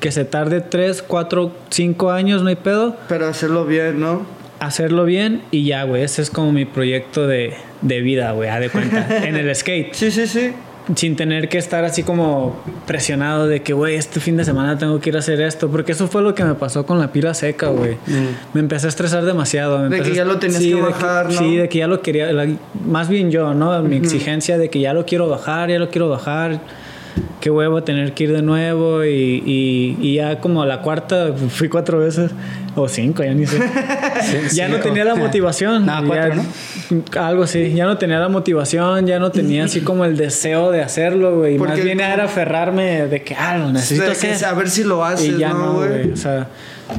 [0.00, 4.26] que se tarde 3, 4, 5 años, no hay pedo, Pero hacerlo bien, ¿no?
[4.58, 8.58] hacerlo bien y ya, güey, ese es como mi proyecto de, de vida, güey, a
[8.58, 9.92] de cuenta, en el skate.
[9.92, 10.52] Sí, sí, sí.
[10.96, 12.56] Sin tener que estar así como
[12.86, 15.68] presionado de que, güey, este fin de semana tengo que ir a hacer esto.
[15.70, 17.96] Porque eso fue lo que me pasó con la pila seca, güey.
[18.52, 19.78] Me empecé a estresar demasiado.
[19.78, 19.90] me Mm.
[19.90, 21.38] De que ya lo tenías sí, que de bajar, ¿no?
[21.38, 22.32] Sí, de que ya lo quería.
[22.32, 22.48] la-
[22.84, 23.80] más bien yo, ¿no?
[23.82, 26.60] Mi exigencia de que ya lo quiero bajar, ya lo quiero bajar.
[27.40, 29.04] Qué huevo tener que ir de nuevo.
[29.04, 32.30] Y, y, y ya como a la cuarta fui cuatro veces.
[32.74, 33.58] O cinco, ya ni sé.
[34.54, 35.84] ya no tenía la motivación.
[35.86, 36.34] No, Ya- cuatro,
[36.90, 37.20] ¿no?
[37.20, 37.72] Algo así.
[37.74, 41.58] Ya no tenía la motivación, ya no tenía así como el deseo de hacerlo, güey.
[41.58, 44.46] Más bien era aferrarme de que, ah, lo necesito De que hacer.
[44.48, 46.12] a ver si lo haces, y ya ¿no, güey.
[46.12, 46.48] O sea,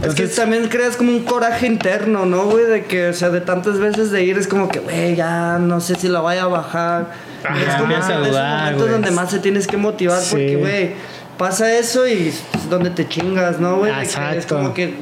[0.02, 2.66] es que también creas como un coraje interno, ¿no, güey?
[2.66, 5.80] De que, o sea, de tantas veces de ir es como que, güey, ya no
[5.82, 7.12] sé si la vaya a bajar.
[7.44, 10.30] Ajá, es como empieza a de esos momentos donde más te tienes que motivar Sí.
[10.32, 10.91] porque, güey,
[11.38, 13.91] pasa eso y es donde te chingas, ¿no, güey?
[14.36, 14.94] Es como que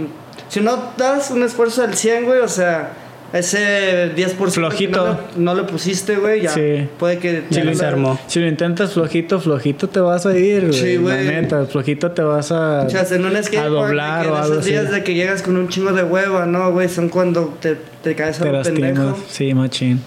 [0.49, 2.91] si no das un esfuerzo al 100, güey, o sea,
[3.33, 5.05] ese 10% Flojito.
[5.37, 6.87] no, no le pusiste, güey, ya Sí.
[6.99, 7.41] puede que...
[7.49, 8.19] Te- lo armó.
[8.27, 10.73] si lo intentas flojito, flojito te vas a ir, güey.
[10.73, 11.25] Sí, güey.
[11.25, 14.71] Neta, flojito te vas a, O sea, en un a doblar o algo esos así.
[14.71, 16.89] días de que llegas con un chingo de hueva, ¿no, güey?
[16.89, 18.81] Son cuando te, te caes a Te un lastimas.
[18.91, 19.19] pendejo.
[19.29, 20.01] Sí, machín.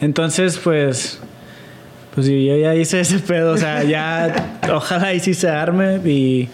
[0.00, 1.20] Entonces, pues.
[2.14, 3.52] Pues yo ya hice ese pedo.
[3.52, 4.58] O sea, ya.
[4.74, 6.00] ojalá y sí se arme.
[6.04, 6.48] Y.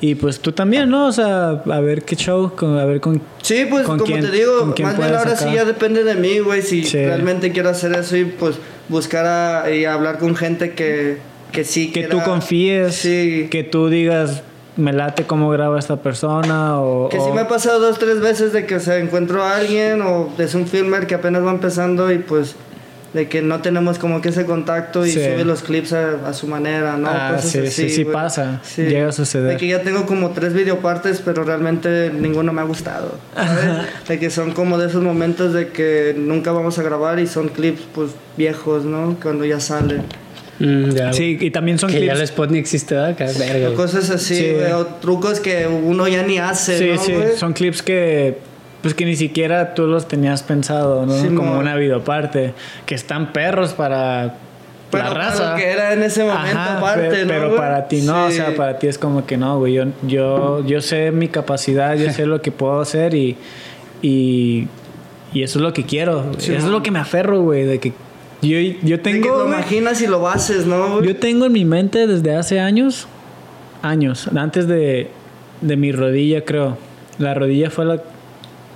[0.00, 1.06] Y pues tú también, ¿no?
[1.08, 3.20] O sea, a ver qué show, a ver con...
[3.42, 5.48] Sí, pues ¿Con como quién- te digo, más bien ahora sacar?
[5.48, 6.62] sí ya depende de mí, güey.
[6.62, 6.98] Si Sí.
[7.04, 8.56] realmente quiero hacer eso y pues
[8.88, 11.18] buscar a, y hablar con gente que,
[11.50, 13.48] que sí Que quiera- tú confíes, Sí.
[13.50, 14.42] que tú digas,
[14.76, 17.08] me late cómo graba esta persona o...
[17.08, 19.56] Que o- sí me ha pasado dos, tres veces de que, o sea, encuentro a
[19.56, 22.54] alguien o es un filmer que apenas va empezando y pues
[23.14, 25.18] de que no tenemos como que ese contacto y Sí.
[25.18, 27.08] sube los clips a, a su manera, ¿no?
[27.08, 28.12] Ah, Cosas sí, así, sí, sí güey.
[28.14, 28.60] pasa.
[28.76, 29.48] Llega a suceder.
[29.52, 33.14] De que ya tengo como tres videopartes, pero realmente ninguno me ha gustado.
[33.34, 33.86] ¿sabes?
[34.08, 37.48] de que son como de esos momentos de que nunca vamos a grabar y son
[37.48, 39.16] clips pues viejos, ¿no?
[39.22, 40.02] Cuando ya salen.
[40.58, 41.12] Mm, ya.
[41.12, 42.12] Sí, y también son que clips...
[42.12, 43.72] ya el spot ni existe, verga.
[43.74, 44.52] Cosas así, Sí.
[44.54, 47.36] güey, o trucos que uno ya ni hace, Sí, ¿no, sí, güey?
[47.36, 48.36] son clips que
[48.88, 51.12] pues que ni siquiera tú los tenías pensado, ¿no?
[51.12, 51.58] Sí, Como mo.
[51.60, 52.54] una videoparte,
[52.86, 54.34] que están perros para
[54.90, 55.50] Pero la para raza.
[55.50, 58.30] lo que era en ese momento Ajá, aparte, pe- ¿no, Pero para ti no, o
[58.30, 62.10] sea, para ti es como que no, güey, yo, yo, yo sé mi capacidad, yo
[62.12, 63.36] sé lo que puedo hacer y,
[64.02, 64.66] y,
[65.34, 67.78] y eso es lo que quiero, Sí, eso es lo que me aferro, güey, de
[67.78, 67.92] que
[68.40, 71.02] yo, yo De que tengo, lo güey, imaginas y lo haces, ¿no?
[71.02, 73.06] yo tengo en mi mente desde hace años,
[73.82, 75.08] años, antes de,
[75.60, 76.78] de mi rodilla, creo.
[77.18, 78.00] La rodilla fue la,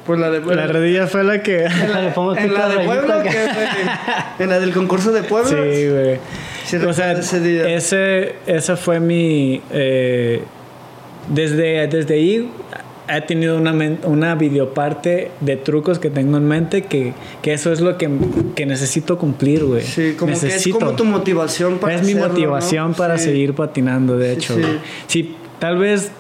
[0.07, 1.65] Pues la de la rodilla fue la que...
[1.65, 5.51] en la, en de Puebla, que en la del concurso de Puebla.
[5.51, 6.19] Sí, güey.
[6.65, 7.69] Sí o sea, ese día.
[7.69, 9.61] ese, fue mi...
[9.73, 10.43] eh,
[11.29, 12.51] desde, desde ahí
[13.09, 13.75] he tenido una,
[14.05, 18.09] una videoparte de trucos que tengo en mente que, que eso es lo que,
[18.55, 19.83] que necesito cumplir, güey.
[19.83, 20.79] Sí, como que es necesito.
[20.79, 22.97] como tu motivación para Es mi motivación ¿no?
[22.97, 23.25] para Sí.
[23.25, 24.57] seguir patinando, de hecho.
[25.07, 26.11] Sí, tal vez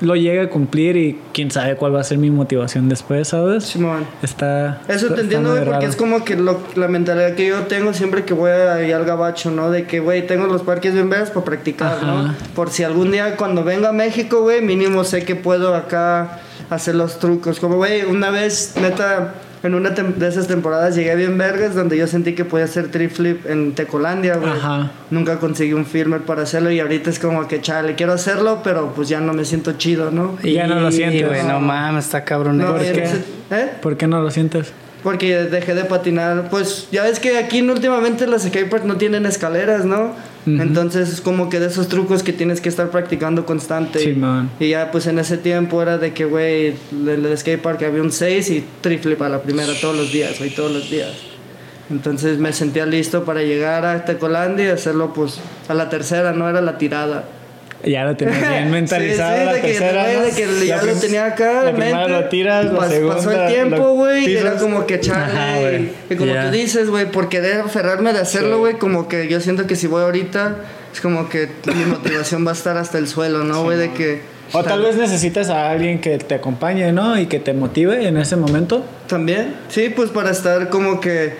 [0.00, 3.64] lo llegue a cumplir y quién sabe cuál va a ser mi motivación después, ¿sabes?
[3.64, 4.06] Simón.
[4.22, 4.80] Está.
[4.88, 8.24] Eso te entiendo, güey, porque es como que lo- la mentalidad que yo tengo siempre
[8.24, 9.70] que voy ahí al gabacho, ¿no?
[9.70, 12.06] De que, güey, tengo los parques bien verdes para practicar, Ajá.
[12.06, 12.34] ¿no?
[12.54, 16.94] Por si algún día cuando venga a México, güey, mínimo sé que puedo acá hacer
[16.94, 17.58] los trucos.
[17.60, 21.96] Como, güey, una vez, neta, en una tem- de esas temporadas llegué bien vergas donde
[21.96, 24.50] yo sentí que podía hacer trip flip en Tecolandia, güey.
[24.50, 24.90] Ajá.
[25.10, 28.92] Nunca conseguí un filmer para hacerlo y ahorita es como que, chale, quiero hacerlo, pero
[28.94, 30.38] pues ya no me siento chido, ¿no?
[30.42, 31.26] Ya no lo Y, sientes.
[31.26, 32.58] güey, no mames, está cabrón.
[32.58, 33.02] No, ¿Por y en qué?
[33.04, 33.70] ese- ¿Eh?
[33.80, 34.72] ¿Por qué no lo sientes?
[35.02, 36.48] Porque dejé de patinar.
[36.50, 40.12] Pues ya ves que aquí últimamente los skateparks no tienen escaleras, ¿no?
[40.46, 43.98] Entonces es como que de esos trucos que tienes que estar practicando constante.
[43.98, 44.48] Sí, y, man.
[44.60, 48.12] y ya pues en ese tiempo era de que, güey, el, el skatepark había un
[48.12, 51.12] 6 y triflip a la primera todos los días, güey, todos los días.
[51.90, 56.48] Entonces me sentía listo para llegar a Tecolandia y hacerlo pues a la tercera, no
[56.48, 57.24] era la tirada.
[57.84, 59.36] Ya lo tenías bien mentalizado.
[59.36, 60.20] Sí, sí, la de que, tercera, ¿no?
[60.22, 62.12] de que ya La lo tenía acá La primera mente.
[62.12, 63.14] lo tiras, la Pas- segunda.
[63.16, 65.92] pasó el tiempo, güey, y era como que chale.
[66.10, 68.60] y como tú dices, güey, por querer aferrarme de hacerlo, Sí.
[68.60, 70.56] güey, como que yo siento que si voy ahorita,
[70.92, 73.76] es como que mi motivación va a estar hasta el suelo, ¿no, güey?
[73.78, 74.22] de que.
[74.52, 77.18] O tal vez necesitas a alguien que te acompañe, ¿no?
[77.18, 78.84] Y que te motive en ese momento.
[79.08, 81.34] También, sí, pues para estar como que.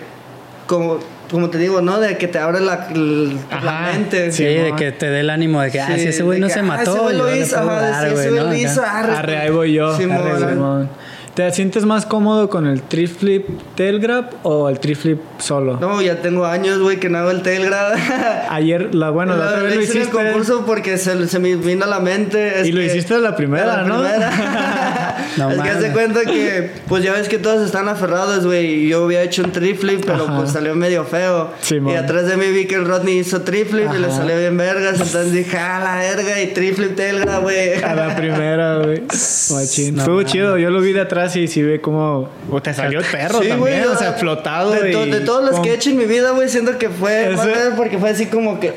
[0.67, 0.99] Como,
[1.31, 1.99] como te digo, ¿no?
[1.99, 4.31] De que te abre la, la Ajá, mente.
[4.31, 6.47] Sí, de que te dé el ánimo de que, ah, Sí, si ese güey no
[6.47, 9.37] que, se ah, mató, ese güey lo hizo, ajá, ese güey lo hizo, arre.
[9.37, 9.95] Ahí voy yo.
[9.97, 10.17] Simón.
[10.17, 10.89] Arre, Simón.
[11.37, 15.77] ¿Te sientes más cómodo con el trip flip tail grab o el trip flip solo?
[15.79, 17.95] No, ya tengo años, güey, que no hago el tail grab.
[18.49, 21.85] Ayer, la, bueno, la, otra vez lo hice el concurso porque se, se me vino
[21.85, 22.63] a la mente.
[22.65, 23.99] Y lo que- hiciste la primera, la ¿no?
[23.99, 24.31] primera.
[25.37, 28.85] No es que hace cuenta que, pues ya ves que todos están aferrados, güey.
[28.85, 30.37] Y yo había hecho un triflip, pero Ajá.
[30.37, 31.51] pues salió medio feo.
[31.61, 31.93] Simón.
[31.93, 34.95] y atrás de mí vi que el Rodney hizo triflip y le salió bien vergas.
[34.95, 37.75] Entonces dije, ah, la verga, y triflip telga, güey.
[37.83, 39.01] A la primera, güey.
[39.01, 39.99] Machín.
[39.99, 40.57] Estuvo chido.
[40.57, 42.29] Yo lo vi de atrás y sí ve como.
[42.51, 43.59] O te salió el perro Sí, también.
[43.59, 44.71] güey, o sea, flotado.
[44.71, 46.89] De, to- y de todos los que he hecho en mi vida, güey, siento que
[46.89, 47.35] fue.
[47.75, 48.73] Porque fue así como que.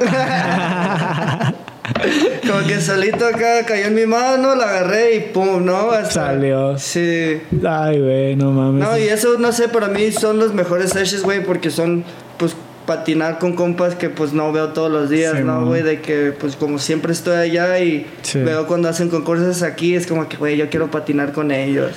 [2.46, 5.90] como que solito acá cayó en mi mano, la agarré y pum, ¿no?
[5.90, 6.78] Hasta- Salió.
[6.78, 7.40] Sí.
[7.66, 8.88] Ay, güey, no mames.
[8.88, 12.04] No, y eso, no sé, para mí son los mejores sessions, güey, porque son,
[12.38, 12.54] pues,
[12.86, 15.82] patinar con compas que, pues, no veo todos los días, Sí, ¿no, güey?
[15.82, 18.38] De que, pues, como siempre estoy allá y Sí.
[18.40, 21.92] veo cuando hacen concursos aquí, es como que, güey, yo quiero patinar con ellos.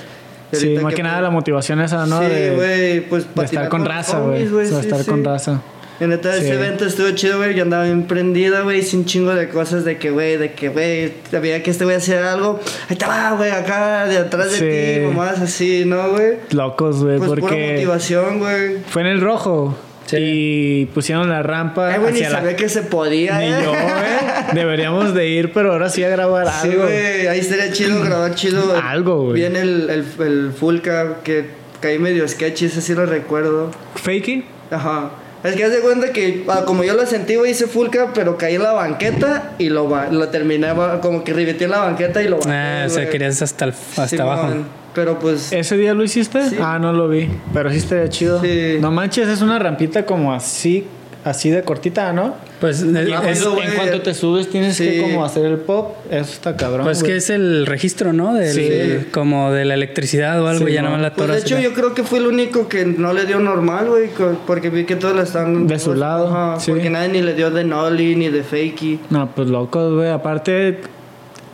[0.52, 2.20] Sí, más que nada pues, la motivación esa, ¿no?
[2.20, 4.46] Sí, de, güey, pues, de patinar estar con los raza, güey.
[4.46, 5.62] O sea, estar con raza.
[6.00, 6.44] Y neta, Sí.
[6.44, 7.54] ese evento estuvo chido, güey.
[7.54, 11.12] Yo andaba bien prendida, güey, sin chingo de cosas de que, güey, de que, güey,
[11.30, 12.58] sabía que este güey hacía algo.
[12.88, 15.00] Ahí te va, güey, acá, de atrás de Sí.
[15.00, 16.32] ti, mamás así, ¿no, güey?
[16.50, 18.78] Locos, güey, Pues pura porque motivación, güey.
[18.88, 19.76] fue en el rojo.
[20.06, 20.16] Sí.
[20.20, 22.30] Y pusieron la rampa Ay, güey, ni la...
[22.30, 23.58] sabía que se podía, Ni eh.
[23.62, 24.54] yo, güey.
[24.54, 26.82] Deberíamos de ir, pero ahora sí a grabar Sí, algo.
[26.82, 28.76] güey, ahí estaría chido grabar chido.
[28.82, 29.34] Algo, güey.
[29.36, 31.46] Viene el, el, el Fulca, que
[31.80, 33.70] caí medio sketchy, ese sí lo recuerdo.
[33.94, 34.44] ¿Fakey?
[34.70, 35.10] Ajá.
[35.44, 38.38] Es que haz de cuenta que, ah, como yo lo sentí, güey, hice Fulca, pero
[38.38, 40.68] caí en la banqueta y lo, lo terminé,
[41.02, 43.74] como que ribeté en la banqueta y lo bajé, Ah, o sea, querías hasta, el,
[43.96, 44.48] hasta abajo.
[44.94, 45.52] Pero pues.
[45.52, 46.48] ¿Ese día lo hiciste?
[46.48, 46.56] Sí.
[46.60, 47.28] Ah, no lo vi.
[47.52, 48.40] Pero sí estaría chido.
[48.40, 48.78] Sí.
[48.80, 50.86] No manches, es una rampita como así,
[51.24, 52.34] así de cortita, ¿no?
[52.60, 53.66] Pues, es, Es- güey.
[53.66, 54.84] en cuanto te subes tienes Sí.
[54.84, 55.96] que como hacer el pop.
[56.10, 56.84] Eso está cabrón.
[56.84, 57.12] pues güey.
[57.12, 58.34] que es el registro, ¿no?
[58.34, 59.06] Del, Sí.
[59.12, 60.90] Como de la electricidad o algo, Sí, ya no.
[60.90, 63.38] no la Pues de hecho, yo creo que fue el único que no le dio
[63.40, 64.08] normal, güey,
[64.46, 65.66] porque vi que todos le están.
[65.66, 66.70] De su lado, Ajá, sí.
[66.70, 69.00] Porque nadie ni le dio de Nolly ni de Fakey.
[69.10, 70.10] No, pues locos, güey.
[70.10, 70.78] Aparte,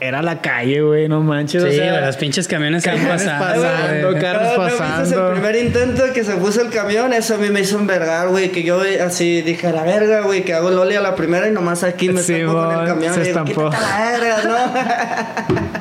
[0.00, 1.08] era la calle, güey.
[1.08, 1.62] No manches.
[1.62, 4.18] Sí, o sea, los pinches camiones que van camiones pasando.
[4.20, 5.26] carros ¿no pasando.
[5.28, 8.50] el primer intento que se puso el camión, eso a mí me hizo envergar, güey.
[8.50, 11.48] Que yo eh, así dije, a la verga, güey, que hago Loli a la primera
[11.48, 13.14] y nomás aquí me Sí, estampó con el camión.
[13.14, 13.70] se y estampó.
[13.70, 15.70] "Quítate a la verga, ¿no?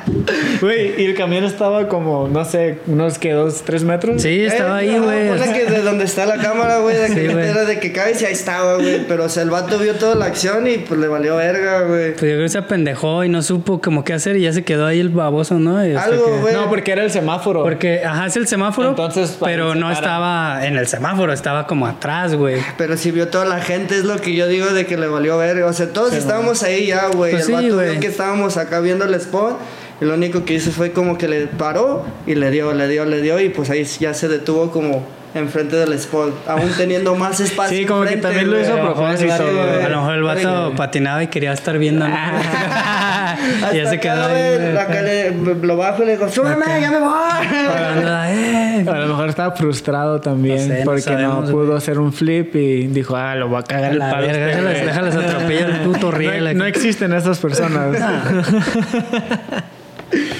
[0.60, 4.20] Güey, y el camión estaba como, no sé, unos que dos, tres metros.
[4.22, 5.28] Sí, estaba Eh, ahí, no, güey.
[5.28, 8.20] ponle que de donde está la cámara, güey, de que Sí, era de que caes
[8.22, 9.06] y ahí estaba, güey.
[9.08, 12.10] Pero o sea, el vato vio toda la acción y pues le valió verga, güey.
[12.12, 14.64] Pues yo creo que se apendejó y no supo como qué hacer y ya se
[14.64, 15.86] quedó ahí el baboso, ¿no?
[15.86, 16.54] Y hasta Algo, que- güey.
[16.54, 17.62] No, porque era el semáforo.
[17.62, 18.88] Porque, ajá, es el semáforo.
[18.90, 19.92] Entonces, pero no para.
[19.94, 22.56] estaba en el semáforo, estaba como atrás, güey.
[22.76, 25.38] Pero si vio toda la gente, es lo que yo digo de que le valió
[25.38, 25.66] verga.
[25.66, 27.30] O sea, todos estábamos ahí ya, güey.
[27.32, 27.90] Pues el sí, vato güey.
[27.92, 29.56] vio que estábamos acá viendo el spot.
[30.00, 33.04] Y lo único que hizo fue como que le paró y le dio, le dio,
[33.04, 33.38] le dio.
[33.38, 36.48] Y pues ahí ya se detuvo como enfrente del spot.
[36.48, 37.76] Aún teniendo más espacio.
[37.78, 39.60] Sí, como que enfrente, también lo hizo a A lo mejor el propósito.
[39.84, 40.76] A lo mejor el vato Sí.
[40.76, 42.08] patinaba y quería estar viendo.
[42.08, 42.14] ¿no?
[43.72, 44.76] y ya se quedó ahí.
[44.76, 45.30] acá le-
[45.62, 47.10] lo bajo y le digo, súbeme, ya me voy.
[47.98, 48.84] Anda, eh.
[48.88, 52.12] A lo mejor estaba frustrado también No sé, no porque sabemos, no pudo hacer un
[52.12, 54.26] flip y dijo, ah, lo voy a cagar el La palo.
[54.26, 54.84] verga, güey".
[54.86, 56.44] déjales atropellar el puto riel.
[56.44, 57.96] No, no existen esas personas.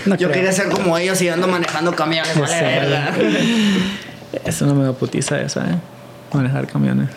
[0.06, 0.32] No Yo creo.
[0.32, 2.34] quería ser como ellos y ando manejando camiones.
[2.38, 2.64] vale, sé.
[2.64, 3.12] verga.
[4.44, 5.78] Eso no me da putiza esa, ¿eh?
[6.32, 7.08] Manejar camiones.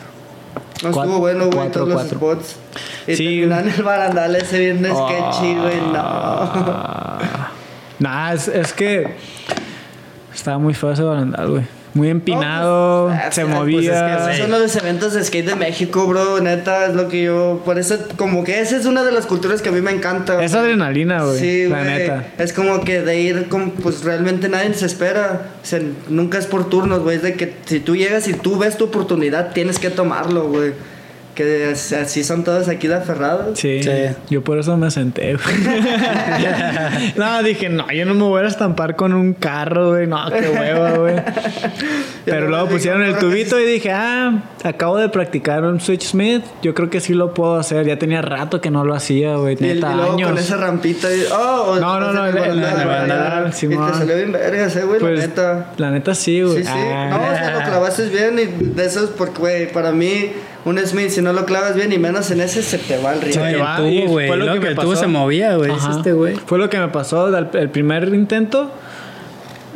[0.83, 2.17] No Cuatro- estuvo bueno, güey, cuatro, todos los cuatro.
[2.17, 2.55] spots.
[3.07, 3.23] Y Sí.
[3.25, 5.99] terminan el barandal ese bien sketchy, güey, no.
[5.99, 7.51] Ah.
[7.99, 9.15] Nah, es, es que
[10.33, 11.63] estaba muy feo ese barandal, güey.
[11.93, 13.79] Muy empinado, No, pues, se ah, pues, movía.
[13.79, 16.39] es que esos son los eventos de skate de México, bro.
[16.41, 17.61] Neta, es lo que yo.
[17.63, 20.43] Por eso, como que esa es una de las culturas que a mí me encanta.
[20.43, 21.39] es adrenalina, güey.
[21.39, 22.25] Sí, la neta.
[22.39, 25.51] Es como que de ir, como, pues realmente nadie se espera.
[25.61, 25.79] O sea,
[26.09, 27.17] nunca es por turnos, güey.
[27.17, 30.73] Es de que si tú llegas y tú ves tu oportunidad, tienes que tomarlo, güey.
[31.35, 33.57] Que así son todos aquí de aferrados.
[33.59, 33.89] Sí, Sí.
[34.29, 35.55] yo por eso me senté, güey.
[37.15, 40.07] no, dije, no, yo no me voy a estampar con un carro, güey.
[40.07, 41.15] No, qué hueva, güey.
[42.25, 46.43] Pero luego pusieron el tubito y dije, ah, acabo de practicar un Switch Smith.
[46.61, 47.85] Yo creo que sí lo puedo hacer.
[47.85, 49.57] Ya tenía rato que no lo hacía, güey.
[49.59, 50.29] Y, y luego años.
[50.29, 51.13] con esa rampita.
[51.13, 55.65] y- oh, No, no, no, Y te salió bien vergas, eh, güey, Pues, la neta.
[55.77, 56.57] La neta sí, güey.
[56.57, 56.69] Sí, sí.
[56.73, 57.07] Ah.
[57.09, 60.31] No, o sea, lo clavaste bien y de esos, porque, güey, para mí,
[60.65, 63.21] un Smith, si no lo clavas bien y menos en ese, se te va el
[63.21, 63.33] río.
[63.33, 64.27] Se Ay, te el va, tubo, güey.
[64.27, 65.01] fue lo que que me el tubo pasó.
[65.01, 65.71] se movía, güey.
[65.71, 65.91] Ajá.
[65.91, 66.35] Es este, güey.
[66.35, 67.25] Fue lo que me pasó.
[67.25, 68.71] al- El primer intento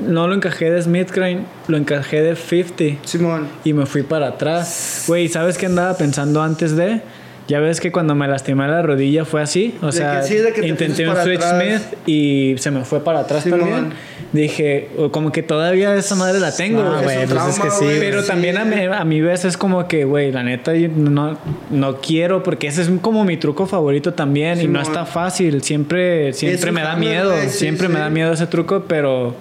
[0.06, 3.48] no lo encajé de Smith Crane, lo encajé de 50 Simón.
[3.64, 5.04] y me fui para atrás.
[5.08, 7.02] Güey, ¿sabes qué andaba pensando antes de?
[7.48, 9.76] Ya ves que cuando me lastimé la rodilla fue así.
[9.82, 11.42] O De sea, que sí, de que te intenté un switch.
[11.42, 13.60] Smith y se me fue para atrás Simón.
[13.62, 13.94] también.
[14.34, 16.82] Dije, o como que todavía esa madre la tengo.
[16.82, 17.26] Ah, güey.
[17.26, 17.86] pues es que sí.
[18.00, 18.28] Pero Sí.
[18.28, 21.38] también a mi, a mi vez es como que, güey, la neta, no,
[21.70, 25.64] no quiero, porque ese es como mi truco favorito también, y no está fácil.
[25.64, 28.02] Siempre, siempre me da miedo, sí, siempre me sí.
[28.02, 29.34] da miedo ese truco, pero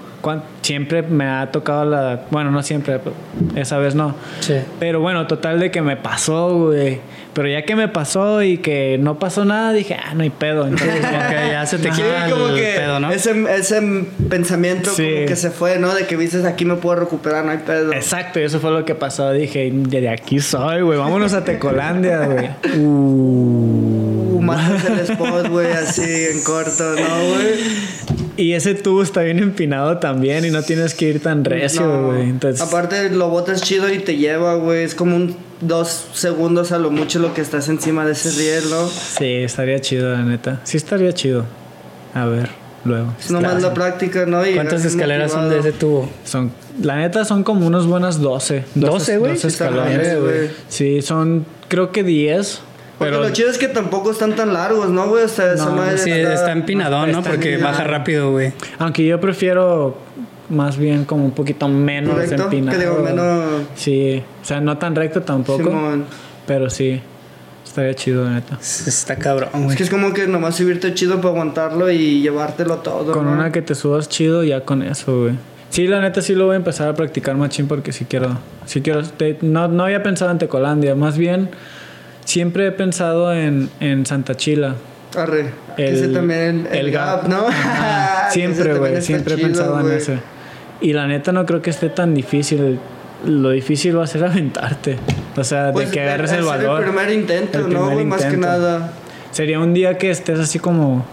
[0.62, 2.22] siempre me ha tocado la.
[2.30, 3.14] Bueno, no siempre, pero
[3.54, 4.14] esa vez no.
[4.40, 4.54] Sí.
[4.78, 7.00] Pero bueno, total de que me pasó, güey.
[7.32, 10.66] Pero ya que me pasó y que no pasó nada, dije, ah, no hay pedo.
[10.66, 13.10] Entonces, Como que ya se te quita el que pedo, ¿no?
[13.10, 15.02] ese, ese pensamiento Sí.
[15.14, 15.94] como que se fue, ¿no?
[15.94, 17.92] De que dices, aquí me puedo recuperar, no hay pedo.
[17.92, 19.32] Exacto, y eso fue lo que pasó.
[19.32, 20.98] Dije, de aquí soy, güey.
[20.98, 22.48] Vámonos a Tecolandia, güey.
[22.78, 28.25] Uh, matas el spot, güey, así en corto, ¿no, güey?
[28.36, 32.06] Y ese tubo está bien empinado también y no tienes que ir tan recio, No.
[32.08, 32.22] güey.
[32.28, 34.84] Entonces, Aparte, lo botas chido y te lleva, güey.
[34.84, 38.64] Es como un dos segundos a lo mucho lo que estás encima de ese riel,
[38.70, 38.86] ¿no?
[38.88, 40.60] sí, estaría chido, la neta.
[40.64, 41.44] Sí, estaría chido.
[42.12, 42.50] A ver,
[42.84, 43.14] luego.
[43.18, 44.46] Es nomás la práctica, ¿no?
[44.46, 46.10] Y ¿Cuántas escaleras son de ese tubo?
[46.24, 46.50] Son,
[46.82, 48.64] la neta, son como unas buenas 12.
[48.74, 49.32] 12, güey.
[49.32, 49.98] 12 Sí, está escalones.
[49.98, 50.50] grande, güey.
[50.68, 52.60] Sí, son, creo que 10.
[52.98, 55.24] Porque Pero lo chido es que tampoco están tan largos, ¿no, güey?
[55.24, 57.18] O sea, esa No, madre Sí, está empinadón, ¿no?
[57.18, 57.72] está Porque empinado.
[57.74, 58.52] baja rápido, güey.
[58.78, 59.98] aunque yo prefiero
[60.48, 62.78] más bien como un poquito menos Recto, empinado.
[62.78, 63.44] que digo, menos-
[63.74, 65.64] Sí, o sea, no tan recto tampoco.
[65.64, 66.04] Simón.
[66.46, 67.00] Pero sí,
[67.66, 68.56] estaría chido, la neta.
[68.60, 69.76] Está cabrón, Es güey.
[69.76, 73.12] que es como que nomás subirte chido para aguantarlo y llevártelo todo.
[73.12, 73.32] Con ¿no?
[73.32, 75.34] una que te subas chido, ya con eso, güey.
[75.68, 78.38] Sí, la neta sí lo voy a empezar a practicar machín porque sí quiero.
[78.64, 79.02] Sí quiero.
[79.02, 81.50] te- no, no había pensado en Tecolandia, más bien
[82.26, 84.74] siempre he pensado en, en Santa Chila.
[85.16, 85.46] Arre.
[85.78, 87.28] El- ese también, el, el gap, gap.
[87.30, 87.48] ¿no?
[87.48, 88.30] Ajá.
[88.30, 89.00] Siempre, güey.
[89.00, 89.96] Siempre he pensado en güey.
[89.96, 90.18] ese.
[90.82, 92.78] Y la neta no creo que esté tan difícil.
[93.24, 94.98] Lo difícil va a ser aventarte.
[95.36, 96.80] O sea, Pues, de que agarres hacer el valor.
[96.82, 98.04] El primer intento, El ¿no, primer güey?
[98.04, 98.46] Más que intento.
[98.46, 98.92] nada.
[99.30, 101.04] Sería un día que estés así como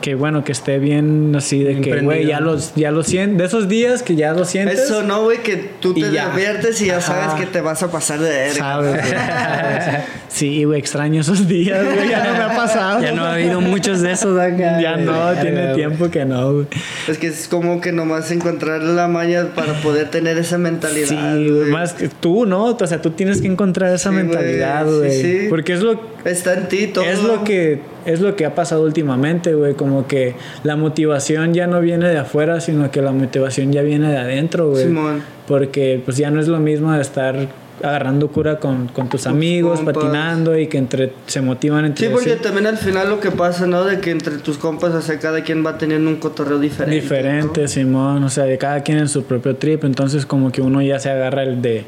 [0.00, 3.44] que bueno, que esté bien así de que güey, ya los ya lo sientes, de
[3.46, 4.78] esos días que ya lo sientes.
[4.78, 5.38] Eso, ¿no, güey?
[5.42, 6.28] Que tú te ya.
[6.30, 7.06] diviertes y ya Ajá.
[7.30, 8.54] sabes que te vas a pasar de verga.
[8.58, 9.04] sabes.
[10.28, 13.02] sí, güey, extraño esos días, güey, ya no me ha pasado.
[13.02, 14.78] Ya no ha habido muchos de esos acá.
[14.80, 16.66] Ya no, tiene tiempo que no, güey.
[17.08, 21.08] Es que es como que nomás encontrar la maña para poder tener esa mentalidad.
[21.08, 22.66] Sí, güey, más que tú, ¿no?
[22.66, 25.22] O sea, tú tienes que encontrar esa Sí, güey, mentalidad, sí, güey.
[25.22, 25.46] sí.
[25.48, 27.04] Porque es lo Está en ti todo.
[27.04, 31.66] Es lo que es lo que ha pasado últimamente, güey, como que la motivación ya
[31.66, 34.84] no viene de afuera, sino que la motivación ya viene de adentro, güey.
[34.84, 35.22] Simón.
[35.46, 37.36] Porque pues ya no es lo mismo de estar
[37.82, 39.94] agarrando cura con, con tus amigos, compas.
[39.94, 42.42] patinando y que entre se motivan entre Sí, porque sí.
[42.42, 43.84] también al final lo que pasa, ¿no?
[43.84, 46.94] De que entre tus compas, o sea, cada quien va teniendo un cotorreo diferente.
[47.00, 50.80] diferente, Simón, o sea, de cada quien en su propio trip, entonces como que uno
[50.82, 51.84] ya se agarra el de.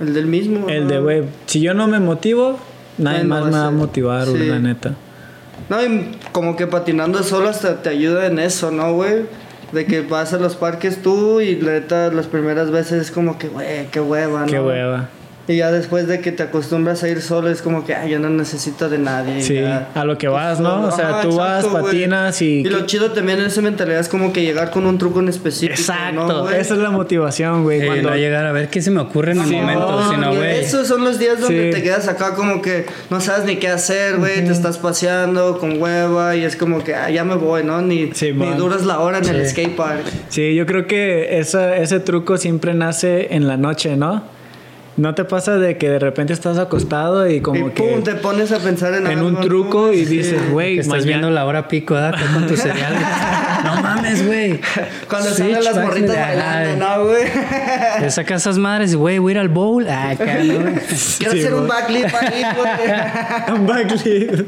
[0.00, 0.68] El del mismo.
[0.68, 0.90] el ¿no?
[0.90, 2.58] de güey, si yo no me motivo,
[2.98, 4.38] nadie más me va a motivar, Sí.
[4.38, 4.94] la neta.
[5.70, 9.22] No, y como que patinando solo hasta te ayuda en eso, ¿no, güey?
[9.74, 13.38] De que vas a los parques tú y la neta las primeras veces es como
[13.38, 14.46] que, güey, qué hueva, ¿no?
[14.46, 15.08] Qué hueva.
[15.46, 18.18] Y ya después de que te acostumbras a ir solo, es como que, ay, yo
[18.18, 19.42] no necesito de nadie.
[19.42, 19.88] Sí, ya.
[19.94, 20.86] a lo que vas, ¿no?
[20.86, 22.60] O sea, Ajá, tú vas, exacto, patinas y...
[22.60, 25.28] Y lo chido también en esa mentalidad es como que llegar con un truco en
[25.28, 25.74] específico.
[25.78, 27.82] Exacto, esa es la motivación, güey.
[27.82, 28.10] Eh, cuando...
[28.10, 30.60] no llegar a ver qué se me ocurre en el Sí, momento, no, sino, güey.
[30.60, 31.76] Esos son los días donde Sí.
[31.78, 34.44] te quedas acá como que no sabes ni qué hacer, güey.
[34.46, 37.82] Te estás paseando con hueva y es como que ah, ya me voy, ¿no?
[37.82, 40.04] Ni, Sí, ni duras la hora en el skate park.
[40.30, 44.32] Sí, yo creo que esa, ese truco siempre nace en la noche, ¿no?
[44.96, 48.14] ¿No te pasa de que de repente estás acostado y como y que pum, te
[48.14, 49.40] pones a pensar en en algo, un ¿no?
[49.40, 52.14] truco y dices, güey, estás mañana- viendo la hora pico, ¿verdad?
[52.14, 52.94] Acá con tu cereal.
[53.64, 54.60] no mames, güey.
[55.08, 57.24] Cuando Switch salen las morritas de- bailando, ¿no, güey?
[57.98, 59.84] Te sacas esas madres, güey, voy a ir al bowl.
[59.88, 60.54] Ah, acá, ¿no?
[61.18, 61.68] Quiero Sí, hacer un güey.
[61.70, 63.58] backflip ahí, güey.
[63.60, 64.46] un backflip.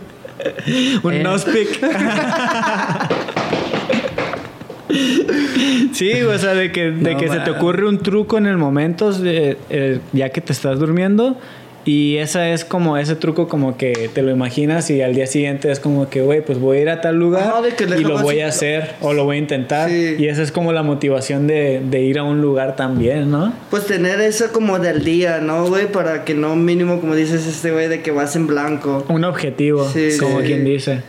[1.02, 1.22] un Eh.
[1.24, 1.80] nospick.
[5.92, 8.56] Sí, o sea, de que, de No, que se te ocurre un truco en el
[8.56, 11.36] momento, eh, ya que te estás durmiendo.
[11.88, 15.70] Y esa es como ese truco como que te lo imaginas y al día siguiente
[15.70, 18.02] es como que, güey, pues voy a ir a tal lugar Ajá, de que y
[18.02, 19.88] lo voy a hacer o lo voy a intentar.
[19.88, 20.16] Sí.
[20.18, 23.52] Y esa es como la motivación de, de ir a un lugar también, ¿no?
[23.70, 25.86] Pues tener eso como del día, ¿no, güey?
[25.86, 29.04] Para que no mínimo, como dices este güey, de que vas en blanco.
[29.08, 30.46] Un objetivo, Sí, como sí.
[30.46, 31.02] quien dice.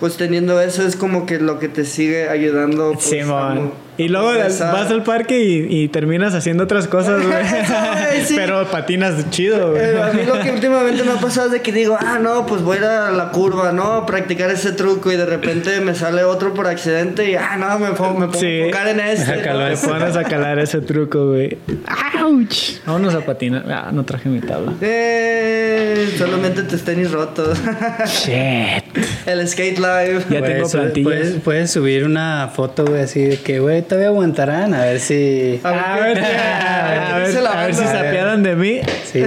[0.00, 2.92] Pues teniendo eso es como que lo que te sigue ayudando.
[2.92, 4.36] Pues, mo- Y luego a
[4.72, 7.36] vas al parque y, y terminas haciendo otras cosas, güey.
[8.24, 8.34] sí.
[8.36, 9.82] Pero patinas chido, güey.
[9.82, 12.46] Eh, a mí lo que últimamente me ha pasado es de que digo, ah, no,
[12.46, 13.92] pues voy a ir a la curva, ¿no?
[13.94, 17.78] A practicar ese truco y de repente me sale otro por accidente y, ah, no,
[17.78, 18.46] me pongo, me pongo Sí.
[18.46, 19.32] a enfocar en este.
[19.42, 21.58] Te pones a calar ese truco, güey.
[22.22, 22.80] ¡Auch!
[22.86, 23.64] Vámonos a patinar.
[23.70, 24.74] Ah, no traje mi tabla.
[24.80, 27.58] Eh, solamente tus tenis rotos.
[28.06, 28.84] Shit.
[29.26, 30.22] El skate live.
[30.30, 31.04] Ya Güey, tengo eso- plantillas.
[31.04, 34.74] Puedes, puedes subir una foto, güey, así de que, güey, todavía aguantarán.
[34.74, 35.60] A ver si.
[35.64, 37.98] A ver A ver, a ver a qué ver, dice la a ver si se
[37.98, 38.80] apiadan de mí.
[39.04, 39.20] Sí,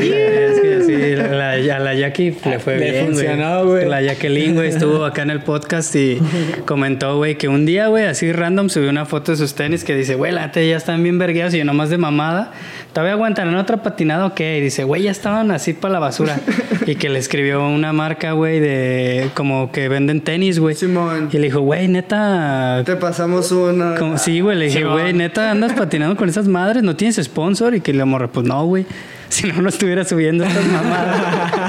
[1.30, 3.88] la, a la Jackie le fue Le bien, funcionó, güey.
[3.88, 6.20] La Jacqueline, güey, estuvo acá en el podcast y
[6.66, 9.96] comentó, güey, que un día, güey, así random subió una foto de sus tenis que
[9.96, 12.52] dice, güey, la ya están bien vergueados y yo nomás de mamada.
[12.94, 14.58] ¿Todavía aguantarán otra patinada o qué?
[14.58, 16.40] Y dice, güey, ya estaban así para la basura.
[16.86, 20.76] y que le escribió una marca, güey, de como que venden tenis, güey.
[20.76, 21.30] Simón.
[21.32, 23.96] Y le dijo, güey, neta, Te pasamos una.
[23.96, 27.76] como, sí, güey, le dije, güey, neta, andas patinando con esas madres, no tienes sponsor.
[27.76, 28.86] Y que le morre, pues no, güey.
[29.32, 31.22] Si no, no estuviera subiendo estas mamadas.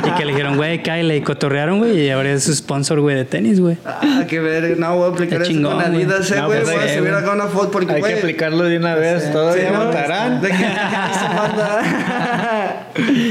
[0.04, 1.16] y que le dijeron, güey, cállate.
[1.16, 1.96] Y cotorrearon, güey.
[2.00, 3.76] Y ahora es su sponsor, güey, de tenis, güey.
[3.84, 6.60] Ah, que ver, no, voy a aplicar eso chingón, con Adidas, eh, No, güey.
[6.62, 7.22] pues, voy a eh, subir güey.
[7.22, 8.14] acá una foto porque, Hay güey.
[8.14, 9.30] que aplicarlo de una vez.
[9.30, 10.40] Todavía Sí, aguantarán.
[10.42, 10.66] ¿De qué, qué?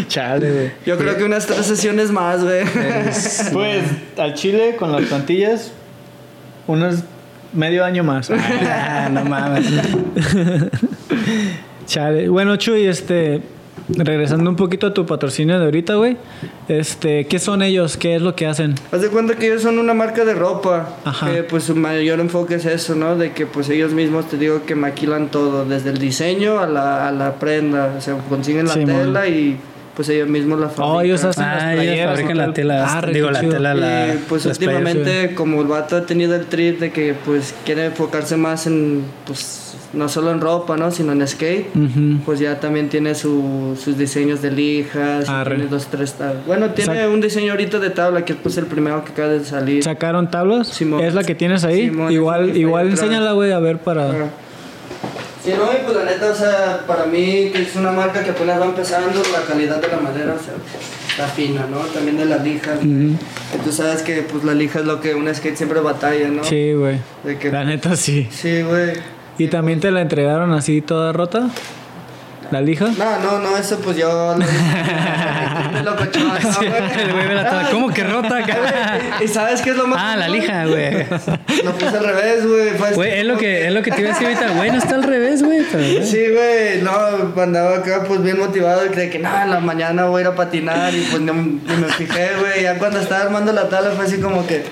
[0.07, 0.71] Chale, güey.
[0.85, 2.63] Yo creo que unas tres sesiones más, güey.
[3.51, 3.83] Pues
[4.17, 5.73] al Chile con las plantillas,
[6.67, 7.03] unos
[7.53, 8.31] medio año más.
[8.31, 9.65] Ah, no mames.
[11.85, 12.29] Chale.
[12.29, 13.41] Bueno, Chuy, este.
[13.97, 16.17] Regresando un poquito a tu patrocinio de ahorita, güey.
[16.67, 17.97] Este, ¿qué son ellos?
[17.97, 18.75] ¿Qué es lo que hacen?
[18.91, 20.95] Haz de cuenta que ellos son una marca de ropa.
[21.05, 21.31] Ajá.
[21.31, 23.15] Que pues su mayor enfoque es eso, ¿no?
[23.15, 27.07] De que pues ellos mismos te digo que maquilan todo, desde el diseño a la,
[27.07, 27.93] a la prenda.
[27.97, 29.57] O sea, consiguen la Sí, tela y
[30.01, 30.95] pues ellos mismos la fabrican.
[30.95, 32.09] Oh, ellos hacen las Ah, playeras.
[32.11, 32.97] fabrican y la tela.
[32.97, 33.51] Arre, digo, la chido.
[33.53, 34.15] tela, la.
[34.15, 37.85] y pues las últimamente como el vato ha tenido el trip de que pues quiere
[37.85, 40.89] enfocarse más en pues no solo en ropa, ¿no?
[40.89, 41.67] Sino en skate.
[42.25, 45.55] Pues ya también tiene su- sus diseños de lijas, Arre.
[45.55, 46.45] tiene dos, tres tablas.
[46.47, 49.27] Bueno, tiene Sac- un diseño ahorita de tabla que es pues el primero que acaba
[49.29, 49.83] de salir.
[49.83, 50.67] ¿Sacaron tablas?
[50.69, 51.01] Simón.
[51.03, 51.89] ¿Es la que tienes ahí?
[51.89, 54.09] Simón, igual igual enséñala, güey, a ver para...
[54.11, 54.25] Ah.
[55.43, 58.29] Sí, no, y pues la neta, o sea, para mí que es una marca que
[58.29, 60.53] apenas va empezando, la calidad de la madera, o sea,
[61.09, 61.79] está fina, ¿no?
[61.79, 62.79] También de las lijas.
[62.83, 63.17] Y
[63.63, 66.43] tú sabes que pues la lija es lo que un skate siempre batalla, ¿no?
[66.43, 66.99] Sí, güey.
[67.51, 68.27] La neta sí.
[68.31, 68.93] Sí, güey.
[69.37, 71.49] ¿Y también te la entregaron así toda rota?
[72.51, 72.85] ¿La lija?
[72.97, 75.83] No, no, no, eso pues yo lo hice.
[75.83, 77.01] locochón, ¿no, güey?
[77.01, 77.69] El güey me la.
[77.71, 78.39] ¿Cómo que rota?
[79.23, 79.97] ¿Y sabes qué es lo más?
[80.01, 81.05] Ah, la lija, güey.
[81.63, 82.45] Lo puse al revés,
[82.93, 83.19] güey.
[83.19, 84.49] es lo que, es lo que te iba a decir ahorita.
[84.57, 85.61] Güey, no está al revés, güey.
[86.03, 90.05] Sí, güey, no, andaba acá pues bien motivado y creí que nada, en la mañana
[90.05, 92.63] voy a ir a patinar y pues no, ni me fijé, güey.
[92.63, 94.65] Ya cuando estaba armando la tabla fue así como que.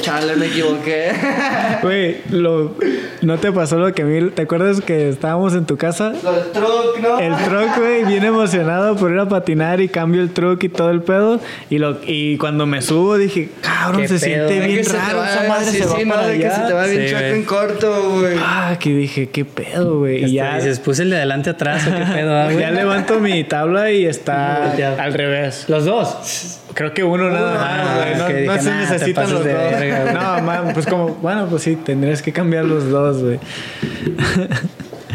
[0.00, 1.12] Chale, me equivoqué.
[1.82, 2.74] Güey, lo,
[3.22, 4.30] ¿no te pasó lo que a mí?
[4.30, 6.12] ¿Te acuerdas que estábamos en tu casa?
[6.22, 7.18] Lo del truck, ¿no?
[7.18, 10.90] El truck, güey, bien emocionado por ir a patinar y cambio el truck y todo
[10.90, 11.40] el pedo.
[11.70, 14.18] Y, lo, y cuando me subo dije, cabrón, se pedo.
[14.48, 15.18] siente bien que raro.
[15.18, 17.02] va- Esa madre sí, se va sí, para no, de que se te va bien
[17.06, 17.34] Sí, chaco güey.
[17.38, 18.36] en corto, güey.
[18.40, 20.20] Ah, que dije, qué pedo, güey.
[20.32, 22.58] Y Hasta ya, Dices, puse el de adelante atrás o qué pedo, ah, güey.
[22.58, 25.66] ya levanto mi tabla y está al revés.
[25.68, 26.58] Los dos.
[26.76, 27.84] Creo que uno nada Ah,
[28.18, 28.46] más, güey.
[28.46, 29.44] No, se nah, necesitan los dos.
[29.44, 33.40] verga, no, man, pues como, bueno, pues sí, tendrías que cambiar los dos, güey.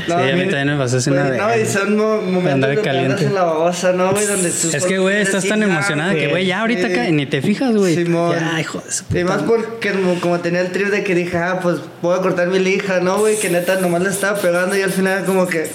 [0.05, 1.41] Sí, a mí también me pasó así una vez.
[1.41, 3.11] No, y son mo- momentos donde caliente.
[3.13, 4.25] andas en la babosa, ¿no, güey?
[4.25, 6.93] Donde tú Es que, güey, estás tan ir, emocionada que, güey, ya ahorita sí.
[6.93, 7.95] ca- ni te fijas, güey.
[7.95, 8.35] Simón.
[8.39, 11.15] Ya, hijo de su Y más puta porque como, como tenía el trip de que
[11.15, 13.37] dije, ah, pues voy a cortar mi lija, ¿no, güey?
[13.39, 15.69] Que neta nomás le estaba pegando y al final como que...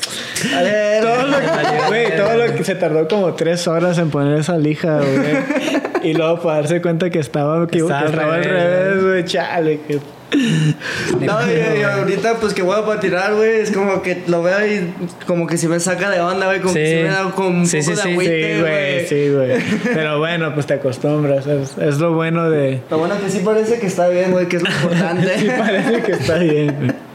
[0.55, 1.03] A ver...
[1.03, 4.57] Todo lo que, güey, todo lo que se tardó como tres horas en poner esa
[4.59, 5.67] lija, güey.
[6.03, 9.03] Y luego para darse cuenta que estaba, que, Estaba que al estaba al revés, revés,
[9.05, 9.25] güey.
[9.25, 9.99] Chale, que...
[11.21, 14.67] No, y, y ahorita pues que voy a patinar, güey, es como que lo veo
[14.67, 14.93] y
[15.27, 16.97] como que si me saca de onda, güey, como que Sí.
[16.97, 19.63] si me da como un Sí, poco sí, de agüite, Sí, güey, sí, güey.
[19.95, 21.47] Pero bueno, pues te acostumbras.
[21.47, 22.81] Es, es lo bueno de...
[22.91, 25.39] Lo bueno que sí parece que está bien, güey, que es lo importante.
[25.39, 26.75] Sí, parece que está bien.
[26.77, 27.06] güey.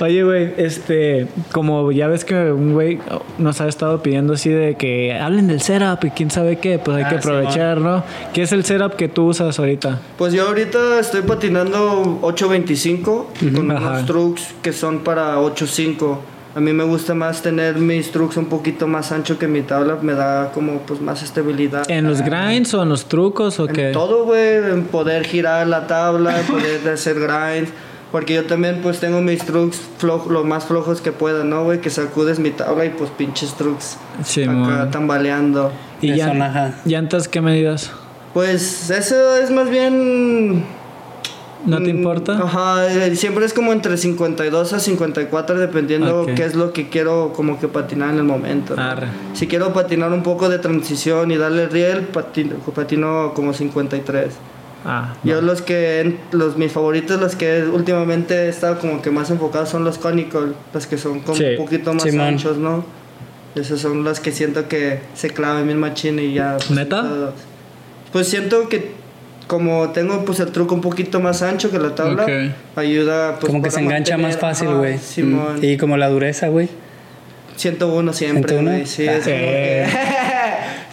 [0.00, 2.98] Oye, güey, este, como ya ves que un güey
[3.38, 6.96] nos ha estado pidiendo así de que hablen del setup y quién sabe qué, pues
[6.96, 8.02] hay Ah, que aprovechar, ¿no?
[8.32, 10.00] ¿Qué es el setup que tú usas ahorita?
[10.18, 13.90] Pues yo ahorita estoy patinando 825 con Ajá.
[13.90, 16.20] unos trucks que son para 85.
[16.56, 19.98] A mí me gusta más tener mis trucks un poquito más ancho que mi tabla,
[20.00, 21.90] me da como pues más estabilidad.
[21.90, 23.90] ¿En los grinds o en los trucos o En qué?
[23.92, 27.68] todo, güey, en poder girar la tabla, poder hacer grind.
[28.14, 31.80] Porque yo también pues tengo mis trucks floj- lo más flojos que pueda, ¿no, güey?
[31.80, 35.72] Que sacudes mi tabla y pues pinches trucks Sí, acá tambaleando.
[36.00, 37.90] ¿Y llan- llantas qué medidas?
[38.32, 40.64] Pues eso es más bien...
[41.66, 42.38] ¿No te mm, importa?
[42.40, 47.32] Ajá, eh, siempre es como entre 52 a 54 dependiendo qué es lo que quiero
[47.34, 48.76] como que patinar en el momento.
[49.32, 54.34] Si quiero patinar un poco de transición y darle riel, patino, patino como 53.
[54.84, 59.30] Ah, Yo los que, los mis favoritos, los que últimamente he estado como que más
[59.30, 61.44] enfocados son los conical, los que son como Sí.
[61.44, 62.26] un poquito más Simón.
[62.26, 62.84] anchos, ¿no?
[63.54, 66.56] Esos son los que siento que se clavan bien machín y ya.
[66.58, 67.02] pues, ¿Neta?
[67.02, 67.34] todos.
[68.12, 68.92] Pues siento que
[69.46, 72.30] como tengo pues el truco un poquito más ancho que la tabla, Ok.
[72.76, 74.96] ayuda pues como que se engancha más fácil, güey.
[75.18, 75.38] Mm.
[75.62, 76.68] Y como la dureza, güey.
[77.56, 78.70] 101 siempre, 101.
[78.70, 78.86] güey.
[78.86, 79.86] Sí, es como Eh.
[79.90, 80.33] que-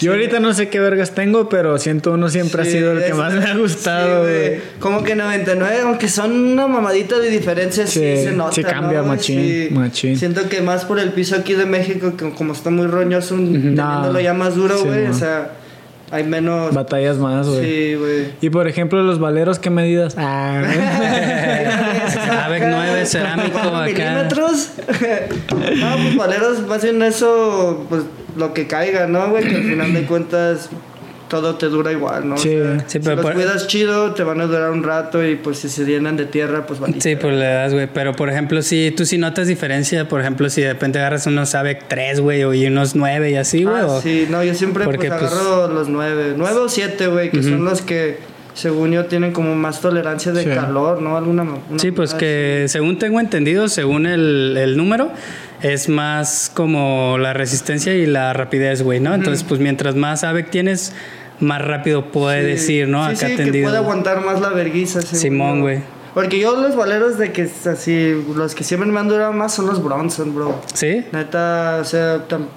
[0.02, 3.14] Yo ahorita no sé qué vergas tengo, pero 101 siempre Sí, ha sido el que
[3.14, 4.60] más me ha gustado, sí, güey.
[4.80, 8.53] Como que 99, aunque son una mamadita de diferencia, sí, Sí, se nota.
[8.53, 10.18] sí cambia ¿no, machín, machín.
[10.18, 14.19] Siento que más por el piso aquí de México, que como está muy roñoso, teniéndolo
[14.19, 15.06] ya más duro, güey.
[15.06, 15.11] no.
[15.11, 15.52] o sea,
[16.11, 16.73] hay menos.
[16.73, 17.64] Batallas más, güey.
[17.64, 18.26] Sí, güey.
[18.41, 20.15] Y por ejemplo, los valeros, ¿qué medidas?
[20.18, 20.61] Ah,
[22.18, 23.86] Avec 9 cerámico ¿Cuatro acá.
[23.86, 24.70] milímetros?
[25.78, 28.04] no, pues valeros, más bien eso, pues
[28.38, 29.48] lo que caiga, ¿no, güey?
[29.48, 30.70] Que al final de cuentas
[31.28, 32.36] todo te dura igual, ¿no?
[32.36, 32.50] O Sí.
[32.50, 35.36] sea, Sí, si pero los por- cuidas chido, te van a durar un rato y
[35.38, 37.88] pues si se llenan de tierra, pues van Sí, pues le das, güey.
[37.94, 41.56] Pero por ejemplo, si tú sí notas diferencia, por ejemplo, si de repente agarras unos
[41.56, 43.78] AVEC 3, güey, o y unos 9 y así, güey.
[43.82, 46.34] Ah, o- sí, no, yo siempre Porque, pues, pues- agarro los nueve.
[46.36, 48.18] Nueve o siete, güey, que son los que,
[48.53, 50.49] según yo, tienen como más tolerancia de Sí.
[50.49, 51.18] calor, ¿no?
[51.18, 51.44] Alguna.
[51.44, 55.11] una Sí, pues que según tengo entendido, según el, el número,
[55.61, 59.14] es más como la resistencia y la rapidez, güey, ¿no?
[59.14, 60.94] Entonces, pues mientras más AVEC tienes,
[61.40, 62.73] más rápido puedes Sí.
[62.76, 63.06] ir, ¿no?
[63.06, 63.65] Sí, Acá sí, que tendido.
[63.68, 65.02] puede aguantar más la verguiza.
[65.02, 65.80] Simón, güey.
[66.14, 69.53] Porque yo los valeros de que es así, los que siempre me han durado más
[69.53, 70.60] son los Bronson, bro.
[70.73, 71.06] ¿Sí?
[71.14, 72.48] Neta, o sea, tan,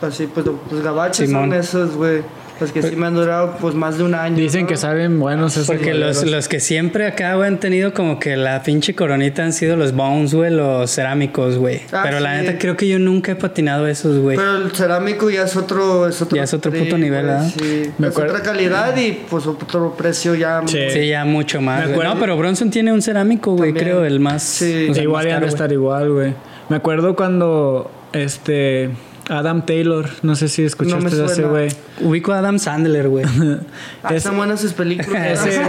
[0.00, 1.50] así, pues los gabachos Simón.
[1.50, 2.22] son esos, güey.
[2.58, 4.36] Los que sí me han durado, pues, más de un año.
[4.36, 4.66] Dicen ¿no?
[4.68, 8.36] que saben buenos esos Porque los, los que siempre acá, güey, han tenido como que
[8.36, 11.82] la pinche coronita han sido los bones, güey, los cerámicos, güey.
[11.92, 14.36] Ah, Pero la neta creo que yo nunca he patinado esos, güey.
[14.36, 17.46] Pero el cerámico ya es otro, es otro, Ya es otro puto nivel, ¿verdad?
[17.58, 20.62] Sí, Me es acuerdo- otra calidad y pues otro precio ya.
[20.66, 20.78] Sí.
[20.90, 21.80] Sí, ya mucho más.
[21.80, 21.94] Me güey.
[21.94, 24.42] acuerdo- No, pero Bronson tiene un cerámico, güey, creo, el más.
[24.42, 24.88] Sí.
[24.90, 26.34] o sea, igual ya estar igual, güey.
[26.68, 28.90] Me acuerdo cuando este
[29.28, 31.68] Adam Taylor, no sé si escuchaste No de ese güey.
[32.00, 33.24] Ubico a Adam Sandler, güey.
[34.02, 35.44] Ah, están buenas sus películas.
[35.46, 35.60] Ese,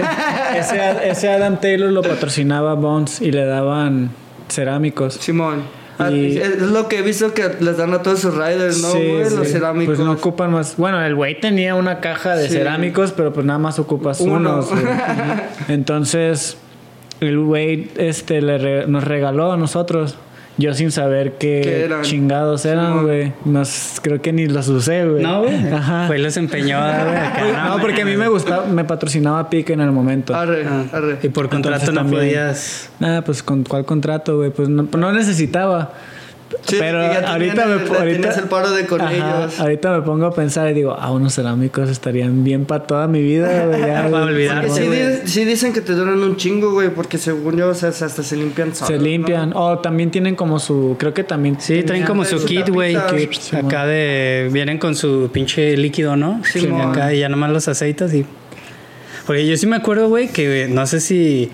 [0.57, 4.11] ese, ese Adam Taylor lo patrocinaba Bones y le daban
[4.49, 5.15] cerámicos.
[5.15, 5.63] Simón.
[5.99, 8.91] Ah, Y- es lo que he visto que les dan a todos sus riders, ¿no?
[8.91, 9.29] Sí, güey?
[9.35, 9.95] Los cerámicos.
[9.95, 10.75] Pues no ocupan más.
[10.77, 12.53] Bueno, el güey tenía una caja de Sí.
[12.53, 14.35] cerámicos, pero pues nada más ocupas Uno.
[14.35, 14.69] unos.
[14.69, 14.83] güey.
[15.67, 16.57] Entonces,
[17.19, 20.15] el güey este, le re- nos regaló a nosotros.
[20.59, 22.01] Yo sin saber qué, ¿Qué eran?
[22.01, 23.31] chingados eran, güey.
[23.45, 25.21] Nos- creo que ni los usé, güey.
[25.21, 25.55] No, güey.
[25.73, 26.05] Ajá.
[26.07, 26.79] Pues los empeñó,
[27.67, 30.33] no, porque a mí me gustaba, me patrocinaba Pique en el momento.
[30.35, 30.85] Arre, Ah.
[30.93, 31.19] arre.
[31.21, 32.89] Y por contrato Entonces no también- podías.
[32.99, 34.49] Nada, pues con cuál contrato, güey.
[34.49, 35.93] Pues no, no necesitaba.
[36.67, 39.59] Sí, pero ya ahorita el- me ahorita, el paro de con Ajá, ellos.
[39.59, 43.21] Ahorita me pongo a pensar y digo, ah, unos cerámicos estarían bien para toda mi
[43.21, 43.79] vida, güey.
[43.79, 44.21] ya, Para güey.
[44.23, 47.89] olvidarse, Sí, sí dicen que te duran un chingo, güey, porque según yo, o sea,
[47.89, 48.87] hasta se limpian solos.
[48.87, 49.51] Se limpian.
[49.51, 49.55] ¿no?
[49.65, 50.95] O también tienen como su.
[50.99, 51.55] Creo que también.
[51.59, 52.95] Sí, traen como su su kit, güey.
[52.95, 54.49] Acá de.
[54.51, 56.41] Vienen con su pinche líquido, ¿no?
[56.43, 58.25] Sí, acá y ya nomás los aceitas y.
[59.25, 61.49] Porque yo sí me acuerdo, güey, que no sé si.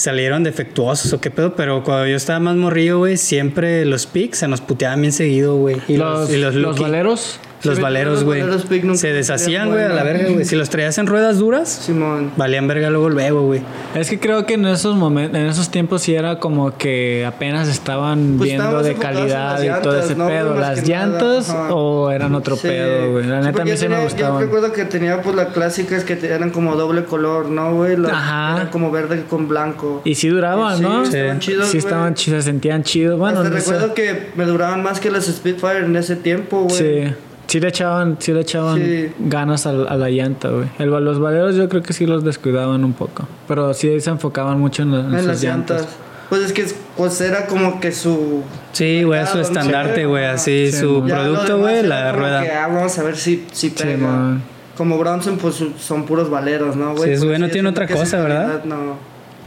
[0.00, 4.38] Salieron defectuosos o qué pedo, pero cuando yo estaba más morrillo, güey, siempre los pics
[4.38, 5.76] se nos puteaban bien seguido, güey.
[5.88, 7.38] Y los, y los, Lucky- valeros.
[7.62, 8.96] Los Sí, valeros, los güey.
[8.96, 10.44] Se deshacían, güey, a la verga, güey.
[10.46, 12.30] Si los traías en ruedas duras, Simón.
[12.36, 13.60] valían verga luego, luego, güey.
[13.94, 17.68] Es que creo que en esos momentos, en esos tiempos sí era como que apenas
[17.68, 20.54] estaban Pues viendo de calidad las y todo llantas, ese ¿no, pedo.
[20.54, 21.74] ¿Las nada, llantas ajá.
[21.74, 22.68] o eran otro Sí.
[22.68, 23.26] pedo, güey?
[23.26, 24.42] La Sí, neta a mí sí me tenía- Yo gustaban.
[24.42, 27.96] recuerdo que tenía pues las clásicas que eran como doble color, ¿no, güey?
[27.96, 28.56] Las- Ajá.
[28.56, 30.00] Eran como verde con blanco.
[30.04, 31.02] Y sí duraban, Sí, ¿no?
[31.02, 33.18] estaban chidos, Sí estaban chidos, se sentían chidos.
[33.18, 33.70] Bueno, Hasta no sé.
[33.72, 36.76] recuerdo que me duraban más que las Spitfire en ese tiempo, güey.
[37.08, 37.14] Sí.
[37.50, 39.12] Sí le echaban, sí le echaban Sí.
[39.18, 40.68] ganas a, a la llanta, güey.
[40.78, 43.26] El- Los valeros yo creo que sí los descuidaban un poco.
[43.48, 45.88] Pero sí se enfocaban mucho en, la- en En sus las llantas.
[46.28, 46.64] Pues es que
[46.96, 48.44] pues era como que su...
[48.72, 50.26] Sí, güey, su estandarte, güey.
[50.26, 51.04] Así, Sí, su.
[51.08, 52.42] Ya producto, güey, la rueda.
[52.44, 54.38] que, ah, vamos a ver si, si pega.
[54.76, 57.16] como Bronson, pues son puros valeros, ¿no, güey?
[57.16, 58.46] Sí, güey, eso no tiene otra cosa, ¿verdad?
[58.60, 58.94] calidad No.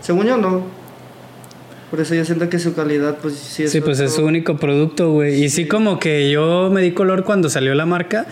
[0.02, 0.83] Según yo, no.
[1.94, 4.58] Por eso yo siento que su calidad, pues sí es Sí, pues es su único
[4.58, 5.44] producto, güey.
[5.44, 8.26] Y sí, como que yo me di color cuando salió la marca,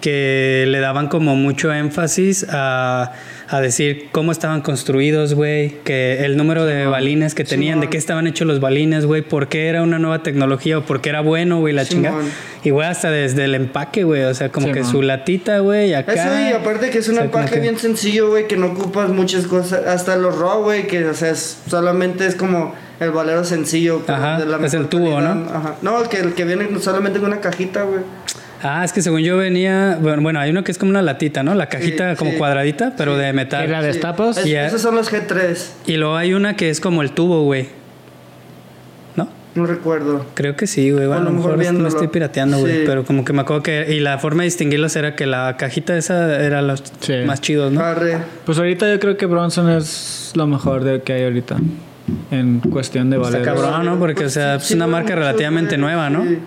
[0.00, 3.12] que le daban como mucho énfasis a,
[3.48, 7.96] a decir cómo estaban construidos, güey, que el número de balines que tenían, de qué
[7.98, 11.20] estaban hechos los balines, güey, por qué era una nueva tecnología o por qué era
[11.20, 12.16] bueno, güey, la chingada.
[12.64, 16.12] Y, güey, hasta desde el empaque, güey, o sea, como que su latita, güey, acá.
[16.14, 18.56] Eso y aparte que es un O sea, como empaque que- bien sencillo, güey, que
[18.56, 19.86] no ocupas muchas cosas.
[19.86, 22.74] Hasta los raw, güey, que o sea, es- solamente es como
[23.04, 24.02] el valero sencillo.
[24.06, 25.34] Ajá, de la es el tubo, calidad.
[25.34, 25.50] ¿no?
[25.50, 25.74] Ajá.
[25.82, 28.00] No, el que, el que viene solamente con una cajita, güey.
[28.64, 31.42] Ah, es que según yo venía, bueno, bueno, hay uno que es como una latita,
[31.42, 31.52] ¿no?
[31.56, 32.36] La cajita Sí, como sí.
[32.38, 33.70] cuadradita, pero de ¿Qué metal.
[33.70, 34.36] la destapas?
[34.38, 34.46] Es-.
[34.46, 35.58] Esos son los G3.
[35.86, 37.66] Y luego hay una que es como el tubo, güey.
[39.16, 39.28] ¿No?
[39.56, 40.24] No recuerdo.
[40.34, 41.06] Creo que sí, güey.
[41.08, 42.72] Bueno, a lo mejor me estoy pirateando, güey.
[42.72, 42.82] Sí.
[42.86, 43.92] Pero como que me acuerdo que...
[43.94, 47.14] Y la forma de distinguirlos era que la cajita esa era los Sí.
[47.26, 47.80] más chidos, ¿no?
[47.80, 48.18] Arre.
[48.46, 51.56] Pues ahorita yo creo que Bronson es lo mejor de que hay ahorita.
[52.30, 53.46] En cuestión de Está valeros.
[53.62, 53.98] cabrón, ¿no?
[53.98, 56.22] Porque, o sea, es una marca relativamente nueva, ¿no?
[56.24, 56.38] Sí.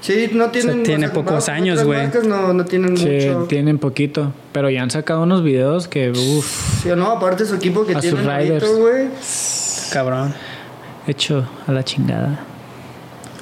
[0.00, 0.82] Sí, no tienen...
[0.82, 2.00] tiene pocos años, güey.
[2.04, 3.44] marcas, No, no tienen Sí, mucho.
[3.48, 4.32] tienen poquito.
[4.52, 8.00] Pero ya han sacado unos videos que, uff, Sí, no, aparte su equipo que A
[8.00, 8.66] riders.
[8.78, 9.08] güey.
[9.92, 10.32] Cabrón.
[11.06, 12.40] hecho a la chingada.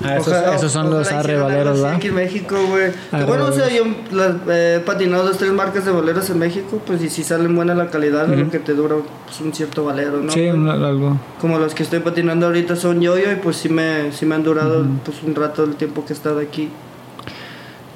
[0.05, 1.97] Ah, esos, Ojalá- esos son los arrebaleros, ¿va?
[1.97, 2.93] Aquí en México, güey.
[3.27, 6.81] Bueno, o sea, yo las, eh, he patinado dos, tres marcas de boleros en México,
[6.87, 8.95] pues y si salen buena la calidad, lo que te dura
[9.27, 10.31] pues, un cierto valero, ¿no?
[10.31, 11.19] Sí, un- algo.
[11.41, 14.45] Como los que estoy patinando ahorita son yo-yo y pues sí me, sí me han
[14.45, 16.69] durado pues un rato el tiempo que he estado aquí.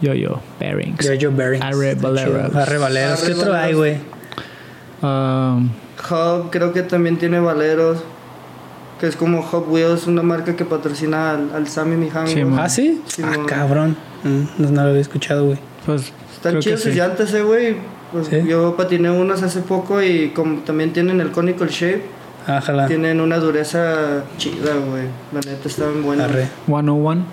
[0.01, 1.07] Yo-Yo, Bearings.
[1.07, 1.65] Yo-Yo Bearings.
[1.65, 2.49] Arre Está Valeros.
[2.49, 2.59] chido.
[2.61, 3.21] Arre Valeros.
[3.23, 3.97] ¿Qué otro hay, güey?
[5.03, 5.71] Um,
[6.11, 7.99] Hub creo que también tiene valeros,
[9.03, 12.09] que es como Hub Wheels, una marca que patrocina al, al Sammy.
[12.27, 12.61] Sí, man.
[12.61, 13.03] ¿Ah, sí?
[13.09, 13.97] Sí, ah, cabrón.
[14.23, 15.59] Mm, no, no lo había escuchado, güey.
[15.85, 16.99] pues Están chidos sus sí.
[17.01, 17.79] llantas, eh, güey.
[18.13, 18.37] Pues Sí.
[18.47, 22.05] Yo patiné unos hace poco y como también tienen el conical shape,
[22.47, 22.87] Ájala.
[22.87, 25.07] tienen una dureza chida, güey.
[25.33, 26.31] La neta estaban buenas.
[26.31, 26.47] Arre.
[26.67, 27.25] 101.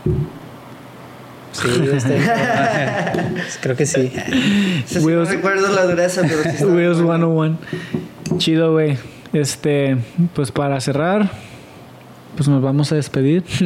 [1.51, 2.17] Sí, este,
[3.61, 4.11] creo que sí.
[4.87, 7.29] Sí, no recuerdo la dureza, pero sí Wheels buenas.
[7.29, 7.57] 101.
[8.39, 8.97] Chido, güey.
[9.33, 9.97] Este,
[10.33, 11.29] pues para cerrar,
[12.39, 13.43] pues nos vamos a despedir.
[13.49, 13.59] Sí,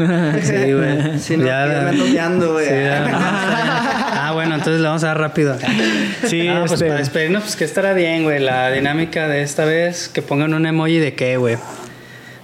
[0.74, 1.20] güey.
[1.20, 2.66] Si no, Ya- ando güey.
[2.66, 5.56] Sí, ah, bueno, entonces le vamos a dar rápido.
[6.26, 8.40] Sí, Ah, pues este- para despedirnos, pues que estará bien, güey.
[8.40, 11.54] La dinámica de esta vez, que pongan un emoji de qué, güey.
[11.56, 11.60] a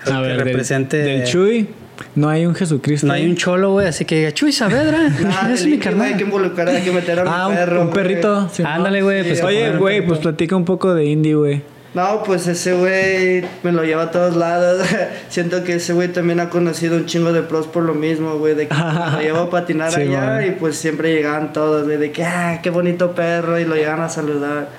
[0.05, 0.97] que ver, del- represente.
[0.97, 1.67] del, Chuy,
[2.13, 3.07] no hay un Jesucristo.
[3.07, 5.09] No hay un cholo, güey, así que diga, Chuy Saavedra.
[5.31, 6.21] Ah, es mi güey, Hay que carnal.
[6.21, 7.81] involucrar, hay que meter a mi Ah, un, perro.
[7.81, 8.49] un perrito.
[8.53, 8.61] sí.
[8.63, 9.23] Ándale, güey.
[9.27, 11.61] Pues, Oye, un güey, pues platica un poco de indie, güey.
[11.95, 14.85] No, pues ese güey me lo lleva a todos lados.
[15.29, 18.53] Siento que ese güey también ha conocido un chingo de pros por lo mismo, güey.
[18.53, 18.75] De que
[19.13, 20.47] lo llevo a patinar Sí, allá man.
[20.47, 21.97] y pues siempre llegaban todos, güey.
[21.97, 23.59] De que, ah, qué bonito perro.
[23.59, 24.69] Y lo llegan a saludar.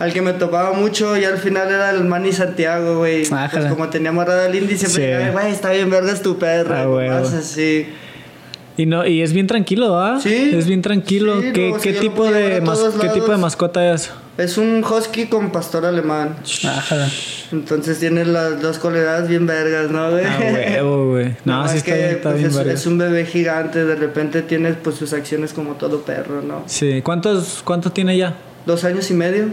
[0.00, 3.20] Al que me topaba mucho y al final era el Manny Santiago, güey.
[3.26, 3.68] Pues Ájala.
[3.70, 5.30] como tenía morada el Indy, siempre Sí.
[5.32, 6.74] güey, está bien vergas tu perro.
[6.74, 7.86] Ah, y güey, así.
[8.76, 10.18] Y no, y es bien tranquilo, ¿ah?
[10.22, 10.52] Sí.
[10.54, 11.40] Es bien tranquilo.
[11.42, 14.10] Sí, ¿Qué, no, qué tipo de mas- qué tipo de mascota es?
[14.40, 16.36] Es un husky con pastor alemán.
[16.66, 17.08] Ájala.
[17.52, 20.24] Entonces tiene las dos cualidades bien vergas, ¿no, güey?
[20.24, 21.26] Ah, huevo, güey.
[21.44, 23.96] No, Nomás sí está que, bien, está pues, bien es, es un bebé gigante, de
[23.96, 26.62] repente tiene pues sus acciones como todo perro, ¿no?
[26.66, 27.02] Sí.
[27.02, 28.34] ¿Cuántos, ¿Cuántos tiene ya?
[28.64, 29.48] Dos años y medio.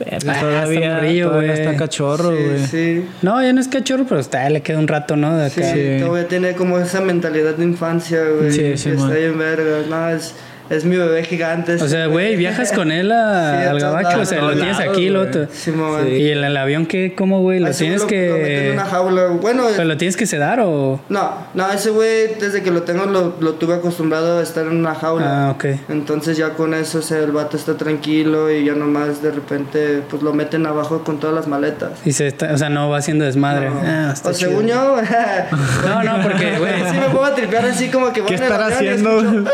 [0.00, 1.60] Verga, Ah, está todavía, morrillo, todavía güey.
[1.62, 2.66] está cachorro, sí, güey.
[2.66, 3.06] sí.
[3.22, 5.36] No, ya no es cachorro, pero está, le queda un rato, ¿no?
[5.36, 5.72] De Sí, acá.
[5.74, 5.96] Sí.
[6.00, 8.50] todavía tiene como esa mentalidad de infancia, güey.
[8.50, 9.14] Sí, sí, está man.
[9.14, 10.08] bien vergas, ¿no?
[10.08, 10.34] Es,
[10.72, 11.74] Es mi bebé gigante.
[11.74, 14.92] O sea, güey, viajas con él a- Sí, al gabacho, o sea, lo tienes lados,
[14.92, 15.46] aquí, lo otro.
[15.52, 16.08] Simón.
[16.08, 17.14] ¿Y el, el avión qué?
[17.14, 17.60] ¿Cómo, güey?
[17.60, 18.70] ¿Lo tienes lo- lo meten en que...?
[18.72, 19.26] una jaula.
[19.40, 21.00] Bueno, ¿Pero lo tienes que sedar o...?
[21.08, 24.76] no, no, ese güey desde que lo tengo lo, lo tuve acostumbrado a estar en
[24.76, 25.48] una jaula.
[25.48, 25.64] Ah, ok.
[25.88, 30.02] Entonces ya con eso o sea, el vato está tranquilo y ya nomás de repente
[30.08, 31.90] pues lo meten abajo con todas las maletas.
[32.04, 33.68] Y se está, o sea, no va haciendo desmadre.
[33.70, 33.80] No.
[33.84, 34.96] Ah, o según yo,
[35.86, 36.72] No, no, porque, güey.
[36.90, 39.20] sí me puedo tripear así como que ¿Qué y haciendo?
[39.20, 39.44] escucho,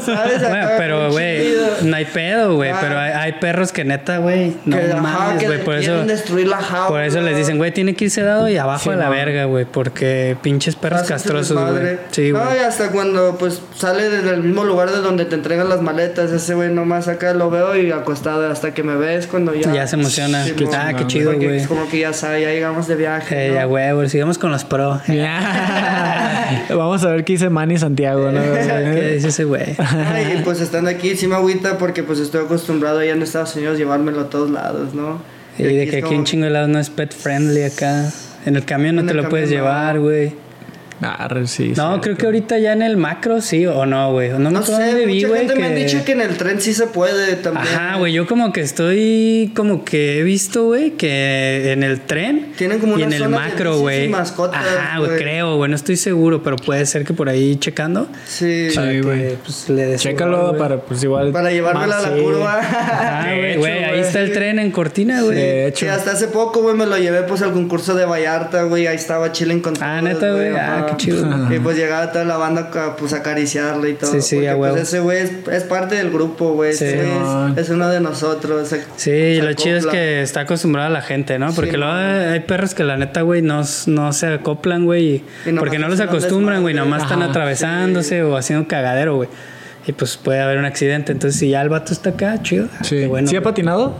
[0.06, 0.37] ¿Sabes?
[0.40, 2.70] Bueno, pero, güey, no hay pedo, güey.
[2.70, 2.78] Ah.
[2.80, 5.64] Pero hay, hay perros que neta, güey, no mames, güey.
[5.64, 6.88] Por eso, quieren destruir la jaula.
[6.88, 9.10] por eso les dicen, güey, tiene que irse dado y abajo Sí, de la no.
[9.10, 9.64] verga, güey.
[9.64, 11.98] Porque pinches perros castrosos, güey.
[12.10, 12.42] Sí, güey.
[12.42, 15.82] No, y hasta cuando pues sale desde el mismo lugar de donde te entregan las
[15.82, 19.72] maletas, ese güey nomás acá lo veo y acostado hasta que me ves cuando ya...
[19.72, 20.44] Ya se emociona.
[20.44, 21.56] Sí, ah, qué chido, güey.
[21.58, 23.46] es Como que ya sabe, ya llegamos de viaje.
[23.46, 23.54] Eh, ¿no?
[23.54, 25.00] ya, güey, sigamos con los pro.
[26.70, 28.40] Vamos a ver qué dice Manny Santiago, ¿no?
[28.94, 29.76] ¿Qué dice ese güey?
[29.78, 33.54] Ay, y pues estando aquí sí me agüita porque pues estoy acostumbrado allá en Estados
[33.56, 35.20] Unidos llevármelo a todos lados, ¿no?
[35.58, 38.10] Y de es que aquí como- un chingo de lados no es pet friendly acá.
[38.46, 40.32] En el camión no En te lo puedes camión llevar, güey.
[41.00, 42.00] Arre, sí, No, sí.
[42.00, 44.30] creo que ahorita ya en el macro sí o no, güey.
[44.30, 46.36] No, me No acuerdo sé, dónde vi, mucha gente me han dicho que en el
[46.36, 47.66] tren sí se puede también.
[47.66, 52.52] Ajá, güey, yo como que estoy, como que he visto, güey, que en el tren
[52.56, 54.08] Tienen como y en el macro, y güey.
[54.08, 58.08] mascotas, Ajá, güey, creo, güey, no estoy seguro, pero puede ser que por ahí checando.
[58.26, 58.70] Sí.
[59.02, 59.36] güey.
[59.36, 61.30] pues, le des Chécalo para, pues igual.
[61.32, 62.20] Para llevármela a la sí.
[62.22, 62.58] curva.
[62.58, 65.36] Ajá, güey, ahí está el tren en Cortina, güey.
[65.36, 65.86] De hecho.
[65.86, 68.86] Sí, hasta hace poco, güey, me lo llevé pues al concurso de Vallarta, güey.
[68.86, 70.48] Ahí estaba chilling con Ah, neta, güey.
[70.56, 70.86] Ah.
[70.90, 71.54] Qué chido.
[71.54, 74.12] Y pues llegaba toda la banda a, pues a acariciarle y todo.
[74.12, 74.82] Sí, sí, porque, a pues, huevo.
[74.82, 76.72] ese güey es, es parte del grupo, güey.
[76.74, 76.84] Sí.
[76.86, 78.68] Es, es uno de nosotros.
[78.68, 81.52] se- Sí, y lo chido es que está acostumbrada la gente, ¿no?
[81.52, 85.22] Porque Sí, luego hay perros que la neta, güey, no, no se acoplan, güey.
[85.58, 86.74] Porque no los acostumbran, güey.
[86.74, 89.28] Nomás están atravesándose o haciendo cagadero, güey.
[89.88, 91.10] Y pues puede haber un accidente.
[91.12, 92.68] Entonces, si ya el vato está acá, chido.
[92.82, 93.06] Sí.
[93.06, 93.26] bueno.
[93.28, 93.94] ¿Sí ha patinado?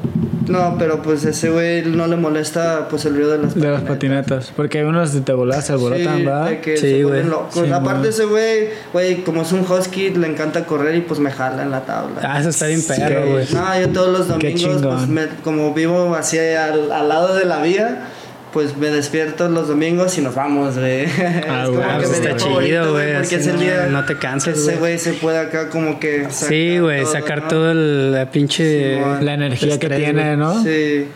[0.46, 3.82] No, pero pues ese güey no le molesta pues el ruido de las De las
[3.82, 4.22] patinetas.
[4.46, 4.52] patinetas.
[4.56, 6.46] Porque hay unos de te volas, se alborotan, Sí, ¿verdad?
[6.48, 7.30] de que Sí, se vuelven güey.
[7.30, 7.64] locos.
[7.66, 11.30] Sí, Aparte ese güey, güey, como es un husky, le encanta correr y pues me
[11.30, 12.20] jala en la tabla.
[12.22, 13.30] Ah, eso está bien perro, Sí.
[13.30, 13.46] güey.
[13.52, 17.60] No, yo todos los domingos, pues, me- como vivo así al, al lado de la
[17.62, 18.08] vía,
[18.52, 21.04] pues me despierto los domingos y nos vamos, güey.
[21.48, 23.86] Ah, Es como güey, que eso mi está chido, güey, Porque es el no- día
[23.90, 24.78] no te que cansas, ese güey.
[24.78, 27.48] güey se puede acá como que Sí, sacar güey, todo, sacar ¿no?
[27.48, 29.00] todo el la pinche.
[29.22, 30.36] La energía que estrés, tiene, güey.
[30.36, 30.62] ¿no?
[30.62, 31.06] Sí.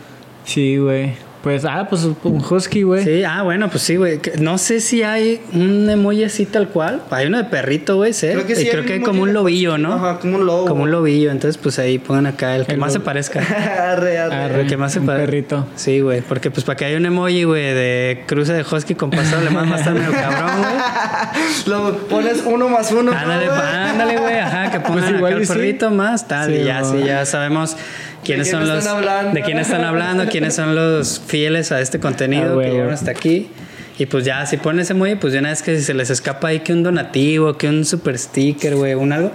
[0.45, 1.13] Sí, güey.
[1.43, 3.03] Pues, ah, pues un husky, güey.
[3.03, 4.21] Sí, ah, bueno, pues sí, güey.
[4.39, 7.01] No sé si hay un emoji así tal cual.
[7.11, 8.31] Hay uno de perrito, güey, sé.
[8.31, 8.65] Creo que sí.
[8.65, 9.91] y creo que hay como un lobillo, ¿no?
[9.91, 10.65] Ajá, como un lobo.
[10.67, 11.31] Como un lobillo.
[11.31, 13.41] Entonces, pues ahí pongan acá el que El más se parezca.
[13.41, 14.33] arre, arre.
[14.33, 14.61] Arre.
[14.61, 15.25] El que más se un parezca.
[15.25, 15.67] perrito.
[15.75, 16.21] Sí, güey.
[16.21, 19.69] Porque pues para que haya un emoji, güey, de cruce de husky con pasado alemán
[19.69, 20.73] va a estar medio cabrón, güey.
[21.65, 23.11] Lo pones uno más uno.
[23.11, 24.39] ¿no, Ándale, ándale, güey.
[24.39, 25.51] Ajá, que pongan Pues acá igual el sí.
[25.53, 26.47] perrito más, tal.
[26.49, 27.75] Sí, y ya, sí, ya sabemos
[28.23, 28.85] quiénes quién son los.
[28.87, 29.31] hablando?
[29.33, 32.71] De quién están hablando, quiénes son los fieles a este Ah, contenido que huevo.
[32.71, 33.49] llegaron hasta aquí.
[33.99, 36.09] Y pues ya, si ponen ese emoji, pues de una vez que si se les
[36.09, 39.31] escapa ahí que un donativo, que un super sticker, güey, un algo,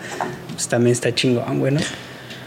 [0.53, 1.81] pues también está chingón, güey, ¿no?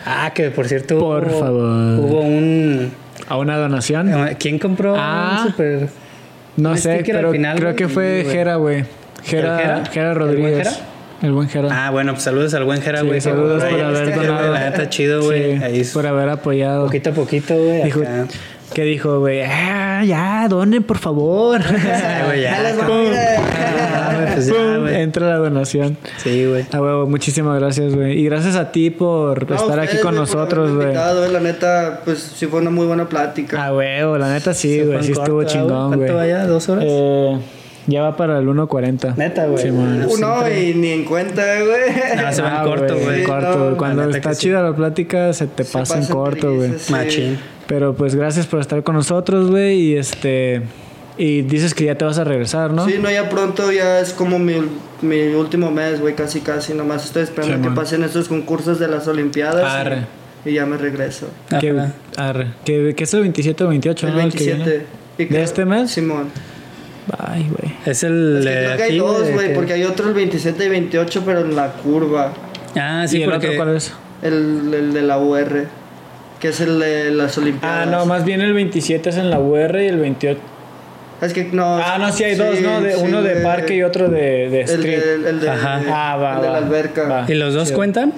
[0.06, 1.00] Ah, que por cierto.
[1.00, 2.00] Por hubo- favor.
[2.00, 2.92] Hubo un.
[3.30, 4.12] A una donación.
[4.40, 5.44] ¿Quién compró Ah.
[5.46, 5.90] un super.
[6.58, 8.26] No un sé, sticker al pero final, creo que fue.
[8.30, 8.80] Jera, güey.
[8.80, 8.86] ¿El
[9.24, 9.84] Jera, Jera?
[9.86, 10.82] Jera ¿El buen Rodríguez.
[11.22, 11.69] El buen Jera.
[11.72, 13.22] Ah, bueno, pues saludos al buen Jera, Sí, güey.
[13.22, 14.53] saludos Güey, por haber este, donado.
[14.53, 15.57] La neta chido, güey.
[15.60, 16.85] Sí, es por haber apoyado.
[16.85, 17.84] poquito a poquito, güey.
[17.84, 18.02] Dijo.
[18.73, 19.41] ¿Qué dijo, güey?
[19.43, 21.60] Ah, ya, donen, por favor.
[21.69, 22.57] Ay, güey, ya.
[22.88, 23.11] Pum.
[23.14, 25.02] Ah, pues güey.
[25.02, 25.98] Entra la donación.
[26.23, 26.65] Sí, güey.
[26.72, 28.18] A huevo, muchísimas gracias, güey.
[28.18, 30.84] Y gracias a ti por No, estar aquí con güey, nosotros, güey.
[30.88, 31.34] invitado, güey.
[31.34, 33.64] La neta, pues sí fue una muy buena plática.
[33.64, 35.03] A huevo, la neta sí, güey.
[35.03, 35.98] Sí estuvo chingón, güey.
[35.99, 36.45] ¿Cuánto vaya?
[36.48, 36.85] ¿Dos horas?
[36.88, 37.38] Eh,
[37.88, 39.16] ya va para el 1.40.
[39.18, 39.70] Neta, güey.
[39.70, 42.20] Uno y ni en cuenta, güey.
[42.26, 43.24] Ah, se va Ah, en corto, güey.
[43.24, 44.41] corto, No, Cuando está que sí.
[44.41, 46.74] chida la plática, se te Se pasa en pasan corto, güey.
[46.78, 46.91] sí.
[46.91, 47.40] Machín.
[47.68, 49.80] Pero pues gracias por estar con nosotros, güey.
[49.80, 50.62] Y este.
[51.18, 52.86] Y dices que ya te vas a regresar, ¿no?
[52.88, 54.56] Sí, no, ya pronto ya es como mi,
[55.02, 56.74] mi último mes, güey, casi casi.
[56.74, 57.76] Nomás estoy esperando Sí, que man.
[57.76, 59.64] pasen estos concursos de las Olimpiadas.
[59.64, 60.06] Arre.
[60.45, 61.28] Y ya me regreso.
[62.18, 62.48] Arre.
[62.66, 64.22] Que, que es el 27 o 28, El ¿no?
[64.22, 64.64] El que viene.
[64.66, 65.34] 27.
[65.34, 65.91] ¿De este mes?
[65.91, 66.30] Simón.
[67.18, 67.74] Ay, güey.
[67.86, 68.38] Es el.
[68.40, 70.70] Es que de creo que hay dos, güey, que- porque hay otro el 27 y
[70.70, 72.32] 28, pero en la curva.
[72.76, 73.92] Ah, sí, ¿Y el otro cuál es?
[74.22, 75.68] El, el de la UR,
[76.40, 77.88] que es el de las Ah, Olimpiadas.
[77.88, 80.40] no, más bien el 27 es en la UR y el 28.
[81.22, 81.76] Es que no.
[81.78, 82.82] Ah, no, sí hay dos, ¿no?
[82.82, 85.04] De, sí, uno de parque y otro de, de El, street.
[85.04, 85.82] de- el de, Ajá.
[85.88, 87.04] Ah, va, el de la alberca.
[87.08, 87.26] Va.
[87.28, 87.74] ¿Y los dos Sí.
[87.74, 88.14] cuentan?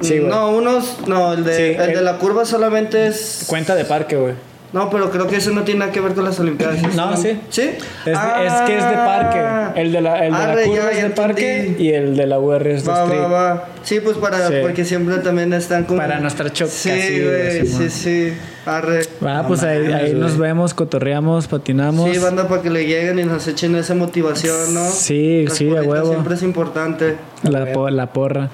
[0.00, 0.30] Sí, güey.
[0.30, 0.98] no, unos.
[1.08, 3.44] No, el de, Sí, el de la curva solamente es.
[3.48, 4.34] Cuenta de parque, güey.
[4.70, 6.78] No, pero creo que eso no tiene nada que ver con las Olimpiadas.
[6.94, 7.40] No, sí.
[7.48, 7.62] ¿Sí?
[7.62, 9.80] Es, de- es que es de parque.
[9.80, 11.84] El de la, el de la curva ya, es de parque entendí.
[11.84, 13.22] y el de la UR es de Va, street.
[13.22, 13.64] va, va.
[13.82, 14.54] Sí, pues para, Sí.
[14.60, 15.98] porque siempre también están como...
[16.00, 18.32] Para no estar choc- Sí, güey, sí, sí.
[18.66, 19.00] Arre.
[19.24, 22.10] Ah, pues ahí, nos vemos, cotorreamos, patinamos.
[22.10, 24.84] Sí, banda, para que le lleguen y nos echen esa motivación, ¿no?
[24.90, 26.10] Sí, Las sí, porritas huevo.
[26.10, 27.16] Siempre es importante.
[27.44, 28.50] la, po- la porra.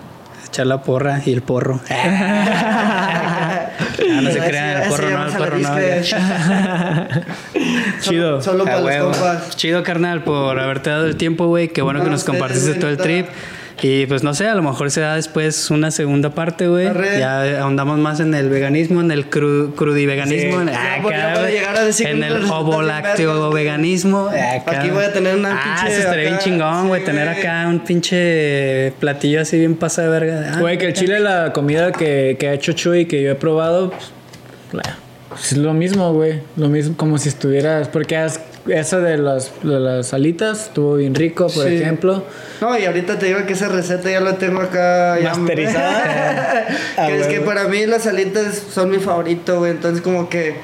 [0.47, 1.81] Echar la porra y el porro.
[4.01, 5.77] Ah, no se crean, porro no, porro no.
[8.01, 8.41] Chido.
[8.43, 9.57] Solo para los compas.
[9.57, 11.69] Chido, carnal, por haberte dado el tiempo, güey.
[11.69, 13.27] Qué bueno No, que nos compartiste todo el trip.
[13.87, 16.87] Y pues no sé, a lo mejor se da después una segunda parte, güey.
[17.19, 20.69] Ya ahondamos más en el veganismo, en el cru, crudiveganismo, Sí.
[20.75, 21.53] ah, acá, voy a güey.
[21.53, 24.29] llegar a decir en el unos ovo resultados bien lácteo vergas, veganismo.
[24.29, 24.63] acá.
[24.81, 27.01] Aquí voy a tener una Ah, pinche eso estaría bien chingón, güey.
[27.03, 30.53] sí, tener acá un pinche platillo así bien pasa de verga.
[30.55, 33.35] Ah, Güey, que el chile, la comida que, que ha hecho Chuy, que yo he
[33.35, 34.13] probado, pues,
[35.29, 36.41] pues, es lo mismo, güey.
[36.57, 37.89] Lo mismo como si estuvieras.
[37.89, 41.75] Porque has- eso de las, de las alitas estuvo bien rico, por Sí.
[41.77, 42.25] ejemplo.
[42.61, 45.19] No, y ahorita te digo que esa receta ya la tengo acá.
[45.23, 46.67] Masterizada.
[46.97, 49.73] Ah, que es que para mí las alitas son mi favorito, güey.
[49.73, 50.55] Entonces, como que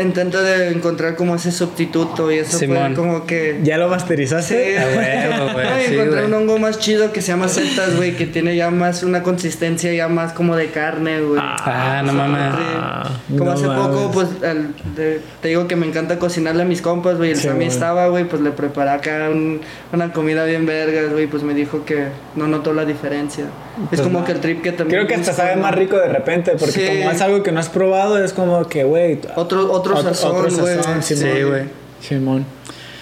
[0.00, 2.94] intento de encontrar como ese sustituto y eso Simón.
[2.94, 3.60] fue como que.
[3.62, 4.78] ¿Ya lo Sí, masterizaste?
[4.78, 6.24] A huevo, güey, No, y sí, encontré güey.
[6.26, 9.92] un hongo más chido que se llama setas, güey, que tiene ya más una consistencia
[9.92, 11.40] ya más como de carne, güey.
[11.42, 12.40] Ah, no mames.
[12.54, 13.86] Ah, Como no hace mames.
[13.86, 17.30] poco, pues, el- de- te digo que me encanta cocinarle a mis compas, güey.
[17.30, 19.60] El Sí, Sammy estaba, güey, pues le preparé acá un-
[19.92, 21.26] una comida bien vergas, güey.
[21.26, 23.44] Pues me dijo que no notó la diferencia.
[23.90, 25.00] Es como que el trip que también.
[25.00, 26.98] Creo que hasta sabe más rico de repente, porque Sí.
[26.98, 29.20] como es algo que no has probado, es como que, güey.
[29.36, 30.50] Otro, otro, sazón, güey.
[30.50, 31.02] Simón.
[31.02, 31.64] Sí, güey.
[32.00, 32.46] Simón.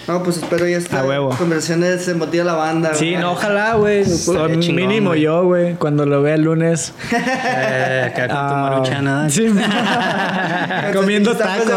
[0.05, 1.29] No, pues espero ya esta A huevo.
[1.29, 4.03] conversaciones se motive a la banda, Sí, no, ojalá, güey.
[4.03, 6.91] Chingón, Mínimo yo, güey, cuando lo vea el lunes.
[7.13, 9.29] Eh, acá con tu Ah, maruchan, ¿no?
[9.29, 9.45] sí.
[10.93, 11.67] Comiendo Tacos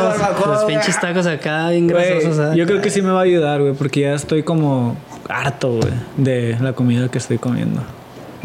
[0.46, 2.38] Los pinches tacos acá bien grasosos.
[2.54, 2.56] ¿eh?
[2.56, 4.96] yo creo que sí me va a ayudar, güey, porque ya estoy como
[5.28, 7.82] harto, güey, de la comida que estoy comiendo.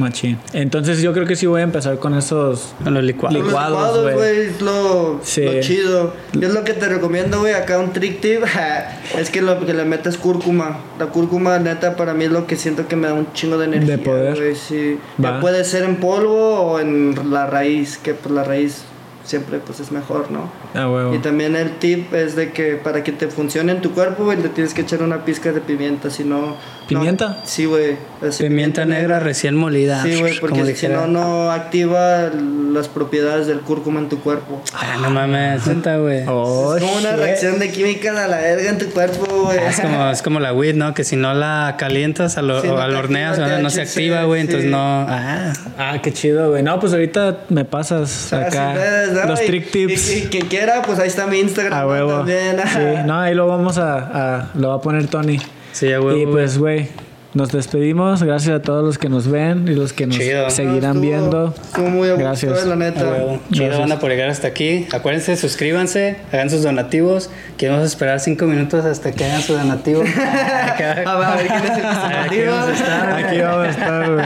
[0.02, 0.38] Machín.
[0.54, 3.38] Entonces yo creo que sí voy a empezar con esos Con los licuados.
[3.38, 4.16] Los licuados, licuados, güey.
[4.16, 5.42] güey, es lo, Sí.
[5.46, 6.14] lo chido.
[6.34, 8.42] Yo es lo que te recomiendo, güey, acá un trick tip,
[9.18, 10.80] es que lo que le metas cúrcuma.
[11.00, 13.66] La cúrcuma, neta, para mí es lo que siento que me da un chingo de
[13.66, 13.98] energía.
[13.98, 14.36] De poder.
[14.38, 14.98] güey, sí.
[15.24, 15.34] Va.
[15.36, 18.84] Ya puede ser en polvo o en la raíz, que pues la raíz
[19.32, 20.52] siempre pues es mejor, ¿no?
[20.76, 21.16] Ah, huevo.
[21.16, 24.40] Y también el tip es de que para que te funcione en tu cuerpo, güey,
[24.42, 26.42] le tienes que echar una pizca de pimienta, si no...
[26.42, 26.56] no-
[26.88, 27.38] ¿Pimienta?
[27.46, 27.96] sí, güey.
[28.38, 30.04] Pimienta negra recién molida.
[30.04, 32.30] Sí, güey, porque si no, no activa
[32.74, 34.62] las propiedades del cúrcuma en tu cuerpo.
[34.74, 36.24] Ah, no mames, neta, güey.
[36.28, 37.20] Oh, es como una shit.
[37.20, 39.58] reacción de química a la verga en tu cuerpo, güey.
[39.58, 40.94] Ah, Es como, es como la weed, ¿no?
[40.94, 43.70] Que si no la calientas a lo- Sí, no o te al horneas, activa no
[43.70, 44.42] se activa, güey.
[44.42, 44.78] Entonces no.
[45.08, 46.62] Ah, Ah, qué chido, güey.
[46.64, 48.76] No, pues ahorita me pasas O sea, acá
[49.08, 49.32] si ¿no?
[49.32, 50.12] los Y- trick tips.
[50.12, 52.12] Y, y quien quiera, pues ahí está mi Instagram A huevo.
[52.18, 52.58] también.
[52.72, 53.98] Sí, no, ahí lo vamos a,
[54.40, 55.40] a- lo va a poner Tony.
[55.72, 56.24] sí, ya, güey.
[56.24, 56.88] y pues, güey,
[57.34, 58.22] nos despedimos.
[58.24, 60.50] Gracias a todos los que nos ven y los que nos Chido.
[60.50, 61.56] seguirán Estuvo- viendo.
[61.62, 62.64] Estuvo muy a gusto, Gracias.
[62.64, 63.00] eh, la neta.
[63.00, 63.80] Chido, Gracias.
[63.80, 64.86] banda, por llegar hasta aquí.
[64.92, 67.30] Acuérdense, suscríbanse, hagan sus donativos.
[67.58, 70.02] Que vamos a esperar cinco minutos hasta que hagan su donativo.
[70.02, 70.04] a
[70.78, 71.86] ver, a ver quién es el
[72.50, 73.14] a estar.
[73.24, 74.26] Aquí vamos a estar, güey.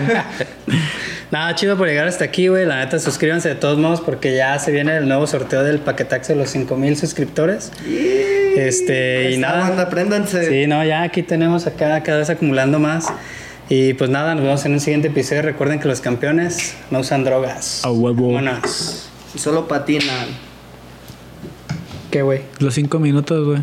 [1.31, 2.65] Nada, chido por llegar hasta aquí, güey.
[2.65, 6.34] La neta, suscríbanse de todos modos porque ya se viene el nuevo sorteo del paquetaxo
[6.34, 7.72] de los 5000 suscriptores.
[8.56, 9.61] Este, y nada.
[9.61, 10.47] banda, apréndanse.
[10.49, 13.07] Sí, no, ya aquí tenemos acá cada vez acumulando más.
[13.68, 15.41] Y pues nada, nos vemos en un siguiente episodio.
[15.41, 17.84] Recuerden que los campeones no usan drogas.
[17.84, 18.39] A huevo.
[19.34, 20.27] Y solo patinan.
[22.11, 22.41] ¿Qué, güey?
[22.60, 23.61] Los cinco minutos, güey.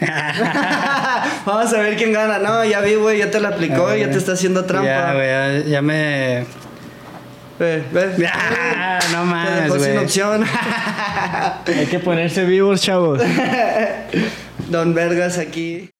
[1.46, 2.38] Vamos a ver quién gana.
[2.38, 4.86] No, ya vi, güey, ya te la aplicó, ya te está haciendo trampa.
[4.86, 6.44] Ya, güey, ya, ya me.
[7.58, 8.28] Ve, ve.
[8.32, 10.04] Ah, no mames, dejó sin güey.
[10.04, 10.44] opción.
[11.66, 13.20] Hay que ponerse vivos, chavos.
[14.68, 15.90] Don Vergas aquí.